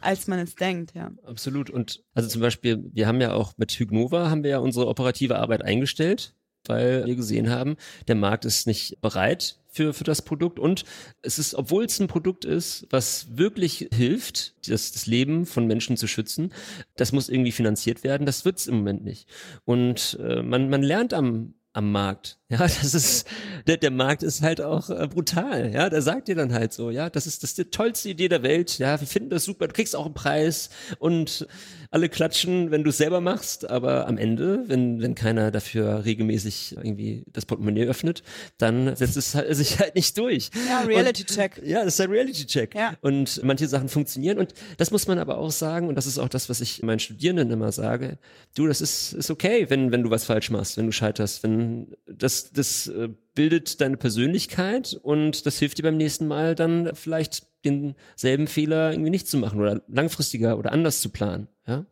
als 0.00 0.26
man 0.26 0.38
es 0.38 0.54
denkt, 0.54 0.94
ja. 0.94 1.12
Absolut. 1.24 1.70
Und 1.70 2.04
also 2.12 2.28
zum 2.28 2.42
Beispiel, 2.42 2.84
wir 2.92 3.06
haben 3.06 3.22
ja 3.22 3.32
auch 3.32 3.56
mit 3.56 3.72
Hygnova 3.72 4.28
haben 4.28 4.42
wir 4.42 4.50
ja 4.50 4.58
unsere 4.58 4.86
operative 4.86 5.38
Arbeit 5.38 5.62
eingestellt, 5.62 6.34
weil 6.68 7.06
wir 7.06 7.16
gesehen 7.16 7.50
haben, 7.50 7.76
der 8.08 8.14
Markt 8.14 8.44
ist 8.44 8.66
nicht 8.66 9.00
bereit 9.00 9.58
für, 9.74 9.92
für 9.92 10.04
das 10.04 10.22
Produkt. 10.22 10.58
Und 10.58 10.84
es 11.22 11.38
ist, 11.38 11.54
obwohl 11.54 11.84
es 11.84 11.98
ein 12.00 12.06
Produkt 12.06 12.44
ist, 12.44 12.86
was 12.90 13.36
wirklich 13.36 13.88
hilft, 13.92 14.54
das, 14.68 14.92
das 14.92 15.06
Leben 15.06 15.46
von 15.46 15.66
Menschen 15.66 15.96
zu 15.96 16.06
schützen, 16.06 16.52
das 16.96 17.12
muss 17.12 17.28
irgendwie 17.28 17.52
finanziert 17.52 18.04
werden. 18.04 18.26
Das 18.26 18.44
wird 18.44 18.58
es 18.58 18.66
im 18.66 18.76
Moment 18.76 19.04
nicht. 19.04 19.28
Und 19.64 20.18
äh, 20.20 20.42
man, 20.42 20.70
man 20.70 20.82
lernt 20.82 21.12
am, 21.12 21.54
am 21.72 21.90
Markt. 21.90 22.38
Ja, 22.54 22.60
das 22.60 22.94
ist, 22.94 23.26
der, 23.66 23.78
der 23.78 23.90
Markt 23.90 24.22
ist 24.22 24.42
halt 24.42 24.60
auch 24.60 24.88
äh, 24.90 25.08
brutal. 25.08 25.72
Ja, 25.72 25.90
da 25.90 26.00
sagt 26.00 26.28
dir 26.28 26.36
dann 26.36 26.52
halt 26.52 26.72
so, 26.72 26.90
ja, 26.90 27.10
das 27.10 27.26
ist, 27.26 27.42
das 27.42 27.50
ist 27.50 27.58
die 27.58 27.64
tollste 27.64 28.10
Idee 28.10 28.28
der 28.28 28.42
Welt. 28.42 28.78
Ja, 28.78 29.00
wir 29.00 29.08
finden 29.08 29.30
das 29.30 29.44
super. 29.44 29.66
Du 29.66 29.74
kriegst 29.74 29.96
auch 29.96 30.04
einen 30.04 30.14
Preis 30.14 30.70
und 30.98 31.48
alle 31.90 32.08
klatschen, 32.08 32.70
wenn 32.70 32.82
du 32.82 32.90
es 32.90 32.98
selber 32.98 33.20
machst. 33.20 33.70
Aber 33.70 34.06
am 34.06 34.18
Ende, 34.18 34.64
wenn, 34.66 35.00
wenn 35.00 35.14
keiner 35.14 35.50
dafür 35.50 36.04
regelmäßig 36.04 36.76
irgendwie 36.76 37.24
das 37.32 37.46
Portemonnaie 37.46 37.86
öffnet, 37.86 38.22
dann 38.58 38.94
setzt 38.96 39.16
es 39.16 39.34
halt, 39.34 39.54
sich 39.54 39.78
halt 39.78 39.94
nicht 39.94 40.16
durch. 40.18 40.50
Ja, 40.68 40.80
Reality 40.80 41.24
Check. 41.24 41.58
Und, 41.58 41.68
ja, 41.68 41.84
das 41.84 41.94
ist 41.94 42.00
ein 42.00 42.10
Reality 42.10 42.46
Check. 42.46 42.74
Ja. 42.74 42.94
Und 43.00 43.42
manche 43.42 43.68
Sachen 43.68 43.88
funktionieren. 43.88 44.38
Und 44.38 44.54
das 44.76 44.90
muss 44.90 45.06
man 45.06 45.18
aber 45.18 45.38
auch 45.38 45.52
sagen. 45.52 45.88
Und 45.88 45.94
das 45.94 46.06
ist 46.06 46.18
auch 46.18 46.28
das, 46.28 46.48
was 46.48 46.60
ich 46.60 46.82
meinen 46.82 46.98
Studierenden 46.98 47.50
immer 47.50 47.72
sage. 47.72 48.18
Du, 48.54 48.66
das 48.66 48.80
ist, 48.80 49.12
ist 49.12 49.30
okay, 49.30 49.66
wenn, 49.70 49.92
wenn 49.92 50.02
du 50.02 50.10
was 50.10 50.24
falsch 50.24 50.50
machst, 50.50 50.76
wenn 50.76 50.86
du 50.86 50.92
scheiterst, 50.92 51.42
wenn 51.42 51.94
das 52.06 52.43
das, 52.52 52.86
äh, 52.88 53.08
bildet 53.34 53.80
deine 53.80 53.96
Persönlichkeit 53.96 54.98
und 55.02 55.46
das 55.46 55.58
hilft 55.58 55.78
dir 55.78 55.82
beim 55.82 55.96
nächsten 55.96 56.26
Mal 56.26 56.54
dann 56.54 56.94
vielleicht 56.94 57.46
denselben 57.64 58.46
Fehler 58.46 58.92
irgendwie 58.92 59.10
nicht 59.10 59.26
zu 59.26 59.38
machen 59.38 59.60
oder 59.60 59.82
langfristiger 59.88 60.58
oder 60.58 60.72
anders 60.72 61.00
zu 61.00 61.08
planen. 61.08 61.48
Ja? 61.66 61.86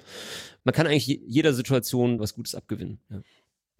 Man 0.64 0.74
kann 0.74 0.86
eigentlich 0.86 1.20
jeder 1.26 1.54
Situation 1.54 2.20
was 2.20 2.34
Gutes 2.34 2.54
abgewinnen. 2.54 3.00
Ja. 3.10 3.22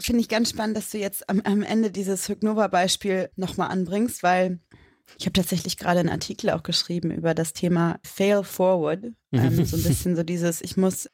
Finde 0.01 0.21
ich 0.21 0.29
ganz 0.29 0.51
spannend, 0.51 0.77
dass 0.77 0.91
du 0.91 0.99
jetzt 0.99 1.29
am, 1.29 1.41
am 1.43 1.63
Ende 1.63 1.91
dieses 1.91 2.29
Hygnova-Beispiel 2.29 3.31
nochmal 3.37 3.71
anbringst, 3.71 4.23
weil 4.23 4.59
ich 5.19 5.27
habe 5.27 5.35
tatsächlich 5.35 5.77
gerade 5.77 6.01
einen 6.01 6.09
Artikel 6.09 6.51
auch 6.51 6.63
geschrieben 6.63 7.11
über 7.11 7.35
das 7.35 7.53
Thema 7.53 8.01
Fail 8.03 8.43
Forward. 8.43 9.13
Ähm, 9.33 9.65
so 9.65 9.77
ein 9.77 9.83
bisschen 9.83 10.17
so 10.17 10.23
dieses, 10.23 10.63
ich 10.63 10.77
muss 10.77 11.09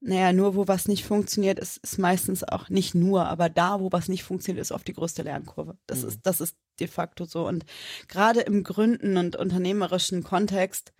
naja, 0.00 0.32
nur 0.32 0.54
wo 0.54 0.68
was 0.68 0.86
nicht 0.86 1.04
funktioniert, 1.04 1.58
ist, 1.58 1.78
ist 1.78 1.98
meistens 1.98 2.44
auch 2.44 2.68
nicht 2.68 2.94
nur, 2.94 3.26
aber 3.26 3.48
da, 3.48 3.80
wo 3.80 3.90
was 3.90 4.08
nicht 4.08 4.22
funktioniert, 4.22 4.62
ist 4.62 4.72
oft 4.72 4.86
die 4.86 4.92
größte 4.92 5.22
Lernkurve. 5.22 5.76
Das 5.86 6.02
mhm. 6.02 6.08
ist, 6.08 6.20
das 6.22 6.40
ist 6.40 6.56
de 6.78 6.86
facto 6.86 7.24
so. 7.24 7.46
Und 7.46 7.64
gerade 8.06 8.40
im 8.40 8.62
Gründen 8.62 9.16
und 9.16 9.34
unternehmerischen 9.34 10.22
Kontext, 10.22 10.92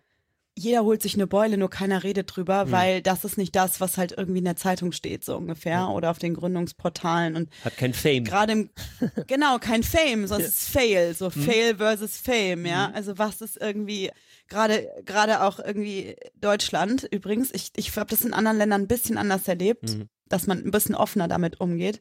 jeder 0.56 0.82
holt 0.82 1.00
sich 1.02 1.14
eine 1.14 1.28
Beule, 1.28 1.56
nur 1.56 1.70
keiner 1.70 2.02
redet 2.02 2.34
drüber, 2.34 2.64
mhm. 2.64 2.72
weil 2.72 3.02
das 3.02 3.24
ist 3.24 3.38
nicht 3.38 3.54
das, 3.54 3.80
was 3.80 3.96
halt 3.96 4.12
irgendwie 4.16 4.38
in 4.38 4.44
der 4.44 4.56
Zeitung 4.56 4.90
steht, 4.90 5.24
so 5.24 5.36
ungefähr, 5.36 5.86
mhm. 5.86 5.92
oder 5.92 6.10
auf 6.10 6.18
den 6.18 6.34
Gründungsportalen 6.34 7.36
und. 7.36 7.50
Hat 7.64 7.76
kein 7.76 7.94
Fame. 7.94 8.24
Gerade 8.24 8.52
im, 8.52 8.70
genau, 9.28 9.58
kein 9.58 9.84
Fame, 9.84 10.26
sonst 10.26 10.42
ja. 10.42 10.48
ist 10.48 10.68
Fail, 10.68 11.14
so 11.14 11.26
mhm. 11.26 11.42
Fail 11.42 11.76
versus 11.76 12.16
Fame, 12.16 12.66
ja. 12.66 12.88
Mhm. 12.88 12.94
Also 12.94 13.18
was 13.18 13.40
ist 13.40 13.56
irgendwie, 13.60 14.10
gerade 14.48 14.88
gerade 15.04 15.42
auch 15.42 15.58
irgendwie 15.58 16.16
Deutschland 16.34 17.06
übrigens. 17.10 17.50
Ich, 17.52 17.72
ich 17.76 17.94
habe 17.96 18.10
das 18.10 18.24
in 18.24 18.32
anderen 18.32 18.58
Ländern 18.58 18.82
ein 18.82 18.88
bisschen 18.88 19.18
anders 19.18 19.46
erlebt, 19.46 19.84
mhm. 19.84 20.08
dass 20.26 20.46
man 20.46 20.58
ein 20.58 20.70
bisschen 20.70 20.94
offener 20.94 21.28
damit 21.28 21.60
umgeht. 21.60 22.00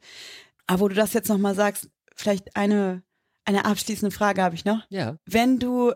Aber 0.66 0.82
wo 0.82 0.88
du 0.88 0.96
das 0.96 1.14
jetzt 1.14 1.30
nochmal 1.30 1.56
sagst, 1.56 1.90
vielleicht 2.16 2.56
eine, 2.56 3.04
eine 3.46 3.66
abschließende 3.66 4.16
Frage 4.16 4.42
habe 4.42 4.56
ich 4.56 4.66
noch. 4.66 4.86
Ja. 4.90 5.18
Wenn 5.26 5.60
du 5.60 5.94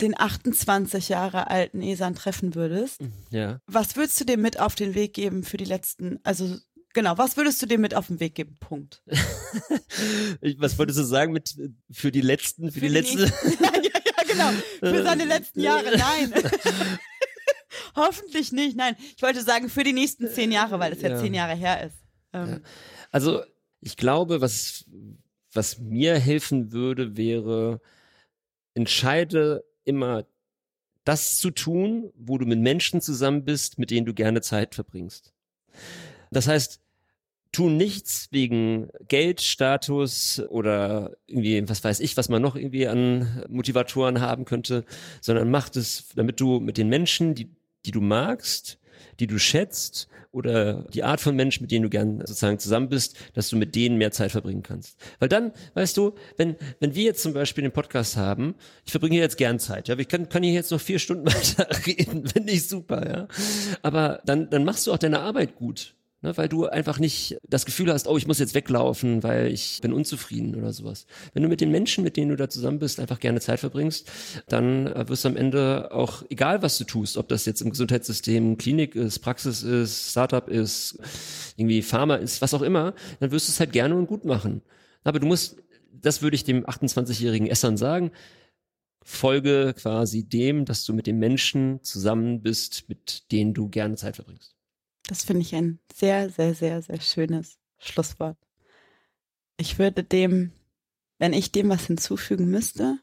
den 0.00 0.18
28 0.18 1.08
Jahre 1.08 1.50
alten 1.50 1.82
Esan 1.82 2.14
treffen 2.14 2.54
würdest, 2.54 3.02
mhm, 3.02 3.12
ja. 3.30 3.60
was 3.66 3.96
würdest 3.96 4.20
du 4.20 4.24
dem 4.24 4.40
mit 4.40 4.60
auf 4.60 4.74
den 4.74 4.94
Weg 4.94 5.14
geben 5.14 5.42
für 5.42 5.56
die 5.56 5.64
letzten, 5.64 6.20
also 6.22 6.56
genau, 6.94 7.18
was 7.18 7.36
würdest 7.36 7.60
du 7.62 7.66
dem 7.66 7.80
mit 7.80 7.94
auf 7.94 8.06
den 8.06 8.20
Weg 8.20 8.36
geben? 8.36 8.56
Punkt. 8.60 9.02
was 10.58 10.78
wolltest 10.78 10.98
du 10.98 11.04
sagen 11.04 11.32
mit 11.32 11.56
für 11.90 12.12
die 12.12 12.20
letzten, 12.20 12.70
für, 12.70 12.80
für 12.80 12.80
die, 12.80 12.86
die 12.86 12.94
letzten? 12.94 13.32
genau. 14.28 14.50
Für 14.80 15.02
seine 15.02 15.24
letzten 15.24 15.60
Jahre, 15.60 15.96
nein. 15.96 16.32
Hoffentlich 17.96 18.52
nicht, 18.52 18.76
nein. 18.76 18.96
Ich 19.16 19.22
wollte 19.22 19.42
sagen, 19.42 19.68
für 19.68 19.84
die 19.84 19.92
nächsten 19.92 20.28
zehn 20.28 20.52
Jahre, 20.52 20.78
weil 20.78 20.92
es 20.92 21.02
ja, 21.02 21.10
ja 21.10 21.18
zehn 21.18 21.34
Jahre 21.34 21.54
her 21.54 21.86
ist. 21.86 21.96
Ähm. 22.32 22.48
Ja. 22.48 22.60
Also, 23.10 23.42
ich 23.80 23.96
glaube, 23.96 24.40
was, 24.40 24.84
was 25.52 25.78
mir 25.78 26.18
helfen 26.18 26.72
würde, 26.72 27.16
wäre, 27.16 27.80
entscheide 28.74 29.64
immer 29.84 30.26
das 31.04 31.38
zu 31.38 31.50
tun, 31.50 32.12
wo 32.14 32.36
du 32.36 32.44
mit 32.44 32.58
Menschen 32.58 33.00
zusammen 33.00 33.44
bist, 33.44 33.78
mit 33.78 33.90
denen 33.90 34.06
du 34.06 34.12
gerne 34.12 34.42
Zeit 34.42 34.74
verbringst. 34.74 35.32
Das 36.30 36.46
heißt, 36.46 36.80
tun 37.52 37.76
nichts 37.76 38.28
wegen 38.30 38.88
Geld, 39.08 39.40
Status 39.40 40.42
oder 40.48 41.16
irgendwie, 41.26 41.68
was 41.68 41.82
weiß 41.82 42.00
ich, 42.00 42.16
was 42.16 42.28
man 42.28 42.42
noch 42.42 42.56
irgendwie 42.56 42.86
an 42.86 43.44
Motivatoren 43.48 44.20
haben 44.20 44.44
könnte, 44.44 44.84
sondern 45.20 45.50
macht 45.50 45.76
es, 45.76 46.08
damit 46.14 46.40
du 46.40 46.60
mit 46.60 46.76
den 46.76 46.88
Menschen, 46.88 47.34
die, 47.34 47.50
die 47.86 47.90
du 47.90 48.00
magst, 48.00 48.78
die 49.20 49.26
du 49.26 49.38
schätzt 49.38 50.08
oder 50.30 50.84
die 50.92 51.02
Art 51.02 51.20
von 51.20 51.34
Menschen, 51.34 51.62
mit 51.62 51.70
denen 51.70 51.84
du 51.84 51.88
gern 51.88 52.18
sozusagen 52.20 52.58
zusammen 52.58 52.88
bist, 52.88 53.16
dass 53.34 53.48
du 53.48 53.56
mit 53.56 53.74
denen 53.74 53.96
mehr 53.96 54.12
Zeit 54.12 54.30
verbringen 54.30 54.62
kannst. 54.62 54.98
Weil 55.18 55.28
dann, 55.28 55.52
weißt 55.74 55.96
du, 55.96 56.14
wenn, 56.36 56.56
wenn 56.80 56.94
wir 56.94 57.04
jetzt 57.04 57.22
zum 57.22 57.32
Beispiel 57.32 57.62
den 57.62 57.72
Podcast 57.72 58.16
haben, 58.16 58.54
ich 58.84 58.90
verbringe 58.90 59.14
hier 59.14 59.22
jetzt 59.22 59.38
gern 59.38 59.58
Zeit, 59.58 59.88
ja, 59.88 59.98
ich 59.98 60.08
kann, 60.08 60.28
kann 60.28 60.42
hier 60.42 60.52
jetzt 60.52 60.70
noch 60.70 60.80
vier 60.80 60.98
Stunden 60.98 61.26
weiter 61.26 61.68
reden, 61.86 62.26
finde 62.26 62.52
ich 62.52 62.68
super, 62.68 63.08
ja. 63.08 63.28
Aber 63.82 64.20
dann, 64.26 64.50
dann 64.50 64.64
machst 64.64 64.86
du 64.86 64.92
auch 64.92 64.98
deine 64.98 65.20
Arbeit 65.20 65.56
gut. 65.56 65.94
Ne, 66.20 66.36
weil 66.36 66.48
du 66.48 66.66
einfach 66.66 66.98
nicht 66.98 67.38
das 67.48 67.64
Gefühl 67.64 67.92
hast, 67.92 68.08
oh, 68.08 68.16
ich 68.16 68.26
muss 68.26 68.40
jetzt 68.40 68.54
weglaufen, 68.54 69.22
weil 69.22 69.52
ich 69.52 69.78
bin 69.82 69.92
unzufrieden 69.92 70.56
oder 70.56 70.72
sowas. 70.72 71.06
Wenn 71.32 71.44
du 71.44 71.48
mit 71.48 71.60
den 71.60 71.70
Menschen, 71.70 72.02
mit 72.02 72.16
denen 72.16 72.30
du 72.30 72.36
da 72.36 72.48
zusammen 72.48 72.80
bist, 72.80 72.98
einfach 72.98 73.20
gerne 73.20 73.38
Zeit 73.40 73.60
verbringst, 73.60 74.10
dann 74.48 74.88
äh, 74.88 75.08
wirst 75.08 75.24
du 75.24 75.28
am 75.28 75.36
Ende 75.36 75.92
auch, 75.92 76.24
egal 76.28 76.60
was 76.60 76.76
du 76.76 76.82
tust, 76.82 77.18
ob 77.18 77.28
das 77.28 77.46
jetzt 77.46 77.60
im 77.60 77.70
Gesundheitssystem 77.70 78.58
Klinik 78.58 78.96
ist, 78.96 79.20
Praxis 79.20 79.62
ist, 79.62 80.10
Startup 80.10 80.48
ist, 80.48 80.98
irgendwie 81.56 81.82
Pharma 81.82 82.16
ist, 82.16 82.42
was 82.42 82.52
auch 82.52 82.62
immer, 82.62 82.94
dann 83.20 83.30
wirst 83.30 83.46
du 83.46 83.52
es 83.52 83.60
halt 83.60 83.72
gerne 83.72 83.94
und 83.94 84.08
gut 84.08 84.24
machen. 84.24 84.62
Aber 85.04 85.20
du 85.20 85.26
musst, 85.28 85.58
das 85.92 86.20
würde 86.20 86.34
ich 86.34 86.42
dem 86.42 86.66
28-jährigen 86.66 87.46
Essern 87.46 87.76
sagen, 87.76 88.10
folge 89.04 89.72
quasi 89.78 90.24
dem, 90.24 90.64
dass 90.64 90.84
du 90.84 90.94
mit 90.94 91.06
den 91.06 91.20
Menschen 91.20 91.78
zusammen 91.84 92.42
bist, 92.42 92.88
mit 92.88 93.30
denen 93.30 93.54
du 93.54 93.68
gerne 93.68 93.94
Zeit 93.94 94.16
verbringst. 94.16 94.57
Das 95.06 95.24
finde 95.24 95.42
ich 95.42 95.54
ein 95.54 95.80
sehr, 95.94 96.30
sehr, 96.30 96.54
sehr, 96.54 96.82
sehr 96.82 97.00
schönes 97.00 97.58
Schlusswort. 97.78 98.36
Ich 99.56 99.78
würde 99.78 100.04
dem, 100.04 100.52
wenn 101.18 101.32
ich 101.32 101.52
dem 101.52 101.68
was 101.68 101.86
hinzufügen 101.86 102.50
müsste, 102.50 102.98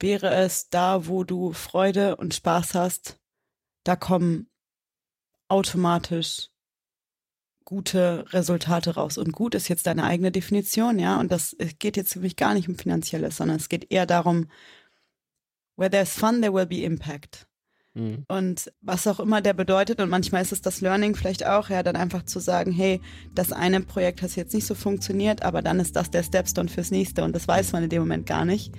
wäre 0.00 0.34
es 0.34 0.68
da, 0.68 1.06
wo 1.06 1.24
du 1.24 1.52
Freude 1.52 2.16
und 2.16 2.34
Spaß 2.34 2.74
hast, 2.74 3.18
da 3.84 3.96
kommen 3.96 4.48
automatisch 5.48 6.48
gute 7.64 8.24
Resultate 8.32 8.94
raus. 8.94 9.18
Und 9.18 9.32
gut 9.32 9.54
ist 9.54 9.68
jetzt 9.68 9.86
deine 9.86 10.04
eigene 10.04 10.32
Definition, 10.32 10.98
ja. 10.98 11.18
Und 11.18 11.30
das 11.30 11.56
geht 11.78 11.96
jetzt 11.96 12.12
für 12.12 12.20
mich 12.20 12.36
gar 12.36 12.54
nicht 12.54 12.68
um 12.68 12.76
Finanzielles, 12.76 13.36
sondern 13.36 13.56
es 13.56 13.68
geht 13.68 13.90
eher 13.90 14.06
darum, 14.06 14.48
where 15.76 15.90
there's 15.90 16.12
fun, 16.12 16.40
there 16.40 16.52
will 16.52 16.66
be 16.66 16.84
impact. 16.84 17.46
Mhm. 17.94 18.24
Und 18.28 18.72
was 18.80 19.06
auch 19.06 19.20
immer 19.20 19.40
der 19.40 19.52
bedeutet, 19.52 20.00
und 20.00 20.08
manchmal 20.08 20.42
ist 20.42 20.52
es 20.52 20.62
das 20.62 20.80
Learning 20.80 21.14
vielleicht 21.14 21.46
auch, 21.46 21.68
ja, 21.68 21.82
dann 21.82 21.96
einfach 21.96 22.24
zu 22.24 22.40
sagen, 22.40 22.72
hey, 22.72 23.00
das 23.34 23.52
eine 23.52 23.80
Projekt 23.80 24.22
hat 24.22 24.34
jetzt 24.36 24.54
nicht 24.54 24.66
so 24.66 24.74
funktioniert, 24.74 25.42
aber 25.42 25.62
dann 25.62 25.80
ist 25.80 25.96
das 25.96 26.10
der 26.10 26.22
Stepstone 26.22 26.68
fürs 26.68 26.90
nächste 26.90 27.24
und 27.24 27.34
das 27.34 27.46
weiß 27.46 27.72
man 27.72 27.84
in 27.84 27.90
dem 27.90 28.02
Moment 28.02 28.26
gar 28.26 28.44
nicht. 28.44 28.72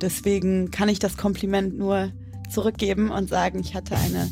Deswegen 0.00 0.70
kann 0.70 0.88
ich 0.88 0.98
das 0.98 1.16
Kompliment 1.16 1.76
nur 1.76 2.12
zurückgeben 2.50 3.10
und 3.10 3.28
sagen, 3.28 3.60
ich 3.60 3.74
hatte 3.74 3.96
eine 3.96 4.30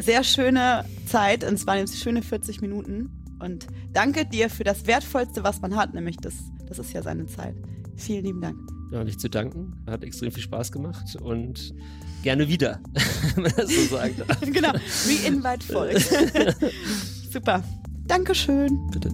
sehr 0.00 0.24
schöne 0.24 0.84
Zeit 1.06 1.44
und 1.44 1.54
es 1.54 1.66
waren 1.66 1.78
jetzt 1.78 1.98
schöne 1.98 2.22
40 2.22 2.60
Minuten. 2.60 3.10
Und 3.40 3.66
danke 3.92 4.26
dir 4.26 4.50
für 4.50 4.64
das 4.64 4.86
Wertvollste, 4.86 5.42
was 5.42 5.60
man 5.60 5.76
hat, 5.76 5.94
nämlich 5.94 6.16
das, 6.18 6.34
das 6.68 6.78
ist 6.78 6.92
ja 6.92 7.02
seine 7.02 7.26
Zeit. 7.26 7.56
Vielen 7.96 8.24
lieben 8.24 8.40
Dank. 8.40 8.79
Ja, 8.90 9.04
nicht 9.04 9.20
zu 9.20 9.30
danken. 9.30 9.76
Hat 9.86 10.02
extrem 10.02 10.32
viel 10.32 10.42
Spaß 10.42 10.72
gemacht 10.72 11.16
und 11.22 11.74
gerne 12.22 12.48
wieder, 12.48 12.80
wenn 13.34 13.44
man 13.44 13.52
das 13.56 13.70
so 13.70 13.96
sagt. 13.96 14.14
genau, 14.52 14.72
Re-Invite 14.72 15.64
folgt. 15.64 16.10
Super. 17.32 17.62
Dankeschön. 18.06 18.90
Bitte. 18.90 19.10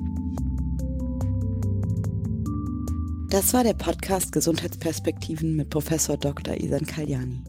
Das 3.29 3.53
war 3.53 3.65
der 3.65 3.75
Podcast 3.75 4.33
Gesundheitsperspektiven 4.33 5.57
mit 5.57 5.69
Professor 5.69 6.17
Dr. 6.17 6.59
Isan 6.59 6.87
Kaljani. 6.87 7.45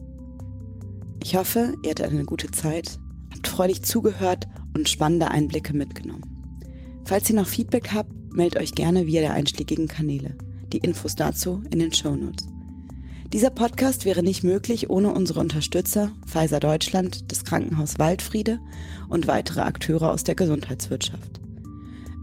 Ich 1.22 1.34
hoffe, 1.34 1.74
ihr 1.82 1.90
hattet 1.90 2.10
eine 2.10 2.24
gute 2.24 2.50
Zeit, 2.50 2.98
habt 3.32 3.46
freudig 3.46 3.82
zugehört 3.82 4.46
und 4.76 4.88
spannende 4.88 5.30
Einblicke 5.30 5.74
mitgenommen. 5.74 6.24
Falls 7.04 7.30
ihr 7.30 7.36
noch 7.36 7.46
Feedback 7.46 7.92
habt, 7.94 8.12
meldet 8.34 8.60
euch 8.60 8.74
gerne 8.74 9.06
via 9.06 9.22
der 9.22 9.32
einschlägigen 9.32 9.88
Kanäle. 9.88 10.36
Die 10.72 10.78
Infos 10.78 11.16
dazu 11.16 11.62
in 11.70 11.78
den 11.78 11.92
Show 11.92 12.14
Notes. 12.14 12.46
Dieser 13.32 13.50
Podcast 13.50 14.04
wäre 14.04 14.22
nicht 14.22 14.42
möglich 14.42 14.88
ohne 14.88 15.12
unsere 15.12 15.40
Unterstützer 15.40 16.12
Pfizer 16.26 16.60
Deutschland, 16.60 17.30
das 17.30 17.44
Krankenhaus 17.44 17.98
Waldfriede 17.98 18.58
und 19.08 19.26
weitere 19.26 19.60
Akteure 19.60 20.12
aus 20.12 20.24
der 20.24 20.34
Gesundheitswirtschaft. 20.34 21.40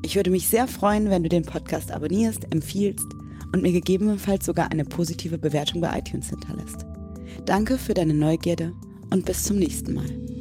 Ich 0.01 0.15
würde 0.15 0.31
mich 0.31 0.47
sehr 0.47 0.67
freuen, 0.67 1.09
wenn 1.09 1.23
du 1.23 1.29
den 1.29 1.43
Podcast 1.43 1.91
abonnierst, 1.91 2.51
empfiehlst 2.51 3.07
und 3.53 3.61
mir 3.61 3.71
gegebenenfalls 3.71 4.45
sogar 4.45 4.71
eine 4.71 4.85
positive 4.85 5.37
Bewertung 5.37 5.81
bei 5.81 5.97
iTunes 5.97 6.29
hinterlässt. 6.29 6.85
Danke 7.45 7.77
für 7.77 7.93
deine 7.93 8.13
Neugierde 8.13 8.73
und 9.11 9.25
bis 9.25 9.43
zum 9.43 9.57
nächsten 9.57 9.93
Mal. 9.93 10.34